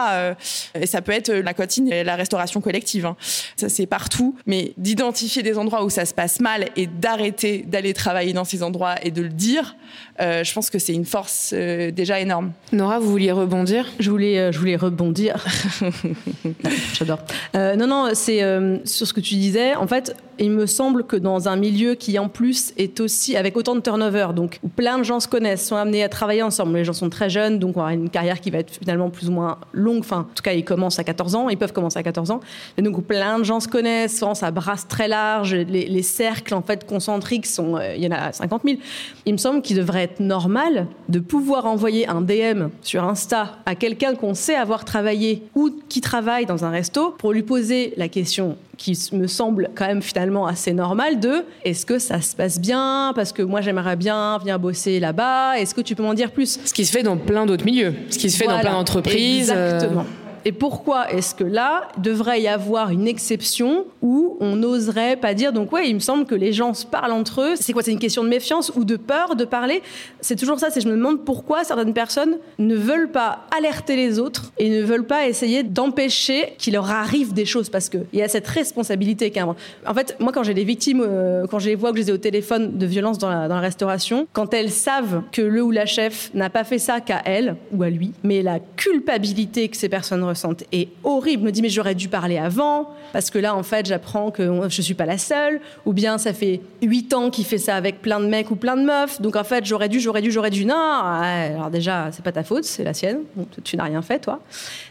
et 0.75 0.85
ça 0.85 1.01
peut 1.01 1.11
être 1.11 1.31
la 1.31 1.53
cantine 1.53 1.91
et 1.91 2.03
la 2.03 2.15
restauration 2.15 2.61
collective. 2.61 3.05
Hein. 3.05 3.15
Ça 3.55 3.69
c'est 3.69 3.85
partout, 3.85 4.35
mais 4.45 4.73
d'identifier 4.77 5.43
des 5.43 5.57
endroits 5.57 5.83
où 5.83 5.89
ça 5.89 6.05
se 6.05 6.13
passe 6.13 6.39
mal 6.39 6.69
et 6.75 6.87
d'arrêter 6.87 7.63
d'aller 7.67 7.93
travailler 7.93 8.33
dans 8.33 8.45
ces 8.45 8.63
endroits 8.63 8.95
et 9.03 9.11
de 9.11 9.21
le 9.21 9.29
dire, 9.29 9.75
je 10.19 10.53
pense 10.53 10.69
que 10.69 10.79
c'est 10.79 10.93
une 10.93 11.05
force 11.05 11.53
déjà 11.53 12.19
énorme. 12.19 12.51
Nora, 12.71 12.99
vous 12.99 13.08
vouliez 13.11 13.31
rebondir? 13.31 13.85
Je 13.99 14.09
voulais, 14.09 14.39
euh, 14.39 14.51
je 14.51 14.59
voulais 14.59 14.75
rebondir. 14.75 15.45
J'adore. 16.93 17.19
Euh, 17.55 17.75
non, 17.75 17.87
non, 17.87 18.09
c'est 18.13 18.43
euh, 18.43 18.77
sur 18.85 19.07
ce 19.07 19.13
que 19.13 19.19
tu 19.19 19.35
disais. 19.35 19.75
En 19.75 19.87
fait, 19.87 20.15
il 20.39 20.51
me 20.51 20.65
semble 20.65 21.03
que 21.03 21.15
dans 21.15 21.49
un 21.49 21.55
milieu 21.55 21.95
qui 21.95 22.17
en 22.17 22.29
plus 22.29 22.73
est 22.77 22.99
aussi 22.99 23.35
avec 23.35 23.57
autant 23.57 23.75
de 23.75 23.81
turnover, 23.81 24.29
donc 24.35 24.59
où 24.63 24.69
plein 24.69 24.97
de 24.97 25.03
gens 25.03 25.19
se 25.19 25.27
connaissent, 25.27 25.67
sont 25.67 25.75
amenés 25.75 26.03
à 26.03 26.09
travailler 26.09 26.43
ensemble. 26.43 26.75
Les 26.77 26.85
gens 26.85 26.93
sont 26.93 27.09
très 27.09 27.29
jeunes, 27.29 27.59
donc 27.59 27.77
on 27.77 27.81
aura 27.81 27.93
une 27.93 28.09
carrière 28.09 28.39
qui 28.39 28.49
va 28.49 28.59
être 28.59 28.71
finalement 28.71 29.09
plus 29.09 29.29
ou 29.29 29.33
moins 29.33 29.57
longue. 29.73 29.99
Enfin, 29.99 30.19
en 30.19 30.35
tout 30.35 30.43
cas, 30.43 30.53
ils 30.53 30.63
commencent 30.63 30.99
à 30.99 31.03
14 31.03 31.35
ans, 31.35 31.49
ils 31.49 31.57
peuvent 31.57 31.73
commencer 31.73 31.99
à 31.99 32.03
14 32.03 32.31
ans. 32.31 32.39
Et 32.77 32.81
donc 32.81 32.97
où 32.97 33.01
plein 33.01 33.39
de 33.39 33.43
gens 33.43 33.59
se 33.59 33.67
connaissent, 33.67 34.23
ça 34.33 34.51
brasse 34.51 34.87
très 34.87 35.07
large. 35.07 35.53
Les, 35.53 35.99
cercles 36.03 36.53
en 36.53 36.61
fait 36.61 36.85
concentriques 36.85 37.45
sont, 37.45 37.77
il 37.95 38.03
y 38.03 38.07
en 38.07 38.11
a 38.11 38.31
50 38.31 38.63
000. 38.63 38.77
Il 39.25 39.33
me 39.33 39.37
semble 39.37 39.61
qu'il 39.61 39.77
devrait 39.77 40.03
être 40.03 40.19
normal 40.19 40.87
de 41.09 41.19
pouvoir 41.19 41.65
envoyer 41.65 42.07
un 42.07 42.21
DM 42.21 42.69
sur 42.81 43.03
Insta 43.03 43.57
à 43.65 43.75
quelqu'un 43.75 44.15
qu'on 44.15 44.33
sait 44.33 44.55
avoir 44.55 44.85
travaillé 44.85 45.43
ou 45.55 45.71
qui 45.89 46.01
travaille 46.01 46.45
dans 46.45 46.63
un 46.63 46.69
resto 46.69 47.11
pour 47.17 47.33
lui 47.33 47.43
poser 47.43 47.93
la 47.97 48.07
question 48.07 48.57
qui 48.79 48.97
me 49.11 49.27
semble 49.27 49.69
quand 49.75 49.85
même 49.85 50.01
finalement 50.01 50.47
assez 50.47 50.73
normal 50.73 51.19
de 51.19 51.45
est-ce 51.65 51.85
que 51.85 51.99
ça 51.99 52.21
se 52.21 52.35
passe 52.35 52.59
bien? 52.59 53.11
Parce 53.13 53.33
que 53.33 53.43
moi 53.43 53.61
j'aimerais 53.61 53.97
bien 53.97 54.37
venir 54.39 54.57
bosser 54.57 54.99
là-bas. 54.99 55.59
Est-ce 55.59 55.75
que 55.75 55.81
tu 55.81 55.95
peux 55.95 56.03
m'en 56.03 56.13
dire 56.13 56.31
plus? 56.31 56.59
Ce 56.63 56.73
qui 56.73 56.85
se 56.85 56.91
fait 56.91 57.03
dans 57.03 57.17
plein 57.17 57.45
d'autres 57.45 57.65
milieux. 57.65 57.93
Ce 58.09 58.17
qui 58.17 58.31
se 58.31 58.37
fait 58.37 58.47
dans 58.47 58.59
plein 58.59 58.73
d'entreprises 58.73 59.53
euh, 59.55 59.75
exactement 59.75 60.05
Et 60.45 60.51
pourquoi 60.51 61.11
est-ce 61.11 61.35
que 61.35 61.43
là, 61.43 61.87
devrait 61.97 62.41
y 62.41 62.47
avoir 62.47 62.89
une 62.89 63.07
exception 63.07 63.85
où 64.01 64.37
on 64.39 64.55
n'oserait 64.55 65.17
pas 65.17 65.33
dire, 65.33 65.53
donc 65.53 65.71
ouais, 65.71 65.89
il 65.89 65.95
me 65.95 65.99
semble 65.99 66.25
que 66.25 66.35
les 66.35 66.53
gens 66.53 66.73
se 66.73 66.85
parlent 66.85 67.11
entre 67.11 67.41
eux. 67.41 67.55
C'est 67.55 67.73
quoi 67.73 67.83
C'est 67.83 67.91
une 67.91 67.99
question 67.99 68.23
de 68.23 68.29
méfiance 68.29 68.71
ou 68.75 68.83
de 68.83 68.95
peur 68.95 69.35
de 69.35 69.45
parler? 69.45 69.81
C'est 70.21 70.35
toujours 70.35 70.59
ça, 70.59 70.69
c'est 70.69 70.81
je 70.81 70.87
me 70.87 70.95
demande 70.95 71.25
pourquoi 71.25 71.63
certaines 71.63 71.93
personnes 71.93 72.37
ne 72.57 72.75
veulent 72.75 73.11
pas 73.11 73.45
alerter 73.55 73.95
les 73.95 74.19
autres 74.19 74.51
et 74.57 74.69
ne 74.69 74.81
veulent 74.81 75.05
pas 75.05 75.27
essayer 75.27 75.63
d'empêcher 75.63 76.53
qu'il 76.57 76.73
leur 76.73 76.89
arrive 76.89 77.33
des 77.33 77.45
choses 77.45 77.69
parce 77.69 77.89
qu'il 77.89 78.05
y 78.13 78.21
a 78.21 78.27
cette 78.27 78.47
responsabilité 78.47 79.31
qu'un. 79.31 79.55
En 79.85 79.93
fait, 79.93 80.15
moi, 80.19 80.31
quand 80.31 80.43
j'ai 80.43 80.53
des 80.53 80.63
victimes, 80.63 81.03
euh, 81.05 81.47
quand 81.47 81.59
je 81.59 81.69
les 81.69 81.75
vois, 81.75 81.91
que 81.91 81.97
je 81.97 82.03
les 82.03 82.09
ai 82.09 82.13
au 82.13 82.17
téléphone 82.17 82.77
de 82.77 82.85
violence 82.85 83.17
dans 83.17 83.29
la, 83.29 83.59
restauration, 83.59 84.27
quand 84.31 84.53
elles 84.53 84.71
savent 84.71 85.23
que 85.31 85.41
le 85.41 85.61
ou 85.61 85.71
la 85.71 85.85
chef 85.85 86.31
n'a 86.33 86.49
pas 86.49 86.63
fait 86.63 86.77
ça 86.77 87.01
qu'à 87.01 87.21
elle 87.25 87.57
ou 87.73 87.83
à 87.83 87.89
lui, 87.89 88.13
mais 88.23 88.41
la 88.41 88.59
culpabilité 88.59 89.67
que 89.67 89.75
ces 89.75 89.89
personnes 89.89 90.23
ressentent 90.23 90.38
est 90.71 90.89
horrible. 91.03 91.43
Me 91.43 91.51
dit 91.51 91.61
mais 91.61 91.69
j'aurais 91.69 91.95
dû 91.95 92.07
parler 92.07 92.37
avant 92.37 92.89
parce 93.13 93.29
que 93.29 93.39
là 93.39 93.55
en 93.55 93.63
fait 93.63 93.85
j'apprends 93.85 94.31
que 94.31 94.69
je 94.69 94.81
suis 94.81 94.93
pas 94.93 95.05
la 95.05 95.17
seule. 95.17 95.61
Ou 95.85 95.93
bien 95.93 96.17
ça 96.17 96.33
fait 96.33 96.61
huit 96.81 97.13
ans 97.13 97.29
qu'il 97.29 97.45
fait 97.45 97.57
ça 97.57 97.75
avec 97.75 98.01
plein 98.01 98.19
de 98.19 98.27
mecs 98.27 98.51
ou 98.51 98.55
plein 98.55 98.75
de 98.75 98.83
meufs. 98.83 99.21
Donc 99.21 99.35
en 99.35 99.43
fait 99.43 99.65
j'aurais 99.65 99.89
dû 99.89 99.99
j'aurais 99.99 100.21
dû 100.21 100.31
j'aurais 100.31 100.49
dû. 100.49 100.65
Non 100.65 100.75
alors 100.75 101.69
déjà 101.69 102.09
c'est 102.11 102.23
pas 102.23 102.31
ta 102.31 102.43
faute 102.43 102.63
c'est 102.63 102.83
la 102.83 102.93
sienne. 102.93 103.19
Tu 103.63 103.77
n'as 103.77 103.85
rien 103.85 104.01
fait 104.01 104.19
toi. 104.19 104.39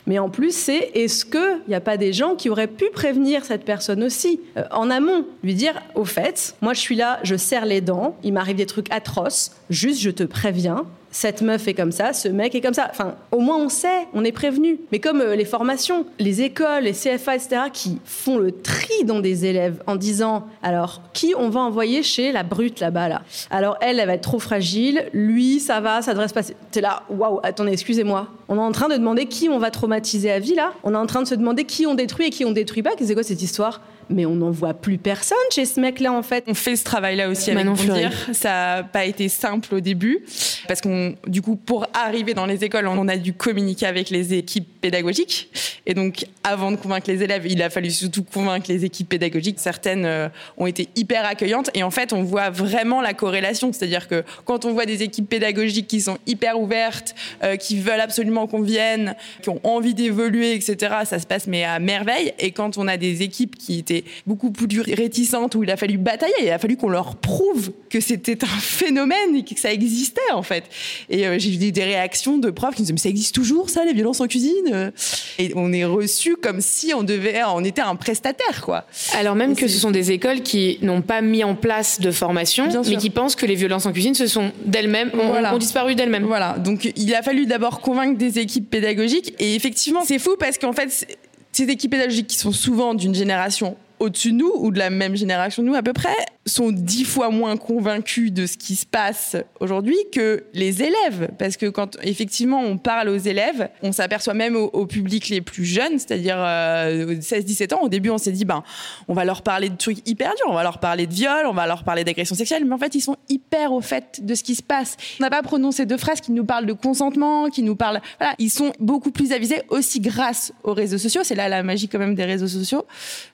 Mais 0.06 0.18
en 0.18 0.28
plus 0.28 0.54
c'est 0.54 0.90
est-ce 0.94 1.24
que 1.24 1.58
il 1.66 1.70
n'y 1.70 1.74
a 1.74 1.80
pas 1.80 1.96
des 1.96 2.12
gens 2.12 2.34
qui 2.34 2.50
auraient 2.50 2.66
pu 2.66 2.86
prévenir 2.92 3.44
cette 3.44 3.64
personne 3.64 4.02
aussi 4.02 4.40
euh, 4.56 4.64
en 4.70 4.90
amont? 4.90 5.24
Lui 5.42 5.54
dire 5.54 5.74
au 5.94 6.04
fait 6.04 6.54
moi 6.60 6.74
je 6.74 6.80
suis 6.80 6.96
là 6.96 7.18
je 7.22 7.36
serre 7.36 7.66
les 7.66 7.80
dents 7.80 8.16
il 8.22 8.32
m'arrive 8.32 8.56
des 8.56 8.66
trucs 8.66 8.90
atroces 8.92 9.52
juste 9.70 10.00
je 10.00 10.10
te 10.10 10.24
préviens 10.24 10.84
cette 11.10 11.42
meuf 11.42 11.66
est 11.68 11.74
comme 11.74 11.92
ça, 11.92 12.12
ce 12.12 12.28
mec 12.28 12.54
est 12.54 12.60
comme 12.60 12.74
ça. 12.74 12.88
Enfin, 12.90 13.14
au 13.32 13.40
moins 13.40 13.56
on 13.56 13.68
sait, 13.68 14.06
on 14.12 14.24
est 14.24 14.32
prévenu. 14.32 14.78
Mais 14.92 14.98
comme 14.98 15.20
euh, 15.20 15.36
les 15.36 15.44
formations, 15.44 16.06
les 16.18 16.42
écoles, 16.42 16.84
les 16.84 16.92
CFA, 16.92 17.36
etc., 17.36 17.62
qui 17.72 17.98
font 18.04 18.38
le 18.38 18.52
tri 18.52 19.04
dans 19.04 19.20
des 19.20 19.46
élèves 19.46 19.82
en 19.86 19.96
disant, 19.96 20.46
alors, 20.62 21.02
qui 21.12 21.34
on 21.36 21.48
va 21.48 21.60
envoyer 21.60 22.02
chez 22.02 22.32
la 22.32 22.42
brute 22.42 22.80
là-bas, 22.80 23.08
là? 23.08 23.22
Alors, 23.50 23.76
elle, 23.80 24.00
elle 24.00 24.06
va 24.06 24.14
être 24.14 24.22
trop 24.22 24.38
fragile, 24.38 25.06
lui, 25.12 25.60
ça 25.60 25.80
va, 25.80 26.02
ça 26.02 26.12
devrait 26.12 26.28
se 26.28 26.34
passer. 26.34 26.56
T'es 26.70 26.80
là, 26.80 27.02
waouh, 27.08 27.40
attendez, 27.42 27.72
excusez-moi. 27.72 28.28
On 28.48 28.56
est 28.56 28.60
en 28.60 28.72
train 28.72 28.88
de 28.88 28.96
demander 28.96 29.26
qui 29.26 29.48
on 29.48 29.58
va 29.58 29.70
traumatiser 29.70 30.30
à 30.30 30.38
vie, 30.38 30.54
là. 30.54 30.72
On 30.82 30.94
est 30.94 30.98
en 30.98 31.06
train 31.06 31.22
de 31.22 31.28
se 31.28 31.34
demander 31.34 31.64
qui 31.64 31.86
on 31.86 31.94
détruit 31.94 32.26
et 32.26 32.30
qui 32.30 32.44
on 32.44 32.52
détruit 32.52 32.82
pas. 32.82 32.90
C'est 32.98 33.14
quoi 33.14 33.22
cette 33.22 33.42
histoire? 33.42 33.80
Mais 34.10 34.26
on 34.26 34.36
n'en 34.36 34.50
voit 34.50 34.74
plus 34.74 34.98
personne 34.98 35.38
chez 35.50 35.64
ce 35.64 35.80
mec-là 35.80 36.12
en 36.12 36.22
fait. 36.22 36.44
On 36.46 36.54
fait 36.54 36.76
ce 36.76 36.84
travail-là 36.84 37.28
aussi 37.28 37.50
avec 37.50 37.70
dire. 37.72 38.12
Ça 38.32 38.48
n'a 38.48 38.82
pas 38.82 39.04
été 39.04 39.28
simple 39.28 39.74
au 39.74 39.80
début 39.80 40.24
parce 40.66 40.80
qu'on, 40.80 41.14
du 41.26 41.42
coup, 41.42 41.56
pour 41.56 41.86
arriver 41.94 42.34
dans 42.34 42.46
les 42.46 42.64
écoles, 42.64 42.86
on 42.86 43.08
a 43.08 43.16
dû 43.16 43.32
communiquer 43.32 43.86
avec 43.86 44.10
les 44.10 44.34
équipes 44.34 44.68
pédagogiques. 44.80 45.50
Et 45.86 45.94
donc, 45.94 46.26
avant 46.48 46.70
de 46.70 46.76
convaincre 46.76 47.10
les 47.10 47.22
élèves, 47.22 47.46
il 47.46 47.62
a 47.62 47.70
fallu 47.70 47.90
surtout 47.90 48.22
convaincre 48.22 48.66
les 48.68 48.84
équipes 48.84 49.08
pédagogiques. 49.08 49.58
Certaines 49.58 50.04
euh, 50.04 50.28
ont 50.56 50.66
été 50.66 50.88
hyper 50.96 51.24
accueillantes 51.24 51.70
et 51.74 51.82
en 51.82 51.90
fait, 51.90 52.12
on 52.12 52.22
voit 52.22 52.50
vraiment 52.50 53.00
la 53.00 53.14
corrélation. 53.14 53.72
C'est-à-dire 53.72 54.08
que 54.08 54.24
quand 54.44 54.64
on 54.64 54.72
voit 54.72 54.86
des 54.86 55.02
équipes 55.02 55.28
pédagogiques 55.28 55.86
qui 55.86 56.00
sont 56.00 56.18
hyper 56.26 56.58
ouvertes, 56.60 57.14
euh, 57.42 57.56
qui 57.56 57.78
veulent 57.78 58.00
absolument 58.00 58.46
qu'on 58.46 58.62
vienne, 58.62 59.14
qui 59.42 59.50
ont 59.50 59.60
envie 59.64 59.94
d'évoluer, 59.94 60.54
etc., 60.54 60.96
ça 61.04 61.18
se 61.18 61.26
passe 61.26 61.46
mais 61.46 61.64
à 61.64 61.78
merveille. 61.78 62.32
Et 62.38 62.50
quand 62.50 62.78
on 62.78 62.88
a 62.88 62.96
des 62.96 63.22
équipes 63.22 63.56
qui 63.56 63.78
étaient 63.78 64.04
beaucoup 64.26 64.50
plus 64.50 64.80
réticentes, 64.80 65.54
où 65.54 65.62
il 65.62 65.70
a 65.70 65.76
fallu 65.76 65.98
batailler, 65.98 66.34
il 66.42 66.50
a 66.50 66.58
fallu 66.58 66.76
qu'on 66.76 66.88
leur 66.88 67.16
prouve 67.16 67.72
que 67.90 68.00
c'était 68.00 68.42
un 68.44 68.60
phénomène 68.60 69.36
et 69.36 69.44
que 69.44 69.58
ça 69.58 69.72
existait 69.72 70.20
en 70.32 70.42
fait. 70.42 70.64
Et 71.08 71.26
euh, 71.26 71.38
j'ai 71.38 71.50
vu 71.50 71.72
des 71.72 71.84
réactions 71.84 72.38
de 72.38 72.50
profs 72.50 72.74
qui 72.74 72.82
me 72.82 72.86
disaient 72.86 72.92
mais 72.92 72.98
ça 72.98 73.08
existe 73.08 73.34
toujours 73.34 73.70
ça, 73.70 73.84
les 73.84 73.92
violences 73.92 74.20
en 74.20 74.26
cuisine? 74.26 74.92
Et 75.38 75.52
on 75.54 75.72
est 75.72 75.84
reçu 75.84 76.36
comme 76.42 76.60
si 76.60 76.92
on 76.94 77.02
devait, 77.02 77.42
on 77.44 77.64
était 77.64 77.82
un 77.82 77.96
prestataire 77.96 78.62
quoi. 78.62 78.84
Alors 79.16 79.34
même 79.34 79.56
que 79.56 79.68
ce 79.68 79.78
sont 79.78 79.90
des 79.90 80.12
écoles 80.12 80.42
qui 80.42 80.78
n'ont 80.82 81.02
pas 81.02 81.20
mis 81.20 81.44
en 81.44 81.54
place 81.54 82.00
de 82.00 82.10
formation, 82.10 82.68
mais 82.86 82.96
qui 82.96 83.10
pensent 83.10 83.36
que 83.36 83.46
les 83.46 83.54
violences 83.54 83.86
en 83.86 83.92
cuisine, 83.92 84.14
ce 84.14 84.26
sont 84.26 84.52
d'elles-mêmes, 84.64 85.10
ont, 85.14 85.58
disparu 85.58 85.94
d'elles-mêmes. 85.94 86.24
Voilà. 86.24 86.58
Donc 86.58 86.90
il 86.96 87.14
a 87.14 87.22
fallu 87.22 87.46
d'abord 87.46 87.80
convaincre 87.80 88.18
des 88.18 88.38
équipes 88.38 88.70
pédagogiques 88.70 89.34
et 89.38 89.54
effectivement 89.54 90.02
c'est 90.04 90.18
fou 90.18 90.36
parce 90.38 90.58
qu'en 90.58 90.72
fait 90.72 91.18
ces 91.52 91.64
équipes 91.64 91.92
pédagogiques 91.92 92.28
qui 92.28 92.36
sont 92.36 92.52
souvent 92.52 92.94
d'une 92.94 93.14
génération 93.14 93.76
au-dessus 93.98 94.32
de 94.32 94.36
nous 94.36 94.52
ou 94.54 94.70
de 94.70 94.78
la 94.78 94.90
même 94.90 95.16
génération 95.16 95.62
de 95.62 95.68
nous 95.68 95.74
à 95.74 95.82
peu 95.82 95.92
près 95.92 96.14
sont 96.48 96.72
dix 96.72 97.04
fois 97.04 97.30
moins 97.30 97.56
convaincus 97.56 98.32
de 98.32 98.46
ce 98.46 98.56
qui 98.56 98.74
se 98.74 98.86
passe 98.86 99.36
aujourd'hui 99.60 99.96
que 100.12 100.44
les 100.54 100.82
élèves. 100.82 101.30
Parce 101.38 101.56
que 101.56 101.66
quand 101.66 101.96
effectivement 102.02 102.60
on 102.60 102.78
parle 102.78 103.08
aux 103.08 103.16
élèves, 103.16 103.68
on 103.82 103.92
s'aperçoit 103.92 104.34
même 104.34 104.56
au, 104.56 104.86
public 104.86 105.28
les 105.28 105.40
plus 105.40 105.64
jeunes, 105.64 105.98
c'est-à-dire 105.98 106.36
16-17 106.36 107.72
euh, 107.72 107.76
ans, 107.76 107.82
au 107.82 107.88
début 107.88 108.10
on 108.10 108.18
s'est 108.18 108.32
dit, 108.32 108.44
ben, 108.44 108.62
on 109.06 109.14
va 109.14 109.24
leur 109.24 109.42
parler 109.42 109.68
de 109.68 109.76
trucs 109.76 110.08
hyper 110.08 110.34
durs, 110.34 110.46
on 110.48 110.54
va 110.54 110.62
leur 110.62 110.78
parler 110.78 111.06
de 111.06 111.12
viol, 111.12 111.46
on 111.46 111.52
va 111.52 111.66
leur 111.66 111.84
parler 111.84 112.04
d'agression 112.04 112.34
sexuelle, 112.34 112.64
mais 112.64 112.74
en 112.74 112.78
fait 112.78 112.94
ils 112.94 113.00
sont 113.00 113.16
hyper 113.28 113.72
au 113.72 113.80
fait 113.80 114.24
de 114.24 114.34
ce 114.34 114.42
qui 114.42 114.54
se 114.54 114.62
passe. 114.62 114.96
On 115.20 115.24
n'a 115.24 115.30
pas 115.30 115.42
prononcé 115.42 115.84
deux 115.86 115.98
phrases 115.98 116.20
qui 116.20 116.32
nous 116.32 116.44
parlent 116.44 116.66
de 116.66 116.72
consentement, 116.72 117.50
qui 117.50 117.62
nous 117.62 117.76
parlent... 117.76 118.00
Voilà, 118.18 118.34
ils 118.38 118.50
sont 118.50 118.72
beaucoup 118.80 119.10
plus 119.10 119.32
avisés 119.32 119.62
aussi 119.68 120.00
grâce 120.00 120.52
aux 120.64 120.72
réseaux 120.72 120.98
sociaux. 120.98 121.22
C'est 121.24 121.34
là 121.34 121.48
la 121.48 121.62
magie 121.62 121.88
quand 121.88 121.98
même 121.98 122.14
des 122.14 122.24
réseaux 122.24 122.48
sociaux, 122.48 122.86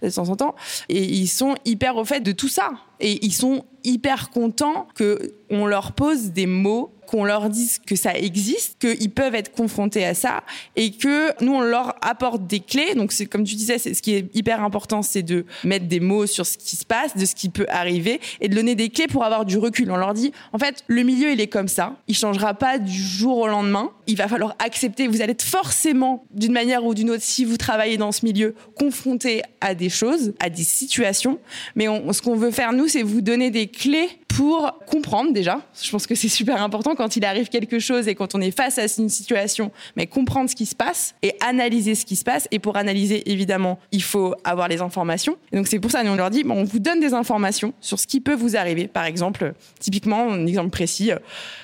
de 0.03 0.11
temps 0.11 0.29
en 0.29 0.37
temps. 0.37 0.55
Et 0.89 1.03
ils 1.03 1.29
sont 1.29 1.55
hyper 1.65 1.97
au 1.97 2.05
fait 2.05 2.21
de 2.21 2.33
tout 2.33 2.49
ça. 2.49 2.71
Et 3.01 3.25
ils 3.25 3.33
sont 3.33 3.65
hyper 3.83 4.31
contents 4.31 4.87
qu'on 4.97 5.67
leur 5.67 5.93
pose 5.93 6.33
des 6.33 6.47
mots 6.47 6.93
qu'on 7.15 7.23
leur 7.23 7.49
dise 7.49 7.79
que 7.79 7.95
ça 7.95 8.19
existe, 8.19 8.77
qu'ils 8.81 9.11
peuvent 9.11 9.37
être 9.37 9.53
confrontés 9.53 10.05
à 10.05 10.15
ça 10.15 10.43
et 10.75 10.91
que 10.91 11.31
nous, 11.45 11.55
on 11.55 11.61
leur 11.61 11.95
apporte 12.05 12.49
des 12.49 12.59
clés. 12.59 12.97
Donc, 12.97 13.13
c'est 13.13 13.27
comme 13.27 13.45
tu 13.45 13.55
disais, 13.55 13.79
ce 13.79 14.03
qui 14.03 14.15
est 14.15 14.35
hyper 14.35 14.65
important, 14.65 15.01
c'est 15.03 15.23
de 15.23 15.47
mettre 15.63 15.87
des 15.87 16.01
mots 16.01 16.27
sur 16.27 16.45
ce 16.45 16.59
qui 16.59 16.75
se 16.75 16.85
passe, 16.85 17.17
de 17.17 17.25
ce 17.25 17.37
qui 17.37 17.51
peut 17.51 17.67
arriver 17.69 18.21
et 18.41 18.49
de 18.49 18.55
donner 18.57 18.75
des 18.75 18.89
clés 18.89 19.07
pour 19.07 19.23
avoir 19.23 19.45
du 19.45 19.59
recul. 19.59 19.93
On 19.93 19.97
leur 19.97 20.13
dit, 20.13 20.33
en 20.53 20.59
fait, 20.59 20.83
le 20.89 21.05
milieu, 21.05 21.31
il 21.31 21.41
est 21.41 21.47
comme 21.47 21.69
ça. 21.69 21.95
Il 22.09 22.17
changera 22.17 22.53
pas 22.53 22.81
du 22.81 23.01
jour 23.01 23.39
au 23.39 23.47
lendemain. 23.47 23.93
Il 24.09 24.17
va 24.17 24.27
falloir 24.27 24.57
accepter. 24.59 25.07
Vous 25.07 25.23
allez 25.23 25.33
être 25.35 25.43
forcément, 25.43 26.25
d'une 26.33 26.53
manière 26.53 26.85
ou 26.85 26.95
d'une 26.95 27.11
autre, 27.11 27.23
si 27.23 27.45
vous 27.45 27.59
travaillez 27.59 27.97
dans 27.97 28.11
ce 28.11 28.27
milieu, 28.27 28.57
confronté 28.77 29.43
à 29.61 29.77
des 29.77 29.89
choses, 29.89 30.35
à 30.41 30.51
des 30.51 30.65
situations. 30.65 31.39
Mais 31.77 31.87
ce 31.87 32.21
qu'on 32.21 32.35
veut 32.35 32.51
faire, 32.51 32.73
nous, 32.73 32.89
c'est 32.89 33.03
vous 33.03 33.21
donner 33.21 33.53
des 33.53 33.69
clés 33.69 34.09
pour 34.37 34.81
comprendre 34.87 35.33
déjà. 35.33 35.61
Je 35.81 35.91
pense 35.91 36.07
que 36.07 36.15
c'est 36.17 36.29
super 36.29 36.61
important 36.61 36.97
quand 36.97 37.17
il 37.17 37.25
arrive 37.25 37.49
quelque 37.49 37.79
chose 37.79 38.09
et 38.09 38.17
quand 38.17 38.35
on 38.35 38.41
est 38.41 38.51
face 38.51 38.79
à 38.79 38.87
une 38.99 39.09
situation, 39.09 39.71
mais 39.97 40.07
comprendre 40.07 40.51
ce 40.51 40.57
qui 40.57 40.67
se 40.67 40.75
passe 40.75 41.15
et 41.23 41.35
analyser 41.41 41.95
ce 41.95 42.05
qui 42.05 42.17
se 42.17 42.25
passe. 42.25 42.49
Et 42.51 42.59
pour 42.59 42.77
analyser, 42.77 43.31
évidemment, 43.31 43.79
il 43.93 44.03
faut 44.03 44.35
avoir 44.43 44.67
les 44.67 44.81
informations. 44.81 45.37
Et 45.53 45.57
donc 45.57 45.69
c'est 45.69 45.79
pour 45.79 45.91
ça 45.91 46.03
qu'on 46.03 46.17
leur 46.17 46.31
dit, 46.31 46.43
bon, 46.43 46.55
on 46.57 46.65
vous 46.65 46.81
donne 46.81 46.99
des 46.99 47.15
informations 47.15 47.75
sur 47.81 48.01
ce 48.01 48.07
qui 48.09 48.21
peut 48.21 48.35
vous 48.35 48.57
arriver. 48.57 48.89
Par 48.89 49.05
exemple, 49.05 49.55
typiquement, 49.79 50.33
un 50.33 50.47
exemple 50.47 50.71
précis, 50.71 51.13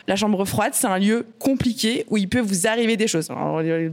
la 0.06 0.16
chambre 0.16 0.44
froide, 0.44 0.72
c'est 0.74 0.86
un 0.86 0.98
lieu 0.98 1.26
compliqué 1.40 2.04
où 2.08 2.18
il 2.18 2.28
peut 2.28 2.40
vous 2.40 2.68
arriver 2.68 2.96
des 2.96 3.08
choses. 3.08 3.28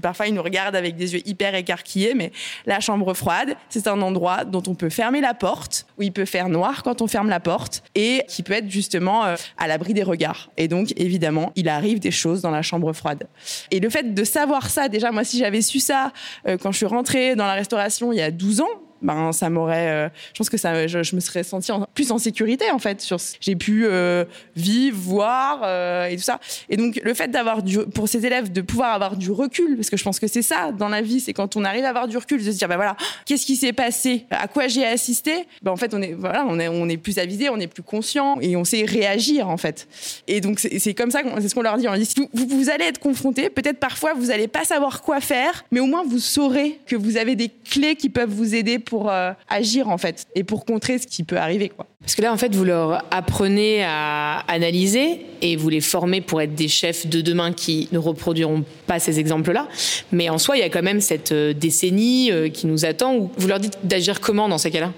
parfois, 0.02 0.28
ils 0.28 0.34
nous 0.36 0.44
regardent 0.44 0.76
avec 0.76 0.96
des 0.96 1.16
yeux 1.16 1.28
hyper 1.28 1.56
écarquillés, 1.56 2.14
mais 2.14 2.32
la 2.68 2.80
chambre 2.80 3.14
froide, 3.16 3.56
c'est 3.70 3.88
un 3.88 4.02
endroit 4.02 4.46
dont 4.46 4.64
on 4.68 4.76
peut 4.76 4.90
fermer 4.90 5.22
la 5.22 5.34
porte, 5.34 5.88
où 5.98 6.04
il 6.04 6.12
peut 6.12 6.26
faire 6.26 6.50
noir 6.50 6.84
quand 6.84 7.02
on 7.02 7.08
ferme 7.08 7.30
la 7.30 7.40
porte 7.40 7.84
et 7.96 8.24
qui 8.28 8.44
peut 8.44 8.54
être 8.54 8.67
justement 8.72 9.26
euh, 9.26 9.36
à 9.58 9.68
l'abri 9.68 9.94
des 9.94 10.04
regards. 10.04 10.50
Et 10.58 10.68
donc, 10.68 10.94
évidemment, 10.98 11.52
il 11.56 11.70
arrive 11.70 12.00
des 12.00 12.12
choses 12.12 12.42
dans 12.42 12.52
la 12.52 12.62
chambre 12.62 12.94
froide. 12.94 13.28
Et 13.72 13.80
le 13.80 13.90
fait 13.90 14.14
de 14.14 14.24
savoir 14.24 14.70
ça, 14.70 14.90
déjà, 14.90 15.12
moi, 15.12 15.24
si 15.24 15.38
j'avais 15.38 15.62
su 15.62 15.80
ça 15.80 16.12
euh, 16.48 16.58
quand 16.58 16.72
je 16.72 16.78
suis 16.78 16.86
rentrée 16.86 17.36
dans 17.36 17.46
la 17.46 17.54
restauration 17.54 18.12
il 18.12 18.18
y 18.18 18.22
a 18.22 18.32
12 18.32 18.62
ans, 18.62 18.87
ben 19.02 19.32
ça 19.32 19.50
m'aurait 19.50 19.90
euh, 19.90 20.10
je 20.34 20.38
pense 20.38 20.50
que 20.50 20.58
ça 20.58 20.88
je, 20.88 21.16
me 21.16 21.20
serais 21.20 21.44
sentie 21.44 21.72
plus 21.94 22.12
en 22.12 22.18
sécurité 22.18 22.70
en 22.72 22.80
fait 22.80 23.02
sur 23.02 23.18
j'ai 23.40 23.56
pu 23.56 23.86
euh, 23.86 24.26
vivre 24.56 24.98
voir 24.98 25.62
euh, 25.64 26.08
et 26.08 26.16
tout 26.16 26.24
ça. 26.24 26.40
Et 26.70 26.78
donc 26.78 27.00
le 27.04 27.14
fait 27.14 27.30
d'avoir 27.30 27.64
du 27.64 27.80
pour 27.80 28.08
ces 28.08 28.26
élèves 28.26 28.52
de 28.52 28.62
pouvoir 28.62 28.94
avoir 28.94 29.16
du 29.16 29.32
recul 29.32 29.76
parce 29.76 29.90
que 29.90 29.98
je 29.98 30.04
pense 30.04 30.20
que 30.20 30.28
c'est 30.28 30.42
ça 30.42 30.72
dans 30.72 30.90
la 30.90 31.02
vie 31.02 31.20
c'est 31.20 31.34
quand 31.34 31.56
on 31.56 31.64
arrive 31.64 31.86
à 31.86 31.90
avoir 31.90 32.08
du 32.08 32.18
recul 32.18 32.44
de 32.44 32.52
se 32.52 32.58
dire 32.58 32.68
ben 32.68 32.76
voilà 32.76 32.96
qu'est-ce 33.26 33.46
qui 33.46 33.56
s'est 33.56 33.74
passé? 33.74 34.26
À 34.30 34.48
quoi 34.48 34.68
j'ai 34.68 34.86
assisté? 34.86 35.48
Ben 35.62 35.72
en 35.72 35.78
fait 35.78 35.94
on 35.94 36.02
est 36.02 36.14
voilà 36.14 36.46
on 36.48 36.60
est 36.60 36.68
on 36.68 36.90
est 36.90 36.98
plus 36.98 37.20
avisé 37.20 37.50
on 37.50 37.60
est 37.60 37.68
plus 37.68 37.84
conscient 37.84 38.38
et 38.42 38.56
on 38.56 38.64
sait 38.64 38.86
réagir 38.86 39.50
en 39.50 39.58
fait. 39.58 39.88
Et 40.28 40.42
donc 40.42 40.60
c'est 40.60 40.94
comme 40.94 41.12
ça 41.12 41.22
c'est 41.40 41.50
ce 41.50 41.56
qu'on 41.56 41.62
leur 41.62 41.78
dit 41.78 41.88
on 41.88 41.96
vous, 42.34 42.48
vous 42.48 42.70
allez 42.70 42.86
être 42.86 43.00
confrontés 43.00 43.50
peut-être 43.50 43.80
parfois 43.80 44.14
vous 44.14 44.32
allez 44.32 44.48
pas 44.48 44.64
savoir 44.64 45.02
quoi 45.02 45.22
faire 45.22 45.66
mais 45.72 45.80
au 45.80 45.86
moins 45.86 46.04
vous 46.04 46.20
saurez 46.20 46.80
que 46.86 46.96
vous 46.96 47.18
avez 47.18 47.36
des 47.36 47.50
clés 47.50 47.96
qui 47.96 48.10
peuvent 48.10 48.30
vous 48.30 48.56
aider 48.56 48.80
pour 48.88 49.12
euh, 49.12 49.32
agir 49.50 49.90
en 49.90 49.98
fait 49.98 50.26
et 50.34 50.44
pour 50.44 50.66
contrer 50.66 50.98
ce 50.98 51.06
qui 51.06 51.24
peut 51.24 51.38
arriver 51.38 51.70
quoi. 51.70 51.86
Parce 52.00 52.16
que 52.16 52.22
là 52.22 52.32
en 52.32 52.38
fait 52.38 52.56
vous 52.56 52.64
leur 52.64 53.04
apprenez 53.12 53.84
à 53.84 54.40
analyser 54.48 55.26
et 55.42 55.56
vous 55.58 55.70
les 55.70 55.82
formez 55.82 56.22
pour 56.22 56.42
être 56.42 56.56
des 56.56 56.70
chefs 56.70 57.06
de 57.06 57.22
demain 57.22 57.52
qui 57.52 57.90
ne 57.92 57.98
reproduiront 57.98 58.64
pas 58.88 59.00
ces 59.00 59.20
exemples-là, 59.20 59.68
mais 60.12 60.30
en 60.30 60.38
soi 60.38 60.58
il 60.58 60.62
y 60.62 60.64
a 60.64 60.70
quand 60.70 60.82
même 60.82 61.02
cette 61.02 61.34
euh, 61.34 61.54
décennie 61.54 62.32
euh, 62.32 62.50
qui 62.50 62.66
nous 62.66 62.86
attend 62.86 63.16
où 63.16 63.30
vous 63.38 63.48
leur 63.48 63.60
dites 63.60 63.78
d'agir 63.84 64.22
comment 64.22 64.48
dans 64.48 64.58
ces 64.58 64.72
cas-là? 64.72 64.92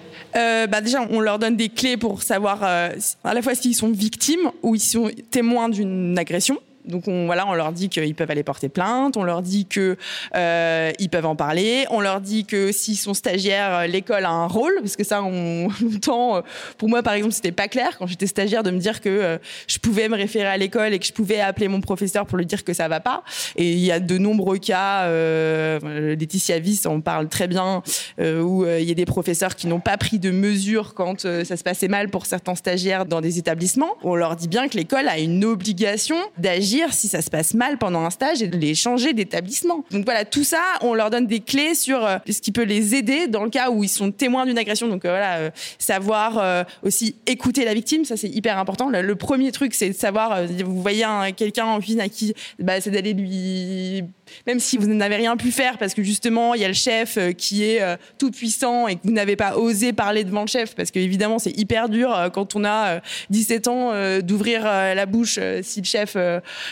Bah 0.67 0.79
déjà, 0.79 1.07
on 1.09 1.21
leur 1.21 1.39
donne 1.39 1.57
des 1.57 1.69
clés 1.69 1.97
pour 1.97 2.21
savoir 2.21 2.63
à 2.63 2.93
la 3.33 3.41
fois 3.41 3.55
s'ils 3.55 3.73
sont 3.73 3.91
victimes 3.91 4.51
ou 4.61 4.75
ils 4.75 4.79
sont 4.79 5.09
témoins 5.31 5.69
d'une 5.69 6.17
agression 6.19 6.59
Donc 6.89 7.07
on, 7.07 7.25
voilà, 7.25 7.47
on 7.47 7.53
leur 7.53 7.71
dit 7.71 7.89
qu'ils 7.89 8.15
peuvent 8.15 8.31
aller 8.31 8.43
porter 8.43 8.69
plainte, 8.69 9.17
on 9.17 9.23
leur 9.23 9.41
dit 9.41 9.65
que 9.65 9.97
euh, 10.35 10.91
peuvent 11.11 11.25
en 11.25 11.35
parler, 11.35 11.85
on 11.89 12.01
leur 12.01 12.21
dit 12.21 12.45
que 12.45 12.71
s'ils 12.71 12.97
sont 12.97 13.15
stagiaires, 13.15 13.87
l'école 13.87 14.25
a 14.25 14.29
un 14.29 14.45
rôle, 14.47 14.73
parce 14.79 14.95
que 14.95 15.03
ça, 15.03 15.23
on 15.23 15.69
longtemps, 15.81 16.43
pour 16.77 16.89
moi 16.89 17.01
par 17.01 17.13
exemple, 17.13 17.33
c'était 17.33 17.51
pas 17.51 17.67
clair 17.67 17.97
quand 17.97 18.05
j'étais 18.05 18.27
stagiaire 18.27 18.61
de 18.61 18.71
me 18.71 18.79
dire 18.79 19.01
que 19.01 19.09
euh, 19.09 19.37
je 19.67 19.79
pouvais 19.79 20.07
me 20.07 20.15
référer 20.15 20.47
à 20.47 20.57
l'école 20.57 20.93
et 20.93 20.99
que 20.99 21.05
je 21.05 21.13
pouvais 21.13 21.39
appeler 21.39 21.67
mon 21.67 21.81
professeur 21.81 22.25
pour 22.25 22.37
lui 22.37 22.45
dire 22.45 22.63
que 22.63 22.73
ça 22.73 22.87
va 22.87 22.99
pas. 22.99 23.23
Et 23.55 23.71
il 23.71 23.79
y 23.79 23.91
a 23.91 23.99
de 23.99 24.17
nombreux 24.17 24.57
cas, 24.57 25.03
euh, 25.05 26.15
Laetitia 26.15 26.59
Viss 26.59 26.85
en 26.85 27.01
parle 27.01 27.27
très 27.27 27.47
bien, 27.47 27.81
euh, 28.19 28.41
où 28.41 28.63
euh, 28.63 28.79
il 28.79 28.87
y 28.87 28.91
a 28.91 28.95
des 28.95 29.05
professeurs 29.05 29.55
qui 29.55 29.67
n'ont 29.67 29.79
pas 29.79 29.97
pris 29.97 30.19
de 30.19 30.31
mesures 30.31 30.93
quand 30.93 31.21
ça 31.21 31.57
se 31.57 31.63
passait 31.63 31.87
mal 31.87 32.09
pour 32.09 32.25
certains 32.25 32.55
stagiaires 32.55 33.05
dans 33.05 33.21
des 33.21 33.37
établissements. 33.37 33.95
On 34.03 34.15
leur 34.15 34.35
dit 34.35 34.47
bien 34.47 34.67
que 34.67 34.77
l'école 34.77 35.07
a 35.07 35.19
une 35.19 35.43
obligation 35.45 36.17
d'agir 36.37 36.78
si 36.89 37.07
ça 37.07 37.21
se 37.21 37.29
passe 37.29 37.53
mal 37.53 37.77
pendant 37.77 38.05
un 38.05 38.09
stage 38.09 38.41
et 38.41 38.47
de 38.47 38.57
les 38.57 38.75
changer 38.75 39.13
d'établissement. 39.13 39.83
Donc 39.91 40.05
voilà, 40.05 40.25
tout 40.25 40.43
ça, 40.43 40.61
on 40.81 40.93
leur 40.93 41.09
donne 41.09 41.27
des 41.27 41.39
clés 41.39 41.75
sur 41.75 42.07
ce 42.27 42.41
qui 42.41 42.51
peut 42.51 42.63
les 42.63 42.95
aider 42.95 43.27
dans 43.27 43.43
le 43.43 43.49
cas 43.49 43.69
où 43.69 43.83
ils 43.83 43.89
sont 43.89 44.11
témoins 44.11 44.45
d'une 44.45 44.57
agression. 44.57 44.87
Donc 44.87 45.01
voilà, 45.03 45.51
savoir 45.77 46.65
aussi 46.83 47.15
écouter 47.25 47.65
la 47.65 47.73
victime, 47.73 48.05
ça 48.05 48.17
c'est 48.17 48.29
hyper 48.29 48.57
important. 48.57 48.89
Le, 48.89 49.15
premier 49.15 49.51
truc, 49.51 49.73
c'est 49.73 49.89
de 49.89 49.93
savoir, 49.93 50.45
vous 50.45 50.81
voyez 50.81 51.05
quelqu'un 51.35 51.65
en 51.65 51.79
cuisine 51.79 52.01
à 52.01 52.09
qui, 52.09 52.33
bah, 52.57 52.79
c'est 52.81 52.91
d'aller 52.91 53.13
lui 53.13 54.03
même 54.47 54.59
si 54.59 54.77
vous 54.77 54.87
n'avez 54.87 55.15
rien 55.15 55.37
pu 55.37 55.51
faire 55.51 55.77
parce 55.77 55.93
que 55.93 56.03
justement 56.03 56.53
il 56.53 56.61
y 56.61 56.65
a 56.65 56.67
le 56.67 56.73
chef 56.73 57.17
euh, 57.17 57.31
qui 57.31 57.63
est 57.63 57.81
euh, 57.81 57.95
tout 58.17 58.31
puissant 58.31 58.87
et 58.87 58.95
que 58.95 59.01
vous 59.03 59.11
n'avez 59.11 59.35
pas 59.35 59.57
osé 59.57 59.93
parler 59.93 60.23
devant 60.23 60.41
le 60.41 60.47
chef 60.47 60.75
parce 60.75 60.91
que 60.91 60.99
évidemment 60.99 61.39
c'est 61.39 61.57
hyper 61.57 61.89
dur 61.89 62.13
euh, 62.13 62.29
quand 62.29 62.55
on 62.55 62.65
a 62.65 63.01
17 63.29 63.67
ans 63.67 64.19
d'ouvrir 64.21 64.63
la 64.63 65.05
bouche 65.05 65.39
si 65.61 65.81
le 65.81 65.85
chef 65.85 66.17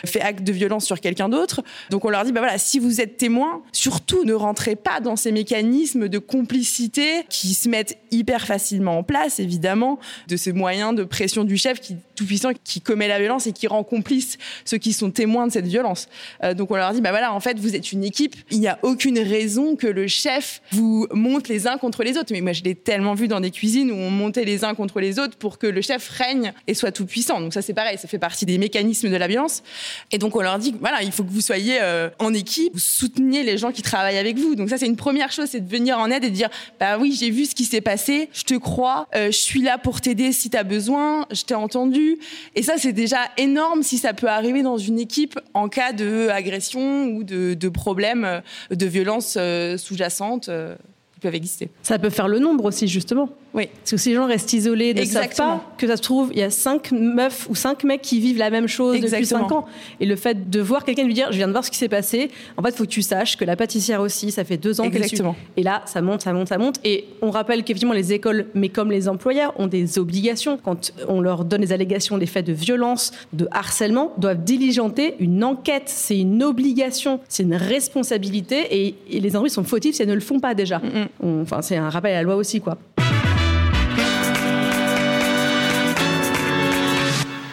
fait 0.06 0.22
acte 0.22 0.44
de 0.44 0.52
violence 0.52 0.86
sur 0.86 1.00
quelqu'un 1.00 1.30
d'autre. 1.30 1.62
Donc 1.90 2.06
on 2.06 2.10
leur 2.10 2.24
dit 2.24 2.32
bah 2.32 2.42
voilà, 2.42 2.58
si 2.58 2.80
vous 2.80 3.02
êtes 3.02 3.18
témoin, 3.18 3.62
surtout 3.72 4.24
ne 4.24 4.34
rentrez 4.34 4.76
pas 4.76 5.00
dans 5.00 5.16
ces 5.16 5.32
mécanismes 5.32 6.08
de 6.08 6.18
complicité 6.18 7.26
qui 7.30 7.54
se 7.54 7.70
mettent 7.70 7.98
hyper 8.12 8.46
facilement 8.46 9.00
en 9.00 9.04
place 9.04 9.40
évidemment 9.40 10.00
de 10.28 10.38
ces 10.38 10.54
moyens 10.54 10.96
de 10.96 11.04
pression 11.04 11.44
du 11.44 11.58
chef 11.58 11.80
qui 11.80 11.98
tout 12.16 12.26
puissant 12.26 12.52
qui 12.64 12.82
commet 12.82 13.08
la 13.08 13.20
violence 13.20 13.48
et 13.48 13.54
qui 13.54 13.68
rend 13.68 13.84
complice 13.84 14.38
ceux 14.66 14.78
qui 14.78 14.94
sont 14.94 15.12
témoins 15.12 15.48
de 15.48 15.52
cette 15.52 15.68
violence. 15.68 16.08
donc 16.56 16.72
on 16.72 16.76
leur 16.76 16.92
dit 16.94 17.02
bah 17.02 17.12
voilà 17.12 17.34
en 17.34 17.40
fait 17.40 17.47
fait, 17.48 17.60
vous 17.60 17.76
êtes 17.76 17.92
une 17.92 18.04
équipe. 18.04 18.36
Il 18.52 18.60
n'y 18.60 18.68
a 18.68 18.80
aucune 18.82 19.20
raison 19.20 19.76
que 19.76 19.88
le 19.88 20.08
chef 20.08 20.62
vous 20.72 21.08
monte 21.12 21.48
les 21.48 21.68
uns 21.68 21.78
contre 21.78 22.04
les 22.04 22.18
autres. 22.18 22.32
Mais 22.32 22.42
moi, 22.42 22.54
je 22.54 22.64
l'ai 22.64 22.76
tellement 22.76 23.14
vu 23.14 23.28
dans 23.28 23.40
des 23.40 23.52
cuisines 23.52 23.92
où 23.92 23.96
on 23.96 24.10
montait 24.10 24.46
les 24.46 24.64
uns 24.64 24.76
contre 24.76 25.00
les 25.00 25.20
autres 25.20 25.38
pour 25.38 25.58
que 25.58 25.68
le 25.68 25.82
chef 25.82 26.10
règne 26.10 26.54
et 26.68 26.74
soit 26.74 26.92
tout 26.92 27.06
puissant. 27.06 27.40
Donc 27.40 27.54
ça, 27.54 27.62
c'est 27.62 27.74
pareil. 27.74 27.98
Ça 27.98 28.08
fait 28.08 28.20
partie 28.20 28.46
des 28.46 28.58
mécanismes 28.58 29.10
de 29.10 29.16
la 29.16 29.28
violence. 29.28 29.64
Et 30.12 30.18
donc, 30.18 30.36
on 30.36 30.42
leur 30.42 30.60
dit, 30.60 30.76
voilà, 30.80 31.04
il 31.04 31.12
faut 31.12 31.24
que 31.24 31.32
vous 31.32 31.42
soyez 31.42 31.80
euh, 31.82 32.10
en 32.20 32.34
équipe, 32.34 32.74
vous 32.74 32.80
souteniez 32.80 33.44
les 33.44 33.58
gens 33.58 33.72
qui 33.72 33.82
travaillent 33.82 34.18
avec 34.18 34.38
vous. 34.38 34.56
Donc 34.56 34.70
ça, 34.70 34.78
c'est 34.78 34.86
une 34.86 34.96
première 34.96 35.32
chose, 35.32 35.48
c'est 35.50 35.62
de 35.62 35.70
venir 35.70 35.98
en 36.00 36.10
aide 36.10 36.24
et 36.24 36.30
de 36.30 36.36
dire, 36.36 36.50
bah 36.80 36.98
oui, 37.00 37.16
j'ai 37.18 37.30
vu 37.30 37.46
ce 37.46 37.56
qui 37.56 37.66
s'est 37.66 37.82
passé, 37.82 38.30
je 38.34 38.44
te 38.44 38.56
crois, 38.56 39.08
euh, 39.16 39.28
je 39.28 39.38
suis 39.38 39.62
là 39.62 39.78
pour 39.78 40.02
t'aider 40.02 40.32
si 40.32 40.50
tu 40.50 40.58
as 40.58 40.64
besoin, 40.64 41.26
je 41.32 41.44
t'ai 41.44 41.56
entendu. 41.56 42.18
Et 42.56 42.64
ça, 42.64 42.74
c'est 42.78 42.94
déjà 42.94 43.20
énorme 43.38 43.84
si 43.84 43.98
ça 43.98 44.14
peut 44.14 44.28
arriver 44.28 44.62
dans 44.62 44.78
une 44.78 45.00
équipe 45.00 45.40
en 45.54 45.70
cas 45.70 45.94
de 45.94 46.30
agression 46.30 47.06
ou 47.06 47.24
de 47.24 47.37
de, 47.56 47.70
problèmes 47.70 48.26
euh, 48.26 48.42
de 48.72 48.86
violences 48.86 49.38
euh, 49.40 49.78
sous-jacentes 49.78 50.50
euh, 50.50 50.76
qui 51.14 51.20
peuvent 51.20 51.36
exister. 51.36 51.70
Ça 51.84 52.00
peut 52.00 52.10
faire 52.10 52.28
le 52.28 52.40
nombre 52.40 52.66
aussi, 52.66 52.88
justement. 52.88 53.30
Oui. 53.58 53.70
Parce 53.80 53.92
que 53.92 53.98
si 53.98 54.10
les 54.10 54.16
gens 54.16 54.28
restent 54.28 54.54
isolés, 54.54 54.94
ne 54.94 55.04
savent 55.04 55.36
pas 55.36 55.66
que 55.80 55.88
ça 55.88 55.98
se 55.98 56.02
trouve, 56.04 56.30
il 56.32 56.40
y 56.40 56.44
a 56.44 56.52
cinq 56.52 56.92
meufs 56.92 57.48
ou 57.50 57.56
cinq 57.56 57.84
mecs 57.84 58.04
qui 58.04 58.20
vivent 58.20 58.38
la 58.38 58.52
même 58.52 58.68
chose 58.68 59.02
depuis 59.02 59.26
cinq 59.26 59.52
ans. 59.52 59.66
Et 60.00 60.06
le 60.06 60.16
fait 60.16 60.50
de 60.50 60.62
voir 60.62 60.86
quelqu'un 60.86 61.04
lui 61.04 61.16
dire, 61.16 61.30
je 61.32 61.38
viens 61.38 61.48
de 61.48 61.52
voir 61.52 61.66
ce 61.66 61.72
qui 61.72 61.78
s'est 61.78 61.90
passé, 61.90 62.30
en 62.56 62.62
fait, 62.62 62.70
il 62.70 62.76
faut 62.76 62.84
que 62.84 62.90
tu 62.90 63.02
saches 63.02 63.36
que 63.36 63.46
la 63.46 63.56
pâtissière 63.56 64.02
aussi, 64.02 64.30
ça 64.30 64.44
fait 64.44 64.58
deux 64.58 64.80
ans 64.80 64.90
qu'elle 64.92 65.04
est 65.04 65.24
Et 65.58 65.64
là, 65.64 65.82
ça 65.86 66.04
monte, 66.04 66.22
ça 66.22 66.34
monte, 66.34 66.50
ça 66.50 66.60
monte. 66.60 66.80
Et 66.84 67.06
on 67.24 67.32
rappelle 67.32 67.64
qu'effectivement, 67.64 67.94
les 67.94 68.14
écoles, 68.14 68.46
mais 68.54 68.70
comme 68.70 68.92
les 68.92 69.10
employeurs, 69.10 69.60
ont 69.60 69.68
des 69.68 69.98
obligations. 69.98 70.60
Quand 70.64 70.92
on 71.08 71.20
leur 71.20 71.44
donne 71.44 71.62
des 71.62 71.74
allégations 71.74 72.20
des 72.20 72.28
faits 72.28 72.46
de 72.46 72.54
violence, 72.54 73.12
de 73.34 73.48
harcèlement, 73.50 74.14
doivent 74.18 74.44
diligenter 74.44 75.16
une 75.20 75.44
enquête. 75.44 75.84
C'est 75.88 76.20
une 76.20 76.44
obligation, 76.44 77.20
c'est 77.28 77.44
une 77.44 77.56
responsabilité. 77.56 78.68
Et, 78.70 78.96
les 79.10 79.36
entreprises 79.36 79.54
sont 79.54 79.64
fautifs 79.64 79.96
si 79.96 80.04
elles 80.04 80.10
ne 80.10 80.14
le 80.14 80.20
font 80.20 80.40
pas 80.40 80.54
déjà. 80.54 80.80
enfin, 81.24 81.64
c'est 81.64 81.78
un 81.78 81.90
rappel 81.90 82.12
à 82.12 82.18
la 82.18 82.24
loi 82.24 82.36
aussi, 82.36 82.62
quoi. 82.62 82.78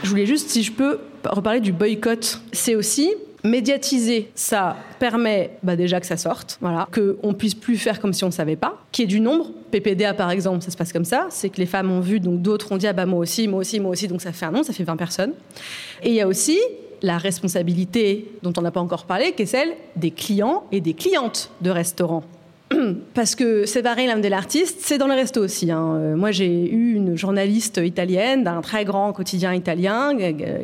Je 0.05 0.11
voulais 0.11 0.27
juste, 0.27 0.51
si 0.51 0.63
je 0.63 0.71
peux, 0.71 1.01
reparler 1.25 1.61
du 1.61 1.73
boycott. 1.73 2.41
C'est 2.53 2.75
aussi 2.75 3.11
médiatiser, 3.43 4.31
ça 4.35 4.77
permet 4.99 5.51
bah 5.63 5.77
déjà 5.77 6.01
que 6.01 6.07
ça 6.07 6.17
sorte, 6.17 6.57
voilà, 6.63 6.89
qu'on 6.93 7.35
puisse 7.35 7.55
plus 7.55 7.77
faire 7.77 8.01
comme 8.01 8.15
si 8.15 8.25
on 8.25 8.29
ne 8.29 8.33
savait 8.33 8.57
pas, 8.57 8.83
qu'il 8.91 9.03
y 9.03 9.05
ait 9.05 9.09
du 9.09 9.21
nombre. 9.21 9.51
PPDA 9.71 10.15
par 10.15 10.31
exemple, 10.31 10.63
ça 10.63 10.71
se 10.71 10.77
passe 10.77 10.93
comme 10.93 11.05
ça, 11.05 11.27
c'est 11.31 11.51
que 11.51 11.59
les 11.59 11.67
femmes 11.67 11.91
ont 11.91 12.01
vu, 12.01 12.21
donc 12.21 12.41
d'autres 12.41 12.73
ont 12.73 12.79
dit 12.79 12.87
ah 12.87 12.95
bah 12.95 13.05
moi 13.05 13.19
aussi, 13.19 13.47
moi 13.47 13.61
aussi, 13.61 13.81
moi 13.81 13.91
aussi, 13.91 14.09
donc 14.09 14.23
ça 14.23 14.33
fait 14.33 14.47
un 14.47 14.51
nom, 14.51 14.63
ça 14.63 14.73
fait 14.73 14.85
20 14.85 14.97
personnes. 14.97 15.33
Et 16.03 16.09
il 16.11 16.15
y 16.15 16.23
a 16.23 16.29
aussi 16.29 16.59
la 17.03 17.19
responsabilité 17.19 18.33
dont 18.43 18.53
on 18.57 18.63
n'a 18.63 18.71
pas 18.71 18.81
encore 18.81 19.05
parlé, 19.05 19.33
qui 19.33 19.43
est 19.43 19.47
celle 19.47 19.75
des 19.97 20.11
clients 20.11 20.65
et 20.73 20.81
des 20.81 20.95
clientes 20.95 21.51
de 21.61 21.71
restaurants. 21.71 22.25
Parce 23.15 23.35
que 23.35 23.67
c'est 23.67 23.83
pareil, 23.83 24.07
l'âme 24.07 24.21
de 24.21 24.29
l'artiste, 24.29 24.79
c'est 24.81 24.99
dans 24.99 25.07
le 25.07 25.15
resto 25.15 25.41
aussi. 25.41 25.71
Hein. 25.71 25.97
Euh, 25.97 26.17
moi, 26.17 26.31
j'ai 26.31 26.71
eu 26.71 26.95
une 26.95 27.17
journaliste 27.17 27.81
italienne 27.83 28.45
d'un 28.45 28.61
très 28.61 28.85
grand 28.85 29.13
quotidien 29.13 29.55
italien, 29.55 30.13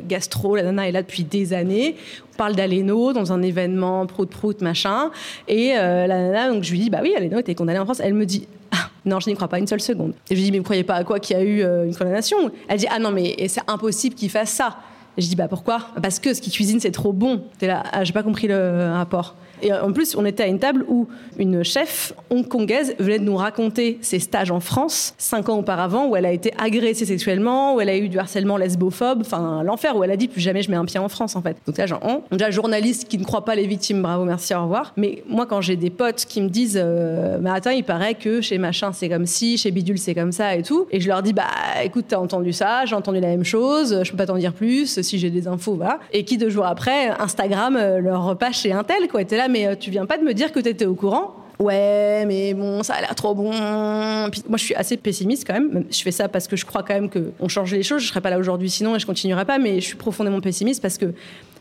Gastro, 0.09 0.57
la 0.57 0.63
nana 0.63 0.89
est 0.89 0.93
là 0.93 1.03
depuis 1.03 1.25
des 1.25 1.53
années. 1.53 1.97
On 2.35 2.37
parle 2.37 2.55
d'Aleno 2.55 3.13
dans 3.13 3.33
un 3.33 3.43
événement 3.43 4.07
prout-prout, 4.07 4.61
machin. 4.63 5.11
Et 5.49 5.73
euh, 5.77 6.07
la 6.07 6.21
nana, 6.21 6.51
donc 6.51 6.65
je 6.65 6.71
lui 6.71 6.79
dis, 6.79 6.91
bah 6.91 7.01
oui, 7.03 7.15
Aleno 7.17 7.39
était 7.39 7.55
condamnée 7.55 7.79
en 7.79 7.85
France. 7.85 8.01
Elle 8.03 8.15
me 8.15 8.27
dit, 8.27 8.47
ah, 8.73 8.89
non, 9.05 9.21
je 9.21 9.29
n'y 9.29 9.35
crois 9.35 9.49
pas 9.49 9.59
une 9.59 9.67
seule 9.67 9.81
seconde. 9.81 10.13
Et 10.31 10.35
je 10.35 10.41
lui 10.41 10.45
dis, 10.45 10.53
mais 10.53 10.59
vous 10.59 10.65
croyez 10.65 10.85
pas 10.85 10.95
à 10.95 11.05
quoi 11.05 11.19
qu'il 11.21 11.37
y 11.37 11.41
a 11.41 11.43
eu 11.43 11.63
euh, 11.63 11.87
une 11.87 11.95
condamnation? 11.95 12.37
Elle 12.69 12.79
dit, 12.79 12.87
ah 12.91 12.99
non, 12.99 13.11
mais 13.11 13.37
c'est 13.49 13.63
impossible 13.69 14.15
qu'il 14.15 14.31
fasse 14.31 14.51
ça. 14.51 14.79
Et 15.17 15.23
je 15.23 15.29
dis, 15.29 15.37
bah 15.37 15.49
pourquoi? 15.49 15.89
Parce 16.01 16.19
que 16.19 16.33
ce 16.35 16.41
qu'il 16.41 16.53
cuisine, 16.53 16.81
c'est 16.81 16.93
trop 16.93 17.13
bon. 17.13 17.43
T'es 17.59 17.67
là, 17.67 17.83
ah, 17.93 18.05
j'ai 18.05 18.13
pas 18.13 18.23
compris 18.23 18.47
le 18.47 18.93
rapport. 18.93 19.35
Et 19.63 19.73
en 19.73 19.93
plus, 19.93 20.17
on 20.17 20.25
était 20.25 20.43
à 20.43 20.47
une 20.47 20.59
table 20.59 20.85
où 20.89 21.09
une 21.39 21.63
chef 21.63 22.13
hongkongaise 22.31 22.95
venait 22.99 23.19
de 23.19 23.25
nous 23.25 23.37
raconter 23.37 23.99
ses 24.01 24.19
stages 24.19 24.51
en 24.51 24.61
France, 24.61 25.15
cinq 25.19 25.49
ans 25.49 25.59
auparavant, 25.59 26.07
où 26.09 26.17
elle 26.17 26.27
a 26.27 26.33
été 26.33 26.53
agressée 26.59 27.07
sexuellement, 27.07 27.75
où 27.75 27.81
elle 27.81 27.89
a 27.89 27.97
eu 27.97 28.09
du 28.09 28.19
harcèlement 28.19 28.57
lesbophobe, 28.57 29.21
enfin 29.21 29.63
l'enfer, 29.63 29.97
où 29.97 30.05
elle 30.05 30.11
a 30.11 30.17
dit 30.17 30.29
plus 30.29 30.41
jamais 30.41 30.63
je 30.63 30.71
mets 30.71 30.77
un 30.77 30.85
pied 30.85 30.99
en 30.99 31.09
France 31.09 31.37
en 31.37 31.43
fait. 31.43 31.57
Donc 31.67 31.77
là, 31.79 31.87
genre, 31.87 32.01
on, 32.03 32.23
déjà 32.37 32.51
journaliste 32.51 33.09
qui 33.09 33.19
ne 33.19 33.25
croit 33.25 33.45
pas 33.45 33.55
les 33.55 33.67
victimes, 33.67 34.03
bravo, 34.03 34.25
merci, 34.25 34.55
au 34.55 34.63
revoir. 34.63 34.93
Mais 34.97 35.23
moi, 35.29 35.47
quand 35.47 35.61
j'ai 35.61 35.77
des 35.77 35.91
potes 35.91 36.25
qui 36.29 36.41
me 36.41 36.49
disent, 36.49 36.81
euh, 36.83 37.43
attends, 37.47 37.71
il 37.71 37.85
paraît 37.85 38.15
que 38.15 38.41
chez 38.41 38.59
machin 38.59 38.93
c'est 38.93 39.09
comme 39.09 39.27
ci, 39.27 39.59
chez 39.59 39.71
bidule 39.71 39.99
c'est 39.99 40.15
comme 40.15 40.33
ça 40.33 40.55
et 40.55 40.63
tout, 40.63 40.87
et 40.91 41.01
je 41.01 41.09
leur 41.09 41.23
dis, 41.23 41.33
bah 41.33 41.45
écoute, 41.85 42.07
t'as 42.09 42.19
entendu 42.19 42.53
ça, 42.53 42.85
j'ai 42.87 42.95
entendu 42.95 43.21
la 43.21 43.29
même 43.29 43.45
chose, 43.45 44.03
je 44.03 44.11
peux 44.11 44.17
pas 44.17 44.27
t'en 44.27 44.37
dire 44.37 44.53
plus, 44.53 45.01
si 45.01 45.19
j'ai 45.19 45.31
des 45.31 45.49
infos, 45.49 45.75
voilà. 45.75 45.99
Et 46.13 46.25
qui 46.25 46.39
deux 46.39 46.51
jours 46.51 46.67
après, 46.67 47.09
Instagram 47.19 47.77
euh, 47.77 48.01
leur 48.01 48.25
repas 48.25 48.53
chez 48.53 48.73
un 48.73 48.85
tel, 48.85 49.09
quoi, 49.09 49.23
était 49.23 49.37
là, 49.37 49.49
mais 49.51 49.67
euh, 49.67 49.75
tu 49.79 49.91
viens 49.91 50.07
pas 50.07 50.19
de 50.19 50.23
me 50.23 50.33
dire 50.33 50.53
que 50.53 50.61
tu 50.61 50.69
étais 50.69 50.87
au 50.87 50.95
courant 50.95 51.35
ouais, 51.61 52.25
mais 52.27 52.55
bon, 52.55 52.83
ça 52.83 52.95
a 52.95 53.01
l'air 53.03 53.15
trop 53.15 53.35
bon. 53.35 53.51
moi, 53.53 54.59
je 54.59 54.65
suis 54.65 54.75
assez 54.75 54.97
pessimiste 54.97 55.47
quand 55.47 55.53
même. 55.53 55.85
Je 55.91 56.03
fais 56.03 56.11
ça 56.11 56.29
parce 56.29 56.49
que 56.49 56.57
je 56.57 56.65
crois 56.65 56.83
quand 56.83 56.95
même 56.95 57.11
qu'on 57.11 57.49
change 57.49 57.73
les 57.73 57.83
choses. 57.83 58.03
Je 58.03 58.09
serais 58.09 58.21
pas 58.21 58.31
là 58.31 58.39
aujourd'hui 58.39 58.71
sinon 58.71 58.97
et 58.97 58.99
je 58.99 59.07
continuerai 59.07 59.45
pas, 59.45 59.59
mais 59.59 59.81
je 59.81 59.87
suis 59.87 59.97
profondément 59.97 60.41
pessimiste 60.41 60.83
parce 60.83 60.99
que 60.99 61.13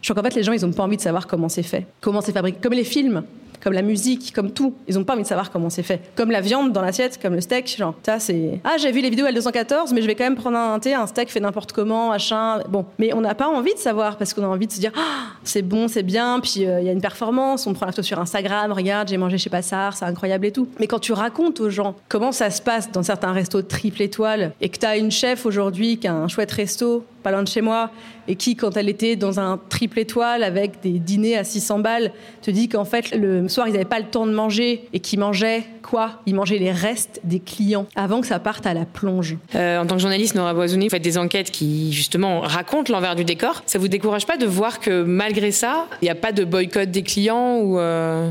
je 0.01 0.09
crois 0.09 0.21
qu'en 0.21 0.29
fait, 0.29 0.35
les 0.35 0.43
gens, 0.43 0.53
ils 0.53 0.65
ont 0.65 0.71
pas 0.71 0.83
envie 0.83 0.97
de 0.97 1.01
savoir 1.01 1.27
comment 1.27 1.49
c'est 1.49 1.63
fait, 1.63 1.85
comment 2.01 2.21
c'est 2.21 2.31
fabriqué. 2.31 2.57
Comme 2.61 2.73
les 2.73 2.85
films 2.85 3.23
comme 3.61 3.73
la 3.73 3.81
musique, 3.81 4.33
comme 4.33 4.51
tout. 4.51 4.73
Ils 4.87 4.95
n'ont 4.95 5.03
pas 5.03 5.13
envie 5.13 5.23
de 5.23 5.27
savoir 5.27 5.51
comment 5.51 5.69
c'est 5.69 5.83
fait. 5.83 6.01
Comme 6.15 6.31
la 6.31 6.41
viande 6.41 6.71
dans 6.71 6.81
l'assiette, 6.81 7.19
comme 7.21 7.35
le 7.35 7.41
steak, 7.41 7.75
genre, 7.77 7.95
ça 8.03 8.19
c'est. 8.19 8.59
Ah, 8.63 8.77
j'ai 8.77 8.91
vu 8.91 9.01
les 9.01 9.09
vidéos 9.09 9.27
L214, 9.27 9.93
mais 9.93 10.01
je 10.01 10.07
vais 10.07 10.15
quand 10.15 10.23
même 10.23 10.35
prendre 10.35 10.57
un 10.57 10.79
thé, 10.79 10.93
un 10.93 11.07
steak 11.07 11.29
fait 11.29 11.39
n'importe 11.39 11.71
comment, 11.71 12.09
machin. 12.09 12.59
Bon, 12.69 12.85
mais 12.97 13.13
on 13.13 13.21
n'a 13.21 13.35
pas 13.35 13.47
envie 13.47 13.73
de 13.73 13.79
savoir 13.79 14.17
parce 14.17 14.33
qu'on 14.33 14.43
a 14.43 14.47
envie 14.47 14.67
de 14.67 14.71
se 14.71 14.79
dire, 14.79 14.91
ah, 14.97 15.33
c'est 15.43 15.61
bon, 15.61 15.87
c'est 15.87 16.03
bien, 16.03 16.39
puis 16.39 16.65
euh, 16.65 16.79
il 16.79 16.85
y 16.85 16.89
a 16.89 16.91
une 16.91 17.01
performance, 17.01 17.67
on 17.67 17.73
prend 17.73 17.85
la 17.85 17.91
photo 17.91 18.03
sur 18.03 18.19
Instagram, 18.19 18.71
regarde, 18.71 19.09
j'ai 19.09 19.17
mangé 19.17 19.37
chez 19.37 19.49
Passard, 19.49 19.95
c'est 19.95 20.05
incroyable 20.05 20.45
et 20.45 20.51
tout. 20.51 20.67
Mais 20.79 20.87
quand 20.87 20.99
tu 20.99 21.13
racontes 21.13 21.59
aux 21.59 21.69
gens 21.69 21.95
comment 22.07 22.31
ça 22.31 22.49
se 22.51 22.61
passe 22.61 22.91
dans 22.91 23.03
certains 23.03 23.31
restos 23.31 23.61
triple 23.61 24.01
étoile 24.01 24.53
et 24.61 24.69
que 24.69 24.77
tu 24.77 24.85
as 24.85 24.97
une 24.97 25.11
chef 25.11 25.45
aujourd'hui 25.45 25.97
qui 25.97 26.07
a 26.07 26.13
un 26.13 26.27
chouette 26.27 26.51
resto 26.51 27.05
pas 27.23 27.31
loin 27.31 27.43
de 27.43 27.47
chez 27.47 27.61
moi, 27.61 27.91
et 28.27 28.35
qui, 28.35 28.55
quand 28.55 28.77
elle 28.77 28.89
était 28.89 29.15
dans 29.15 29.39
un 29.39 29.59
triple 29.69 29.99
étoile 29.99 30.43
avec 30.43 30.81
des 30.81 30.99
dîners 30.99 31.37
à 31.37 31.43
600 31.43 31.79
balles, 31.79 32.11
te 32.41 32.51
dit 32.51 32.69
qu'en 32.69 32.85
fait, 32.85 33.15
le 33.15 33.47
soir, 33.47 33.67
ils 33.67 33.73
n'avaient 33.73 33.85
pas 33.85 33.99
le 33.99 34.05
temps 34.05 34.27
de 34.27 34.31
manger 34.31 34.87
et 34.93 34.99
qu'ils 34.99 35.19
mangeaient 35.19 35.63
quoi? 35.81 36.21
Ils 36.25 36.35
mangeaient 36.35 36.59
les 36.59 36.71
restes 36.71 37.21
des 37.23 37.39
clients 37.39 37.87
avant 37.95 38.21
que 38.21 38.27
ça 38.27 38.39
parte 38.39 38.65
à 38.65 38.73
la 38.73 38.85
plonge. 38.85 39.37
Euh, 39.55 39.79
en 39.79 39.85
tant 39.85 39.95
que 39.95 40.01
journaliste, 40.01 40.35
Nora 40.35 40.53
Boisouni, 40.53 40.85
vous 40.85 40.91
faites 40.91 41.01
des 41.01 41.17
enquêtes 41.17 41.51
qui, 41.51 41.91
justement, 41.91 42.41
racontent 42.41 42.93
l'envers 42.93 43.15
du 43.15 43.25
décor. 43.25 43.63
Ça 43.65 43.79
vous 43.79 43.87
décourage 43.87 44.25
pas 44.25 44.37
de 44.37 44.45
voir 44.45 44.79
que, 44.79 45.03
malgré 45.03 45.51
ça, 45.51 45.87
il 46.01 46.05
n'y 46.05 46.11
a 46.11 46.15
pas 46.15 46.31
de 46.31 46.43
boycott 46.43 46.89
des 46.89 47.03
clients 47.03 47.57
ou... 47.57 47.79
Euh, 47.79 48.29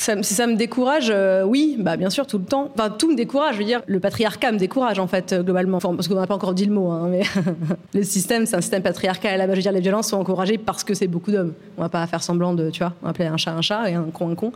si 0.00 0.34
ça 0.34 0.46
me 0.46 0.54
décourage, 0.54 1.10
euh, 1.10 1.42
oui, 1.42 1.76
bah 1.78 1.98
bien 1.98 2.08
sûr, 2.08 2.26
tout 2.26 2.38
le 2.38 2.44
temps. 2.44 2.70
Enfin, 2.74 2.88
tout 2.88 3.10
me 3.10 3.16
décourage. 3.16 3.54
Je 3.54 3.58
veux 3.58 3.66
dire, 3.66 3.82
le 3.86 4.00
patriarcat 4.00 4.50
me 4.50 4.58
décourage 4.58 4.98
en 4.98 5.06
fait 5.06 5.32
euh, 5.32 5.42
globalement. 5.42 5.78
Parce 5.78 6.08
qu'on 6.08 6.14
n'a 6.14 6.26
pas 6.26 6.34
encore 6.34 6.54
dit 6.54 6.64
le 6.64 6.72
mot, 6.72 6.90
hein, 6.90 7.08
mais 7.10 7.22
le 7.94 8.02
système, 8.02 8.46
c'est 8.46 8.56
un 8.56 8.62
système 8.62 8.82
patriarcal. 8.82 9.36
Là, 9.38 9.46
je 9.46 9.54
veux 9.54 9.60
dire, 9.60 9.72
les 9.72 9.80
violences 9.80 10.08
sont 10.08 10.16
encouragées 10.16 10.56
parce 10.56 10.84
que 10.84 10.94
c'est 10.94 11.06
beaucoup 11.06 11.30
d'hommes. 11.30 11.52
On 11.76 11.82
va 11.82 11.90
pas 11.90 12.06
faire 12.06 12.22
semblant 12.22 12.54
de, 12.54 12.70
tu 12.70 12.78
vois, 12.78 12.94
on 13.02 13.06
va 13.06 13.10
appeler 13.10 13.26
un 13.26 13.36
chat 13.36 13.52
un 13.52 13.60
chat 13.60 13.90
et 13.90 13.94
un 13.94 14.04
con 14.04 14.30
un 14.30 14.34
con. 14.34 14.52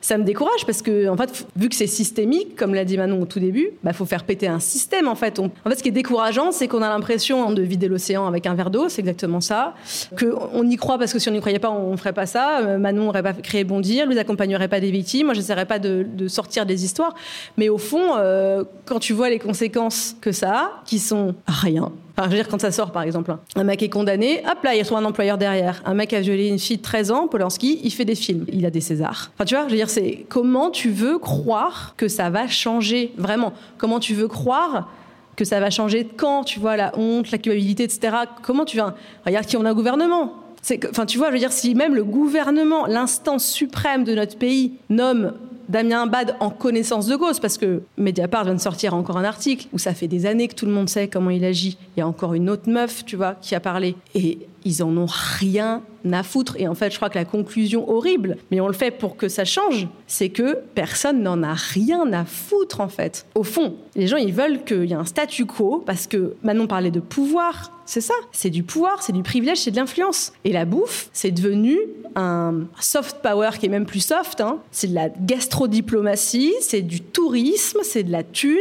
Ça 0.00 0.16
me 0.16 0.24
décourage 0.24 0.64
parce 0.64 0.80
que, 0.80 1.08
en 1.08 1.16
fait, 1.16 1.46
vu 1.56 1.68
que 1.68 1.74
c'est 1.74 1.86
systémique, 1.86 2.56
comme 2.56 2.74
l'a 2.74 2.86
dit 2.86 2.96
Manon 2.96 3.20
au 3.20 3.26
tout 3.26 3.40
début, 3.40 3.70
bah 3.84 3.92
faut 3.92 4.06
faire 4.06 4.24
péter 4.24 4.48
un 4.48 4.60
système 4.60 5.08
en 5.08 5.14
fait. 5.14 5.38
en 5.38 5.50
fait, 5.68 5.76
ce 5.76 5.82
qui 5.82 5.90
est 5.90 5.92
décourageant, 5.92 6.52
c'est 6.52 6.68
qu'on 6.68 6.82
a 6.82 6.88
l'impression 6.88 7.52
de 7.52 7.62
vider 7.62 7.88
l'océan 7.88 8.26
avec 8.26 8.46
un 8.46 8.54
verre 8.54 8.70
d'eau, 8.70 8.88
c'est 8.88 9.00
exactement 9.00 9.42
ça. 9.42 9.74
Que 10.16 10.32
on 10.54 10.66
y 10.68 10.76
croit 10.76 10.98
parce 10.98 11.12
que 11.12 11.18
si 11.18 11.28
on 11.28 11.32
n'y 11.32 11.40
croyait 11.40 11.58
pas, 11.58 11.70
on 11.70 11.94
ferait 11.98 12.14
pas 12.14 12.26
ça. 12.26 12.60
Euh, 12.60 12.78
Manon 12.78 13.06
n'aurait 13.06 13.22
pas 13.22 13.34
créé 13.34 13.64
Bondir, 13.64 14.06
lui 14.06 14.18
accompagnerait 14.18 14.68
pas 14.68 14.80
des 14.80 14.85
victimes. 14.90 15.26
Moi, 15.26 15.34
j'essaierais 15.34 15.66
pas 15.66 15.78
de, 15.78 16.28
sortir 16.28 16.66
des 16.66 16.84
histoires. 16.84 17.14
Mais 17.56 17.68
au 17.68 17.78
fond, 17.78 18.16
euh, 18.16 18.64
quand 18.84 18.98
tu 18.98 19.12
vois 19.12 19.30
les 19.30 19.38
conséquences 19.38 20.16
que 20.20 20.32
ça 20.32 20.52
a, 20.52 20.82
qui 20.84 20.98
sont 20.98 21.34
rien. 21.46 21.92
Enfin, 22.16 22.30
je 22.30 22.36
veux 22.36 22.42
dire, 22.42 22.48
quand 22.48 22.60
ça 22.60 22.72
sort, 22.72 22.92
par 22.92 23.02
exemple, 23.02 23.30
hein. 23.30 23.40
un 23.56 23.64
mec 23.64 23.82
est 23.82 23.90
condamné, 23.90 24.42
hop 24.50 24.62
là, 24.64 24.74
il 24.74 24.82
trouve 24.84 24.98
un 24.98 25.04
employeur 25.04 25.36
derrière. 25.36 25.82
Un 25.84 25.92
mec 25.92 26.14
a 26.14 26.20
violé 26.20 26.48
une 26.48 26.58
fille 26.58 26.78
de 26.78 26.82
13 26.82 27.10
ans, 27.10 27.28
Polanski, 27.28 27.80
il 27.84 27.90
fait 27.90 28.06
des 28.06 28.14
films. 28.14 28.46
Il 28.50 28.64
a 28.64 28.70
des 28.70 28.80
Césars. 28.80 29.30
Enfin, 29.34 29.44
tu 29.44 29.54
vois, 29.54 29.64
je 29.64 29.70
veux 29.70 29.76
dire, 29.76 29.90
c'est 29.90 30.24
comment 30.28 30.70
tu 30.70 30.90
veux 30.90 31.18
croire 31.18 31.94
que 31.96 32.08
ça 32.08 32.30
va 32.30 32.48
changer, 32.48 33.12
vraiment? 33.18 33.52
Comment 33.76 34.00
tu 34.00 34.14
veux 34.14 34.28
croire 34.28 34.88
que 35.36 35.44
ça 35.44 35.60
va 35.60 35.68
changer 35.68 36.08
quand, 36.16 36.44
tu 36.44 36.58
vois, 36.58 36.76
la 36.76 36.98
honte, 36.98 37.30
la 37.30 37.38
culpabilité, 37.38 37.84
etc. 37.84 38.16
Comment 38.42 38.64
tu 38.64 38.78
vas... 38.78 38.94
Regarde 39.26 39.44
qui 39.44 39.56
on 39.58 39.64
a 39.66 39.70
un 39.70 39.74
gouvernement. 39.74 40.45
Enfin, 40.90 41.06
tu 41.06 41.18
vois, 41.18 41.28
je 41.28 41.34
veux 41.34 41.38
dire, 41.38 41.52
si 41.52 41.74
même 41.74 41.94
le 41.94 42.04
gouvernement, 42.04 42.86
l'instance 42.86 43.46
suprême 43.46 44.04
de 44.04 44.14
notre 44.14 44.36
pays, 44.36 44.72
nomme 44.88 45.32
Damien 45.68 46.06
Bad 46.06 46.36
en 46.40 46.50
connaissance 46.50 47.06
de 47.06 47.16
cause, 47.16 47.40
parce 47.40 47.58
que 47.58 47.82
Mediapart 47.96 48.44
vient 48.44 48.54
de 48.54 48.60
sortir 48.60 48.94
encore 48.94 49.16
un 49.16 49.24
article 49.24 49.66
où 49.72 49.78
ça 49.78 49.94
fait 49.94 50.06
des 50.08 50.26
années 50.26 50.48
que 50.48 50.54
tout 50.54 50.66
le 50.66 50.72
monde 50.72 50.88
sait 50.88 51.08
comment 51.08 51.30
il 51.30 51.44
agit. 51.44 51.76
Il 51.96 52.00
y 52.00 52.02
a 52.02 52.06
encore 52.06 52.34
une 52.34 52.48
autre 52.50 52.70
meuf, 52.70 53.04
tu 53.04 53.16
vois, 53.16 53.34
qui 53.40 53.54
a 53.54 53.60
parlé. 53.60 53.96
Et 54.14 54.38
ils 54.64 54.82
en 54.82 54.96
ont 54.96 55.08
rien 55.08 55.82
à 56.12 56.22
foutre. 56.22 56.56
Et 56.58 56.68
en 56.68 56.74
fait, 56.74 56.90
je 56.90 56.96
crois 56.96 57.10
que 57.10 57.18
la 57.18 57.24
conclusion 57.24 57.88
horrible, 57.90 58.36
mais 58.50 58.60
on 58.60 58.68
le 58.68 58.74
fait 58.74 58.90
pour 58.90 59.16
que 59.16 59.28
ça 59.28 59.44
change, 59.44 59.88
c'est 60.06 60.28
que 60.28 60.58
personne 60.74 61.22
n'en 61.22 61.42
a 61.42 61.54
rien 61.54 62.12
à 62.12 62.24
foutre, 62.24 62.80
en 62.80 62.88
fait. 62.88 63.26
Au 63.34 63.42
fond, 63.42 63.74
les 63.94 64.06
gens, 64.06 64.16
ils 64.16 64.32
veulent 64.32 64.62
qu'il 64.64 64.84
y 64.84 64.92
ait 64.92 64.96
un 64.96 65.04
statu 65.04 65.46
quo, 65.46 65.82
parce 65.84 66.06
que 66.06 66.34
Manon 66.42 66.66
parlait 66.66 66.90
de 66.90 67.00
pouvoir. 67.00 67.72
C'est 67.86 68.00
ça, 68.00 68.14
c'est 68.32 68.50
du 68.50 68.64
pouvoir, 68.64 69.00
c'est 69.00 69.12
du 69.12 69.22
privilège, 69.22 69.58
c'est 69.58 69.70
de 69.70 69.76
l'influence. 69.76 70.32
Et 70.44 70.52
la 70.52 70.64
bouffe, 70.64 71.08
c'est 71.12 71.30
devenu 71.30 71.78
un 72.16 72.64
soft 72.80 73.18
power 73.22 73.50
qui 73.60 73.66
est 73.66 73.68
même 73.68 73.86
plus 73.86 74.00
soft. 74.00 74.40
Hein. 74.40 74.58
C'est 74.72 74.88
de 74.88 74.94
la 74.94 75.08
gastrodiplomatie, 75.08 76.52
c'est 76.60 76.82
du 76.82 77.00
tourisme, 77.00 77.78
c'est 77.82 78.02
de 78.02 78.10
la 78.10 78.24
thune, 78.24 78.58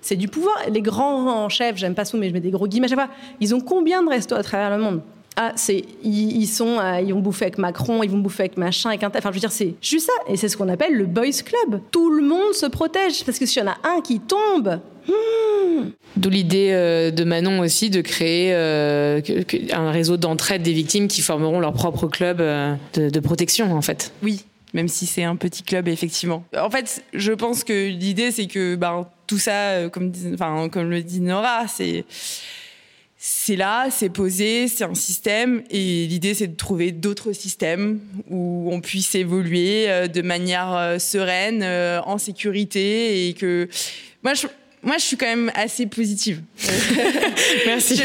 c'est 0.00 0.16
du 0.16 0.26
pouvoir. 0.26 0.56
Les 0.70 0.82
grands 0.82 1.48
chefs, 1.48 1.76
j'aime 1.76 1.94
pas 1.94 2.04
ça, 2.04 2.18
mais 2.18 2.28
je 2.28 2.34
mets 2.34 2.40
des 2.40 2.50
gros 2.50 2.66
guillemets 2.66 2.86
à 2.86 2.88
chaque 2.88 2.98
fois, 2.98 3.14
ils 3.40 3.54
ont 3.54 3.60
combien 3.60 4.02
de 4.02 4.08
restos 4.08 4.34
à 4.34 4.42
travers 4.42 4.76
le 4.76 4.82
monde? 4.82 5.00
Ah, 5.36 5.52
c'est 5.56 5.84
ils, 6.02 6.46
sont, 6.46 6.78
euh, 6.78 7.00
ils 7.00 7.12
vont 7.12 7.20
bouffer 7.20 7.46
avec 7.46 7.58
Macron, 7.58 8.02
ils 8.02 8.10
vont 8.10 8.18
bouffer 8.18 8.44
avec 8.44 8.56
machin, 8.56 8.90
avec 8.90 9.02
un. 9.02 9.08
Enfin, 9.08 9.30
je 9.30 9.34
veux 9.34 9.40
dire, 9.40 9.50
c'est 9.50 9.74
juste 9.80 10.06
ça, 10.06 10.32
et 10.32 10.36
c'est 10.36 10.48
ce 10.48 10.56
qu'on 10.56 10.68
appelle 10.68 10.94
le 10.94 11.06
boys 11.06 11.42
club. 11.44 11.80
Tout 11.90 12.10
le 12.10 12.22
monde 12.22 12.52
se 12.52 12.66
protège 12.66 13.24
parce 13.24 13.38
que 13.38 13.46
s'il 13.46 13.62
y 13.62 13.66
en 13.66 13.70
a 13.70 13.76
un 13.84 14.00
qui 14.00 14.20
tombe. 14.20 14.80
D'où 16.16 16.30
l'idée 16.30 16.70
euh, 16.70 17.10
de 17.10 17.24
Manon 17.24 17.60
aussi 17.60 17.90
de 17.90 18.00
créer 18.00 18.54
euh, 18.54 19.20
un 19.72 19.90
réseau 19.90 20.16
d'entraide 20.16 20.62
des 20.62 20.72
victimes 20.72 21.08
qui 21.08 21.22
formeront 21.22 21.60
leur 21.60 21.72
propre 21.72 22.06
club 22.06 22.38
de, 22.38 23.20
protection, 23.20 23.74
en 23.74 23.82
fait. 23.82 24.12
Oui, 24.22 24.44
même 24.72 24.88
si 24.88 25.06
c'est 25.06 25.24
un 25.24 25.36
petit 25.36 25.62
club, 25.62 25.88
effectivement. 25.88 26.44
En 26.56 26.70
fait, 26.70 27.02
je 27.12 27.32
pense 27.32 27.64
que 27.64 27.88
l'idée, 27.88 28.30
c'est 28.30 28.46
que 28.46 28.76
ben, 28.76 29.08
tout 29.26 29.38
ça, 29.38 29.88
comme, 29.90 30.12
le 30.12 31.02
dit 31.02 31.20
Nora, 31.20 31.66
c'est 31.68 32.04
c'est 33.26 33.56
là, 33.56 33.88
c'est 33.90 34.10
posé, 34.10 34.68
c'est 34.68 34.84
un 34.84 34.94
système 34.94 35.62
et 35.70 36.06
l'idée 36.06 36.34
c'est 36.34 36.46
de 36.46 36.56
trouver 36.56 36.92
d'autres 36.92 37.32
systèmes 37.32 37.98
où 38.28 38.68
on 38.70 38.82
puisse 38.82 39.14
évoluer 39.14 39.88
euh, 39.88 40.08
de 40.08 40.20
manière 40.20 40.74
euh, 40.74 40.98
sereine, 40.98 41.62
euh, 41.62 42.02
en 42.02 42.18
sécurité 42.18 43.26
et 43.26 43.32
que 43.32 43.66
moi 44.22 44.34
je 44.34 44.46
moi, 44.84 44.98
je 44.98 45.04
suis 45.04 45.16
quand 45.16 45.26
même 45.26 45.50
assez 45.54 45.86
positive. 45.86 46.42
Merci. 47.66 48.00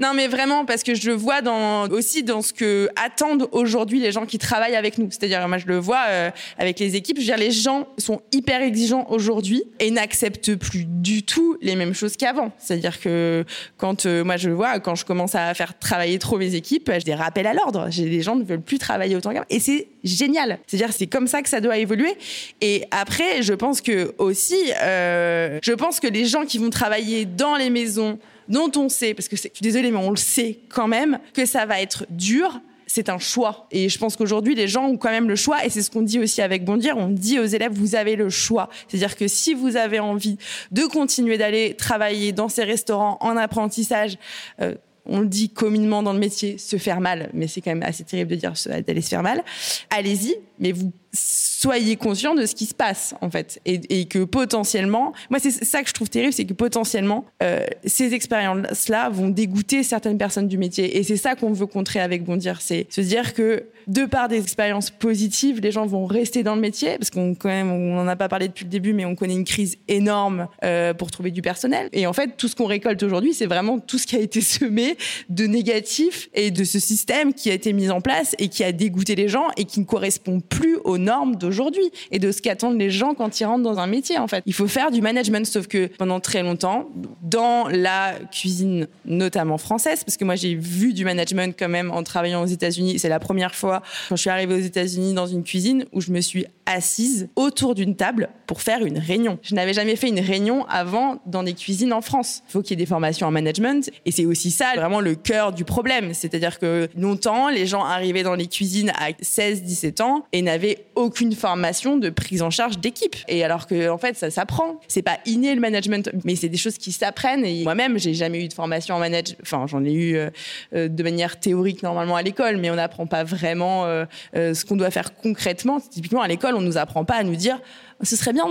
non, 0.00 0.12
mais 0.14 0.28
vraiment, 0.28 0.64
parce 0.64 0.82
que 0.82 0.94
je 0.94 1.10
le 1.10 1.16
vois 1.16 1.42
dans, 1.42 1.88
aussi 1.88 2.22
dans 2.22 2.40
ce 2.40 2.52
que 2.52 2.88
attendent 2.96 3.48
aujourd'hui 3.52 4.00
les 4.00 4.12
gens 4.12 4.24
qui 4.24 4.38
travaillent 4.38 4.76
avec 4.76 4.98
nous. 4.98 5.08
C'est-à-dire, 5.10 5.46
moi, 5.48 5.58
je 5.58 5.66
le 5.66 5.78
vois 5.78 6.04
euh, 6.08 6.30
avec 6.58 6.78
les 6.78 6.96
équipes. 6.96 7.16
Je 7.16 7.22
veux 7.22 7.26
dire, 7.26 7.36
les 7.36 7.50
gens 7.50 7.88
sont 7.98 8.20
hyper 8.32 8.62
exigeants 8.62 9.06
aujourd'hui 9.10 9.64
et 9.80 9.90
n'acceptent 9.90 10.54
plus 10.54 10.84
du 10.86 11.22
tout 11.24 11.56
les 11.60 11.74
mêmes 11.74 11.94
choses 11.94 12.16
qu'avant. 12.16 12.52
C'est-à-dire 12.58 13.00
que 13.00 13.44
quand, 13.76 14.06
euh, 14.06 14.24
moi, 14.24 14.36
je 14.36 14.48
le 14.48 14.54
vois, 14.54 14.78
quand 14.78 14.94
je 14.94 15.04
commence 15.04 15.34
à 15.34 15.52
faire 15.54 15.78
travailler 15.78 16.18
trop 16.18 16.38
mes 16.38 16.54
équipes, 16.54 16.90
j'ai 16.92 17.00
des 17.00 17.14
rappels 17.14 17.46
à 17.46 17.54
l'ordre. 17.54 17.88
J'ai 17.90 18.08
des 18.08 18.22
gens 18.22 18.36
ne 18.36 18.44
veulent 18.44 18.62
plus 18.62 18.78
travailler 18.78 19.16
autant 19.16 19.32
qu'avant. 19.32 19.46
Et 19.50 19.60
c'est 19.60 19.88
génial. 20.04 20.58
C'est-à-dire, 20.66 20.92
c'est 20.92 21.06
comme 21.06 21.26
ça 21.26 21.42
que 21.42 21.48
ça 21.48 21.60
doit 21.60 21.78
évoluer. 21.78 22.14
Et 22.60 22.84
après, 22.90 23.42
je 23.42 23.54
pense 23.54 23.80
que 23.80 24.14
aussi, 24.18 24.72
euh, 24.82 25.58
je 25.62 25.72
pense 25.72 26.00
que 26.00 26.06
les 26.06 26.24
gens 26.24 26.44
qui 26.44 26.58
vont 26.58 26.70
travailler 26.70 27.24
dans 27.24 27.56
les 27.56 27.70
maisons 27.70 28.18
dont 28.48 28.70
on 28.76 28.88
sait, 28.88 29.14
parce 29.14 29.28
que 29.28 29.36
je 29.36 29.42
suis 29.42 29.50
désolée, 29.60 29.90
mais 29.90 29.98
on 29.98 30.10
le 30.10 30.16
sait 30.16 30.58
quand 30.68 30.88
même, 30.88 31.18
que 31.32 31.46
ça 31.46 31.66
va 31.66 31.80
être 31.80 32.06
dur, 32.10 32.60
c'est 32.86 33.08
un 33.08 33.18
choix. 33.18 33.66
Et 33.70 33.88
je 33.88 33.98
pense 33.98 34.16
qu'aujourd'hui, 34.16 34.54
les 34.54 34.68
gens 34.68 34.84
ont 34.84 34.98
quand 34.98 35.10
même 35.10 35.28
le 35.28 35.36
choix. 35.36 35.64
Et 35.64 35.70
c'est 35.70 35.80
ce 35.80 35.90
qu'on 35.90 36.02
dit 36.02 36.18
aussi 36.18 36.42
avec 36.42 36.64
Bondir. 36.64 36.98
On 36.98 37.08
dit 37.08 37.38
aux 37.38 37.46
élèves, 37.46 37.72
vous 37.72 37.94
avez 37.94 38.16
le 38.16 38.28
choix. 38.28 38.68
C'est-à-dire 38.86 39.16
que 39.16 39.28
si 39.28 39.54
vous 39.54 39.76
avez 39.76 39.98
envie 39.98 40.36
de 40.72 40.82
continuer 40.82 41.38
d'aller 41.38 41.74
travailler 41.74 42.32
dans 42.32 42.50
ces 42.50 42.64
restaurants 42.64 43.16
en 43.20 43.36
apprentissage, 43.38 44.18
euh, 44.60 44.74
on 45.06 45.20
le 45.20 45.26
dit 45.26 45.50
communément 45.50 46.02
dans 46.02 46.12
le 46.12 46.18
métier, 46.18 46.58
se 46.58 46.76
faire 46.76 47.00
mal, 47.00 47.30
mais 47.34 47.48
c'est 47.48 47.60
quand 47.60 47.70
même 47.70 47.82
assez 47.82 48.04
terrible 48.04 48.30
de 48.30 48.36
dire 48.36 48.52
d'aller 48.86 49.02
se 49.02 49.08
faire 49.08 49.22
mal. 49.22 49.42
Allez-y, 49.90 50.36
mais 50.62 50.72
vous 50.72 50.92
soyez 51.12 51.96
conscient 51.96 52.34
de 52.34 52.46
ce 52.46 52.54
qui 52.54 52.64
se 52.64 52.74
passe 52.74 53.14
en 53.20 53.30
fait. 53.30 53.60
Et, 53.66 54.06
que 54.06 54.24
potentiellement 54.24 55.12
moi 55.30 55.38
c'est 55.38 55.50
ça 55.50 55.82
que 55.82 55.88
je 55.88 55.94
trouve 55.94 56.08
terrible 56.08 56.32
c'est 56.32 56.44
que 56.44 56.54
potentiellement 56.54 57.26
euh, 57.42 57.64
ces 57.84 58.14
expériences 58.14 58.88
là 58.88 59.10
vont 59.10 59.28
dégoûter 59.28 59.82
certaines 59.82 60.18
personnes 60.18 60.48
du 60.48 60.58
métier. 60.58 60.96
Et 60.96 61.02
c'est 61.02 61.16
ça 61.16 61.34
qu'on 61.34 61.52
veut 61.52 61.66
contrer 61.66 62.00
avec 62.00 62.24
Bondir 62.24 62.60
c'est 62.60 62.86
se 62.90 63.00
dire 63.00 63.34
que 63.34 63.64
de 63.86 64.06
par 64.06 64.28
des 64.28 64.38
expériences 64.38 64.90
positives 64.90 65.60
les 65.60 65.70
gens 65.70 65.86
vont 65.86 66.06
rester 66.06 66.42
dans 66.42 66.54
le 66.54 66.60
métier 66.60 66.96
parce 66.98 67.10
qu'on 67.10 67.34
quand 67.34 67.48
même 67.48 67.70
on 67.70 67.94
n'en 67.94 68.08
a 68.08 68.16
pas 68.16 68.28
parlé 68.28 68.48
depuis 68.48 68.64
le 68.64 68.70
début 68.70 68.92
mais 68.92 69.04
on 69.04 69.14
connaît 69.14 69.34
une 69.34 69.44
crise 69.44 69.76
énorme 69.88 70.48
euh, 70.64 70.94
pour 70.94 71.10
trouver 71.10 71.30
du 71.30 71.42
personnel. 71.42 71.88
Et 71.92 72.06
en 72.06 72.12
fait 72.12 72.36
tout 72.36 72.48
ce 72.48 72.56
qu'on 72.56 72.66
récolte 72.66 73.02
aujourd'hui 73.02 73.34
c'est 73.34 73.46
vraiment 73.46 73.78
tout 73.78 73.98
ce 73.98 74.06
qui 74.06 74.16
a 74.16 74.20
été 74.20 74.40
semé 74.40 74.96
de 75.28 75.46
négatif 75.46 76.30
et 76.34 76.50
de 76.50 76.64
ce 76.64 76.78
système 76.78 77.34
qui 77.34 77.50
a 77.50 77.54
été 77.54 77.72
mis 77.72 77.90
en 77.90 78.00
place 78.00 78.34
et 78.38 78.48
qui 78.48 78.64
a 78.64 78.72
dégoûté 78.72 79.14
les 79.14 79.28
gens 79.28 79.48
et 79.56 79.64
qui 79.64 79.80
ne 79.80 79.84
correspond 79.84 80.40
plus 80.56 80.76
aux 80.84 80.98
normes 80.98 81.36
d'aujourd'hui 81.36 81.90
et 82.10 82.18
de 82.18 82.32
ce 82.32 82.42
qu'attendent 82.42 82.78
les 82.78 82.90
gens 82.90 83.14
quand 83.14 83.40
ils 83.40 83.44
rentrent 83.44 83.62
dans 83.62 83.78
un 83.78 83.86
métier 83.86 84.18
en 84.18 84.28
fait. 84.28 84.42
Il 84.46 84.54
faut 84.54 84.68
faire 84.68 84.90
du 84.90 85.00
management 85.00 85.46
sauf 85.46 85.66
que 85.66 85.86
pendant 85.98 86.20
très 86.20 86.42
longtemps 86.42 86.88
dans 87.22 87.68
la 87.68 88.14
cuisine 88.30 88.88
notamment 89.04 89.58
française 89.58 90.04
parce 90.04 90.16
que 90.16 90.24
moi 90.24 90.34
j'ai 90.34 90.54
vu 90.54 90.92
du 90.92 91.04
management 91.04 91.54
quand 91.58 91.68
même 91.68 91.90
en 91.90 92.02
travaillant 92.02 92.42
aux 92.42 92.46
États-Unis, 92.46 92.98
c'est 92.98 93.08
la 93.08 93.20
première 93.20 93.54
fois 93.54 93.82
quand 94.08 94.16
je 94.16 94.20
suis 94.20 94.30
arrivée 94.30 94.54
aux 94.54 94.64
États-Unis 94.64 95.14
dans 95.14 95.26
une 95.26 95.44
cuisine 95.44 95.86
où 95.92 96.00
je 96.00 96.12
me 96.12 96.20
suis 96.20 96.46
assise 96.66 97.28
autour 97.36 97.74
d'une 97.74 97.96
table 97.96 98.28
pour 98.46 98.62
faire 98.62 98.84
une 98.84 98.98
réunion. 98.98 99.38
Je 99.42 99.54
n'avais 99.54 99.72
jamais 99.72 99.96
fait 99.96 100.08
une 100.08 100.20
réunion 100.20 100.66
avant 100.66 101.20
dans 101.26 101.42
des 101.42 101.54
cuisines 101.54 101.92
en 101.92 102.00
France. 102.00 102.42
Il 102.48 102.52
faut 102.52 102.62
qu'il 102.62 102.70
y 102.70 102.74
ait 102.74 102.84
des 102.84 102.86
formations 102.86 103.26
en 103.26 103.30
management 103.30 103.90
et 104.04 104.12
c'est 104.12 104.24
aussi 104.24 104.50
ça 104.50 104.72
vraiment 104.76 105.00
le 105.00 105.14
cœur 105.14 105.52
du 105.52 105.64
problème, 105.64 106.14
c'est-à-dire 106.14 106.58
que 106.58 106.88
longtemps 106.96 107.48
les 107.48 107.66
gens 107.66 107.84
arrivaient 107.84 108.22
dans 108.22 108.34
les 108.34 108.46
cuisines 108.46 108.92
à 108.98 109.10
16-17 109.10 110.02
ans 110.02 110.24
et 110.32 110.42
n'avaient 110.42 110.86
aucune 110.94 111.32
formation 111.32 111.96
de 111.96 112.10
prise 112.10 112.42
en 112.42 112.50
charge 112.50 112.78
d'équipe. 112.78 113.16
Et 113.28 113.44
alors 113.44 113.66
que 113.66 113.88
en 113.88 113.98
fait, 113.98 114.16
ça 114.16 114.30
s'apprend. 114.30 114.80
C'est 114.88 115.02
pas 115.02 115.18
inné 115.26 115.54
le 115.54 115.60
management, 115.60 116.10
mais 116.24 116.36
c'est 116.36 116.48
des 116.48 116.56
choses 116.56 116.78
qui 116.78 116.92
s'apprennent. 116.92 117.44
Et 117.44 117.64
moi-même, 117.64 117.98
j'ai 117.98 118.14
jamais 118.14 118.44
eu 118.44 118.48
de 118.48 118.52
formation 118.52 118.94
en 118.94 118.98
management. 118.98 119.38
Enfin, 119.42 119.66
j'en 119.66 119.84
ai 119.84 119.92
eu 119.92 120.16
euh, 120.16 120.30
euh, 120.74 120.88
de 120.88 121.02
manière 121.02 121.38
théorique 121.38 121.82
normalement 121.82 122.16
à 122.16 122.22
l'école, 122.22 122.56
mais 122.56 122.70
on 122.70 122.76
n'apprend 122.76 123.06
pas 123.06 123.24
vraiment 123.24 123.84
euh, 123.84 124.04
ce 124.34 124.64
qu'on 124.64 124.76
doit 124.76 124.90
faire 124.90 125.14
concrètement. 125.16 125.80
Typiquement 125.80 126.22
à 126.22 126.28
l'école, 126.28 126.51
on 126.52 126.60
nous 126.60 126.78
apprend 126.78 127.04
pas 127.04 127.16
à 127.16 127.22
nous 127.22 127.36
dire 127.36 127.58
ce 128.02 128.16
serait 128.16 128.32
bien 128.32 128.46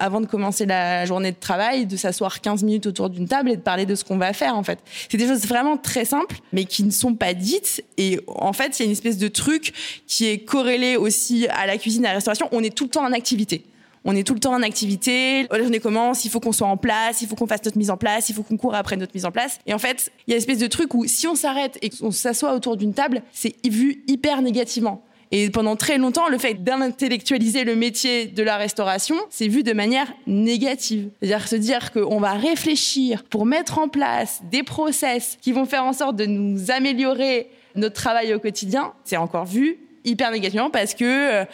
avant 0.00 0.20
de 0.20 0.26
commencer 0.26 0.66
la 0.66 1.04
journée 1.04 1.30
de 1.30 1.36
travail, 1.38 1.86
de 1.86 1.96
s'asseoir 1.96 2.40
15 2.40 2.64
minutes 2.64 2.86
autour 2.86 3.08
d'une 3.08 3.28
table 3.28 3.50
et 3.50 3.56
de 3.56 3.60
parler 3.60 3.86
de 3.86 3.94
ce 3.94 4.04
qu'on 4.04 4.18
va 4.18 4.32
faire, 4.32 4.56
en 4.56 4.62
fait. 4.62 4.80
C'est 5.08 5.16
des 5.16 5.28
choses 5.28 5.46
vraiment 5.46 5.76
très 5.76 6.04
simples, 6.04 6.38
mais 6.52 6.64
qui 6.64 6.82
ne 6.82 6.90
sont 6.90 7.14
pas 7.14 7.34
dites. 7.34 7.84
Et 7.98 8.20
en 8.26 8.52
fait, 8.52 8.78
il 8.78 8.82
y 8.82 8.84
a 8.84 8.86
une 8.86 8.92
espèce 8.92 9.18
de 9.18 9.28
truc 9.28 9.72
qui 10.06 10.26
est 10.26 10.38
corrélé 10.38 10.96
aussi 10.96 11.46
à 11.48 11.66
la 11.66 11.78
cuisine, 11.78 12.04
à 12.04 12.08
la 12.08 12.14
restauration. 12.14 12.48
On 12.52 12.62
est 12.62 12.74
tout 12.74 12.84
le 12.84 12.90
temps 12.90 13.04
en 13.04 13.12
activité. 13.12 13.64
On 14.04 14.16
est 14.16 14.26
tout 14.26 14.34
le 14.34 14.40
temps 14.40 14.54
en 14.54 14.62
activité. 14.62 15.46
La 15.50 15.58
journée 15.58 15.78
commence, 15.78 16.24
il 16.24 16.30
faut 16.30 16.40
qu'on 16.40 16.52
soit 16.52 16.66
en 16.66 16.78
place, 16.78 17.20
il 17.20 17.28
faut 17.28 17.36
qu'on 17.36 17.46
fasse 17.46 17.64
notre 17.64 17.76
mise 17.76 17.90
en 17.90 17.98
place, 17.98 18.30
il 18.30 18.34
faut 18.34 18.42
qu'on 18.42 18.56
court 18.56 18.74
après 18.74 18.96
notre 18.96 19.14
mise 19.14 19.26
en 19.26 19.30
place. 19.30 19.58
Et 19.66 19.74
en 19.74 19.78
fait, 19.78 20.10
il 20.26 20.30
y 20.30 20.32
a 20.32 20.36
une 20.36 20.40
espèce 20.40 20.58
de 20.58 20.66
truc 20.66 20.94
où 20.94 21.06
si 21.06 21.28
on 21.28 21.34
s'arrête 21.34 21.78
et 21.82 21.90
qu'on 21.90 22.10
s'assoit 22.10 22.54
autour 22.54 22.76
d'une 22.76 22.94
table, 22.94 23.22
c'est 23.30 23.54
vu 23.64 24.02
hyper 24.08 24.40
négativement. 24.40 25.04
Et 25.32 25.48
pendant 25.50 25.76
très 25.76 25.96
longtemps, 25.96 26.28
le 26.28 26.38
fait 26.38 26.54
d'intellectualiser 26.54 27.62
le 27.62 27.76
métier 27.76 28.26
de 28.26 28.42
la 28.42 28.56
restauration, 28.56 29.16
c'est 29.30 29.46
vu 29.46 29.62
de 29.62 29.72
manière 29.72 30.12
négative. 30.26 31.10
C'est-à-dire 31.20 31.46
se 31.46 31.56
dire 31.56 31.92
qu'on 31.92 32.18
va 32.18 32.32
réfléchir 32.32 33.22
pour 33.24 33.46
mettre 33.46 33.78
en 33.78 33.88
place 33.88 34.40
des 34.50 34.64
process 34.64 35.38
qui 35.40 35.52
vont 35.52 35.66
faire 35.66 35.84
en 35.84 35.92
sorte 35.92 36.16
de 36.16 36.26
nous 36.26 36.72
améliorer 36.72 37.48
notre 37.76 37.94
travail 37.94 38.34
au 38.34 38.40
quotidien, 38.40 38.92
c'est 39.04 39.16
encore 39.16 39.44
vu 39.44 39.78
hyper 40.04 40.30
négativement 40.30 40.70
parce 40.70 40.94
que 40.94 41.04
euh, 41.04 41.44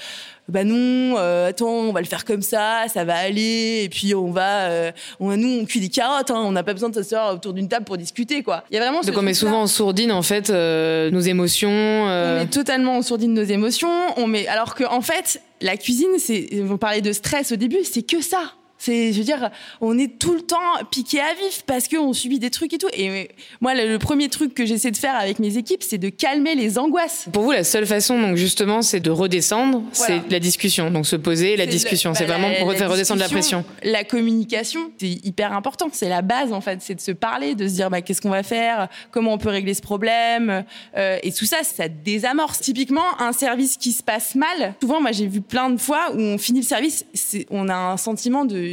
bah 0.48 0.64
non, 0.64 1.16
euh, 1.18 1.48
attends, 1.48 1.68
on 1.68 1.92
va 1.92 2.00
le 2.00 2.06
faire 2.06 2.24
comme 2.24 2.42
ça, 2.42 2.84
ça 2.92 3.04
va 3.04 3.16
aller, 3.16 3.82
et 3.84 3.88
puis 3.88 4.14
on 4.14 4.30
va, 4.30 4.68
euh, 4.68 4.92
on, 5.18 5.36
nous 5.36 5.60
on 5.60 5.64
cuit 5.64 5.80
des 5.80 5.88
carottes, 5.88 6.30
hein, 6.30 6.42
on 6.44 6.52
n'a 6.52 6.62
pas 6.62 6.72
besoin 6.72 6.88
de 6.88 6.94
s'asseoir 6.94 7.34
autour 7.34 7.52
d'une 7.52 7.68
table 7.68 7.84
pour 7.84 7.96
discuter, 7.96 8.42
quoi. 8.42 8.64
Il 8.70 8.74
y 8.74 8.78
a 8.78 8.80
vraiment. 8.80 9.00
Donc 9.00 9.16
on 9.16 9.22
met 9.22 9.34
souvent 9.34 9.62
en 9.62 9.66
sourdine 9.66 10.12
en 10.12 10.22
fait 10.22 10.50
nos 10.50 11.20
émotions. 11.20 11.68
On 11.70 12.38
met 12.38 12.46
totalement 12.46 12.96
en 12.98 13.02
sourdine 13.02 13.34
nos 13.34 13.44
émotions. 13.44 13.90
On 14.16 14.26
met, 14.26 14.46
alors 14.46 14.74
que 14.74 14.84
en 14.84 15.00
fait, 15.00 15.40
la 15.60 15.76
cuisine, 15.76 16.18
c'est, 16.18 16.48
on 16.68 16.76
parlait 16.76 17.00
de 17.00 17.12
stress 17.12 17.52
au 17.52 17.56
début, 17.56 17.84
c'est 17.84 18.02
que 18.02 18.20
ça. 18.20 18.52
C'est, 18.78 19.12
je 19.12 19.18
veux 19.18 19.24
dire, 19.24 19.50
on 19.80 19.98
est 19.98 20.18
tout 20.18 20.34
le 20.34 20.42
temps 20.42 20.56
piqué 20.90 21.20
à 21.20 21.32
vif 21.34 21.62
parce 21.66 21.88
qu'on 21.88 22.12
subit 22.12 22.38
des 22.38 22.50
trucs 22.50 22.72
et 22.72 22.78
tout. 22.78 22.88
Et 22.92 23.30
moi, 23.60 23.74
le, 23.74 23.98
premier 23.98 24.28
truc 24.28 24.54
que 24.54 24.66
j'essaie 24.66 24.90
de 24.90 24.96
faire 24.96 25.16
avec 25.16 25.38
mes 25.38 25.56
équipes, 25.56 25.82
c'est 25.82 25.98
de 25.98 26.08
calmer 26.08 26.54
les 26.54 26.78
angoisses. 26.78 27.26
Pour 27.32 27.42
vous, 27.42 27.52
la 27.52 27.64
seule 27.64 27.86
façon, 27.86 28.20
donc 28.20 28.36
justement, 28.36 28.82
c'est 28.82 29.00
de 29.00 29.10
redescendre, 29.10 29.82
c'est 29.92 30.20
la 30.30 30.38
discussion. 30.38 30.90
Donc 30.90 31.06
se 31.06 31.16
poser, 31.16 31.56
la 31.56 31.66
discussion. 31.66 32.14
c'est 32.14 32.26
bah, 32.26 32.36
vraiment 32.36 32.54
pour 32.60 32.72
faire 32.74 32.90
redescendre 32.90 33.20
la 33.20 33.28
pression. 33.28 33.64
La 33.82 34.04
communication, 34.04 34.90
c'est 34.98 35.08
hyper 35.24 35.52
important. 35.52 35.88
C'est 35.92 36.08
la 36.08 36.22
base, 36.22 36.52
en 36.52 36.60
fait. 36.60 36.80
C'est 36.82 36.94
de 36.94 37.00
se 37.00 37.12
parler, 37.12 37.54
de 37.54 37.66
se 37.66 37.74
dire, 37.74 37.90
bah, 37.90 38.02
qu'est-ce 38.02 38.20
qu'on 38.20 38.30
va 38.30 38.42
faire, 38.42 38.88
comment 39.10 39.32
on 39.32 39.38
peut 39.38 39.48
régler 39.48 39.74
ce 39.74 39.82
problème? 39.82 40.64
Euh, 40.96 41.18
et 41.22 41.32
tout 41.32 41.46
ça, 41.46 41.58
ça 41.62 41.88
désamorce. 41.88 42.60
Typiquement, 42.60 43.20
un 43.20 43.32
service 43.32 43.76
qui 43.76 43.92
se 43.92 44.02
passe 44.02 44.34
mal. 44.34 44.74
Souvent, 44.80 45.00
moi, 45.00 45.12
j'ai 45.12 45.26
vu 45.26 45.40
plein 45.40 45.70
de 45.70 45.78
fois 45.78 46.12
où 46.14 46.20
on 46.20 46.38
finit 46.38 46.60
le 46.60 46.66
service, 46.66 47.04
on 47.50 47.68
a 47.68 47.74
un 47.74 47.96
sentiment 47.96 48.44
de 48.44 48.65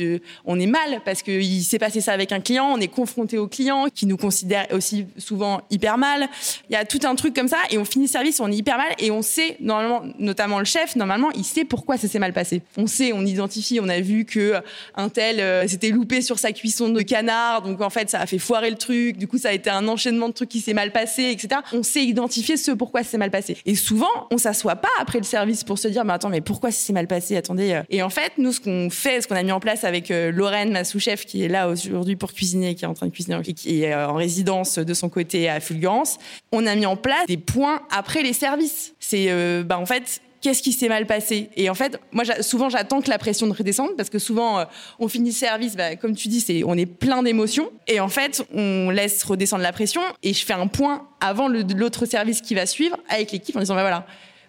on 0.46 0.60
est 0.60 0.68
mal 0.68 1.02
parce 1.06 1.22
qu'il 1.22 1.64
s'est 1.64 1.80
passé 1.80 2.02
ça 2.02 2.14
avec 2.14 2.32
un 2.32 2.40
client, 2.40 2.66
on 2.66 2.80
est 2.80 2.88
confronté 2.88 3.38
au 3.38 3.48
client 3.48 3.88
qui 3.94 4.06
nous 4.06 4.18
considère 4.18 4.68
aussi 4.72 5.06
souvent 5.18 5.62
hyper 5.70 5.98
mal. 5.98 6.28
Il 6.70 6.74
y 6.74 6.76
a 6.76 6.86
tout 6.86 7.00
un 7.04 7.16
truc 7.16 7.36
comme 7.36 7.48
ça 7.48 7.58
et 7.70 7.78
on 7.78 7.86
finit 7.86 8.08
service, 8.08 8.40
on 8.40 8.52
est 8.52 8.56
hyper 8.56 8.78
mal 8.78 8.94
et 9.00 9.12
on 9.12 9.22
sait 9.22 9.58
normalement, 9.60 10.02
notamment 10.20 10.60
le 10.60 10.66
chef, 10.66 10.96
normalement, 10.96 11.32
il 11.32 11.44
sait 11.44 11.66
pourquoi 11.66 11.98
ça 11.98 12.08
s'est 12.08 12.20
mal 12.20 12.34
passé. 12.34 12.62
On 12.78 12.88
sait, 12.88 13.14
on 13.14 13.26
identifie, 13.26 13.80
on 13.82 13.90
a 13.90 14.00
vu 14.00 14.26
que 14.26 14.56
un 14.96 15.10
tel 15.10 15.40
euh, 15.40 15.68
s'était 15.68 15.90
loupé 15.90 16.22
sur 16.22 16.40
sa 16.40 16.52
cuisson 16.52 16.90
de 16.90 17.02
canard, 17.02 17.62
donc 17.62 17.82
en 17.82 17.90
fait 17.90 18.10
ça 18.10 18.20
a 18.20 18.26
fait 18.26 18.40
foirer 18.40 18.70
le 18.70 18.78
truc. 18.78 19.18
Du 19.18 19.28
coup, 19.28 19.38
ça 19.38 19.50
a 19.50 19.54
été 19.54 19.70
un 19.70 19.88
enchaînement 19.88 20.30
de 20.30 20.34
trucs 20.34 20.50
qui 20.50 20.60
s'est 20.60 20.74
mal 20.74 20.92
passé, 20.92 21.24
etc. 21.32 21.62
On 21.74 21.84
sait 21.84 22.04
identifier 22.04 22.58
ce 22.58 22.72
pourquoi 22.72 23.04
c'est 23.04 23.18
mal 23.18 23.32
passé. 23.32 23.58
Et 23.66 23.76
souvent, 23.76 24.28
on 24.32 24.38
s'assoit 24.38 24.76
pas 24.76 24.90
après 25.00 25.20
le 25.20 25.24
service 25.24 25.64
pour 25.64 25.78
se 25.78 25.88
dire, 25.88 26.06
mais 26.06 26.14
attends, 26.14 26.30
mais 26.30 26.42
pourquoi 26.42 26.72
c'est 26.72 26.94
mal 26.94 27.08
passé? 27.08 27.38
Attendez. 27.38 27.74
Euh. 27.74 27.84
Et 27.90 28.04
en 28.04 28.10
fait, 28.10 28.34
nous, 28.38 28.52
ce 28.52 28.60
qu'on 28.60 28.90
fait, 28.90 29.22
ce 29.22 29.28
qu'on 29.28 29.36
a 29.36 29.44
mis 29.44 29.52
en 29.52 29.60
place 29.60 29.83
avec 29.84 30.12
euh, 30.12 30.32
Lorraine, 30.32 30.72
ma 30.72 30.84
sous-chef, 30.84 31.26
qui 31.26 31.44
est 31.44 31.48
là 31.48 31.68
aujourd'hui 31.68 32.16
pour 32.16 32.34
cuisiner, 32.34 32.76
qui 32.76 32.86
est 32.86 32.88
en 32.88 32.94
train 32.94 33.08
de 33.08 33.12
cuisiner 33.12 33.42
qui 33.42 33.84
est 33.84 33.94
euh, 33.94 34.08
en 34.08 34.16
résidence 34.16 34.78
de 34.80 34.94
son 34.94 35.10
côté 35.10 35.50
à 35.50 35.60
Fulgurance, 35.60 36.18
on 36.52 36.66
a 36.66 36.76
mis 36.76 36.86
en 36.86 36.96
place 36.96 37.26
des 37.28 37.38
points 37.38 37.82
après 37.92 38.24
les 38.24 38.34
services. 38.34 38.94
C'est, 39.00 39.26
euh, 39.30 39.64
bah, 39.64 39.80
en 39.80 39.86
fait, 39.86 40.22
qu'est-ce 40.42 40.62
qui 40.62 40.72
s'est 40.72 40.90
mal 40.90 41.06
passé? 41.06 41.50
Et 41.56 41.70
en 41.70 41.74
fait, 41.74 42.00
moi, 42.12 42.24
souvent, 42.42 42.70
j'attends 42.70 43.02
que 43.02 43.10
la 43.10 43.18
pression 43.18 43.48
de 43.48 43.54
redescende 43.54 43.96
parce 43.98 44.10
que 44.10 44.20
souvent, 44.20 44.66
on 45.00 45.08
finit 45.08 45.30
le 45.30 45.36
service, 45.36 45.76
bah, 45.76 45.96
comme 45.96 46.16
tu 46.16 46.28
dis, 46.28 46.42
c'est, 46.42 46.64
on 46.66 46.76
est 46.76 46.86
plein 46.86 47.24
d'émotions. 47.24 47.72
Et 47.88 48.00
en 48.00 48.10
fait, 48.10 48.46
on 48.54 48.90
laisse 48.90 49.24
redescendre 49.24 49.64
la 49.64 49.72
pression 49.72 50.02
et 50.22 50.34
je 50.34 50.46
fais 50.46 50.54
un 50.54 50.68
point 50.68 51.08
avant 51.22 51.48
l'autre 51.48 52.06
service 52.06 52.42
qui 52.42 52.56
va 52.56 52.66
suivre 52.66 52.98
avec 53.10 53.32
l'équipe 53.32 53.56
en 53.56 53.60
disant, 53.60 53.76
bah, 53.76 53.82
voilà, 53.82 54.06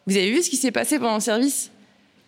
vous 0.07 0.16
avez 0.16 0.30
vu 0.30 0.43
ce 0.43 0.51
qui 0.51 0.57
s'est 0.57 0.72
passé 0.72 0.99
pendant 0.99 1.14
le 1.14 1.20
service? 1.20 1.70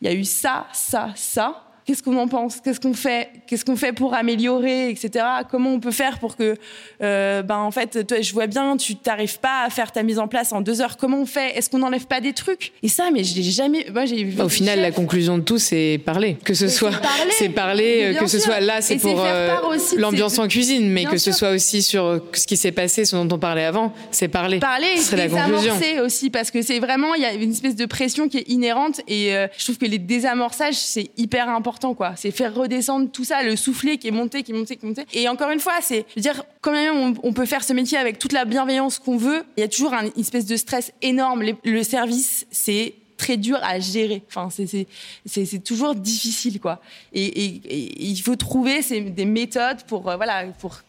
Il 0.00 0.08
y 0.08 0.10
a 0.10 0.14
eu 0.14 0.24
ça, 0.24 0.66
ça, 0.72 1.12
ça 1.16 1.65
qu'est-ce 1.86 2.02
qu'on 2.02 2.18
en 2.18 2.26
pense, 2.26 2.60
qu'est-ce 2.60 2.80
qu'on 2.80 2.94
fait, 2.94 3.30
qu'est-ce 3.46 3.64
qu'on 3.64 3.76
fait 3.76 3.92
pour 3.92 4.14
améliorer, 4.14 4.90
etc. 4.90 5.24
Comment 5.50 5.72
on 5.72 5.80
peut 5.80 5.92
faire 5.92 6.18
pour 6.18 6.36
que, 6.36 6.56
euh, 7.02 7.42
ben 7.42 7.58
en 7.58 7.70
fait, 7.70 8.06
toi, 8.06 8.20
je 8.20 8.32
vois 8.32 8.48
bien, 8.48 8.76
tu 8.76 8.96
t'arrives 8.96 9.38
pas 9.38 9.64
à 9.64 9.70
faire 9.70 9.92
ta 9.92 10.02
mise 10.02 10.18
en 10.18 10.26
place 10.26 10.52
en 10.52 10.60
deux 10.60 10.80
heures. 10.80 10.96
Comment 10.96 11.20
on 11.20 11.26
fait? 11.26 11.56
Est-ce 11.56 11.70
qu'on 11.70 11.78
n'enlève 11.78 12.06
pas 12.06 12.20
des 12.20 12.32
trucs? 12.32 12.72
Et 12.82 12.88
ça, 12.88 13.10
mais 13.12 13.22
je 13.22 13.36
l'ai 13.36 13.42
jamais. 13.42 13.86
Moi, 13.92 14.04
j'ai 14.04 14.28
Au 14.40 14.48
final, 14.48 14.80
la 14.80 14.90
conclusion 14.90 15.38
de 15.38 15.42
tout, 15.44 15.58
c'est 15.58 16.00
parler. 16.04 16.36
Que 16.44 16.54
ce 16.54 16.68
soit, 16.68 16.90
c'est 17.38 17.50
parler, 17.50 18.16
que 18.18 18.26
ce 18.26 18.40
soit 18.40 18.60
là, 18.60 18.80
c'est 18.80 18.96
pour 18.96 19.24
euh, 19.24 19.54
l'ambiance 19.96 20.38
en 20.38 20.48
cuisine, 20.48 20.90
mais 20.90 21.04
que 21.04 21.18
ce 21.18 21.30
soit 21.30 21.50
aussi 21.50 21.82
sur 21.82 22.20
ce 22.32 22.46
qui 22.46 22.56
s'est 22.56 22.72
passé, 22.72 23.04
ce 23.04 23.14
dont 23.14 23.28
on 23.32 23.38
parlait 23.38 23.64
avant, 23.64 23.92
c'est 24.10 24.28
parler. 24.28 24.58
Parler, 24.58 24.96
c'est 24.96 25.16
la 25.16 25.28
conclusion. 25.28 25.74
aussi, 26.04 26.30
parce 26.30 26.50
que 26.50 26.62
c'est 26.62 26.80
vraiment, 26.80 27.14
il 27.14 27.22
y 27.22 27.24
a 27.24 27.32
une 27.32 27.52
espèce 27.52 27.76
de 27.76 27.86
pression 27.86 28.28
qui 28.28 28.38
est 28.38 28.48
inhérente, 28.48 29.00
et 29.06 29.34
euh, 29.34 29.46
je 29.56 29.64
trouve 29.64 29.78
que 29.78 29.86
les 29.86 29.98
désamorçages, 29.98 30.74
c'est 30.74 31.10
hyper 31.16 31.48
important 31.48 31.75
C'est 32.16 32.30
faire 32.30 32.54
redescendre 32.54 33.10
tout 33.10 33.24
ça, 33.24 33.42
le 33.42 33.56
souffler 33.56 33.98
qui 33.98 34.08
est 34.08 34.12
monté, 34.12 34.42
qui 34.42 34.52
est 34.52 34.54
monté, 34.54 34.76
qui 34.76 34.84
est 34.84 34.88
monté. 34.88 35.04
Et 35.12 35.28
encore 35.28 35.50
une 35.50 35.60
fois, 35.60 35.74
c'est 35.80 36.06
dire, 36.16 36.44
quand 36.60 36.72
même 36.72 37.14
on, 37.22 37.32
peut 37.32 37.46
faire 37.46 37.64
ce 37.64 37.72
métier 37.72 37.98
avec 37.98 38.18
toute 38.18 38.32
la 38.32 38.44
bienveillance 38.44 38.98
qu'on 38.98 39.16
veut, 39.16 39.44
il 39.56 39.60
y 39.60 39.64
a 39.64 39.68
toujours 39.68 39.92
une 39.94 40.10
espèce 40.18 40.46
de 40.46 40.56
stress 40.56 40.92
énorme. 41.02 41.44
le 41.64 41.82
service, 41.82 42.46
c'est 42.50 42.94
très 43.16 43.36
dur 43.36 43.58
à 43.62 43.80
gérer. 43.80 44.22
Enfin, 44.28 44.48
c'est 44.50 45.64
toujours 45.64 45.94
difficile, 45.94 46.60
quoi. 46.60 46.80
Et, 47.12 47.60
il 47.98 48.20
faut 48.20 48.36
trouver 48.36 48.80
des 48.82 49.24
méthodes 49.24 49.82
pour, 49.86 50.08
euh, 50.08 50.16
voilà, 50.16 50.44
pour 50.58 50.82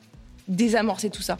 désamorcer 0.47 1.09
tout 1.09 1.21
ça. 1.21 1.37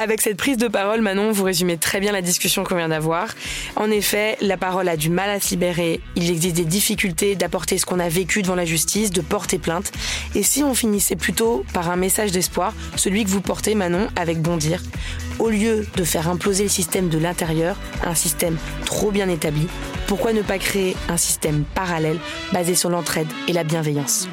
Avec 0.00 0.20
cette 0.20 0.36
prise 0.36 0.56
de 0.56 0.68
parole, 0.68 1.00
Manon, 1.00 1.32
vous 1.32 1.42
résumez 1.42 1.76
très 1.76 1.98
bien 1.98 2.12
la 2.12 2.22
discussion 2.22 2.62
qu'on 2.62 2.76
vient 2.76 2.88
d'avoir. 2.88 3.34
En 3.74 3.90
effet, 3.90 4.38
la 4.40 4.56
parole 4.56 4.88
a 4.88 4.96
du 4.96 5.10
mal 5.10 5.28
à 5.28 5.40
se 5.40 5.50
libérer. 5.50 6.00
Il 6.14 6.30
existe 6.30 6.54
des 6.54 6.64
difficultés 6.64 7.34
d'apporter 7.34 7.78
ce 7.78 7.84
qu'on 7.84 7.98
a 7.98 8.08
vécu 8.08 8.42
devant 8.42 8.54
la 8.54 8.64
justice, 8.64 9.10
de 9.10 9.20
porter 9.20 9.58
plainte. 9.58 9.90
Et 10.36 10.44
si 10.44 10.62
on 10.62 10.72
finissait 10.72 11.16
plutôt 11.16 11.64
par 11.72 11.90
un 11.90 11.96
message 11.96 12.30
d'espoir, 12.30 12.74
celui 12.94 13.24
que 13.24 13.28
vous 13.28 13.40
portez, 13.40 13.74
Manon, 13.74 14.06
avec 14.14 14.40
Bondir, 14.40 14.80
au 15.40 15.50
lieu 15.50 15.84
de 15.96 16.04
faire 16.04 16.28
imploser 16.28 16.62
le 16.62 16.68
système 16.68 17.08
de 17.08 17.18
l'intérieur, 17.18 17.76
un 18.06 18.14
système 18.14 18.56
trop 18.84 19.10
bien 19.10 19.28
établi, 19.28 19.66
pourquoi 20.06 20.32
ne 20.32 20.42
pas 20.42 20.58
créer 20.58 20.96
un 21.08 21.16
système 21.16 21.64
parallèle 21.74 22.18
basé 22.52 22.76
sur 22.76 22.88
l'entraide 22.88 23.28
et 23.48 23.52
la 23.52 23.64
bienveillance? 23.64 24.28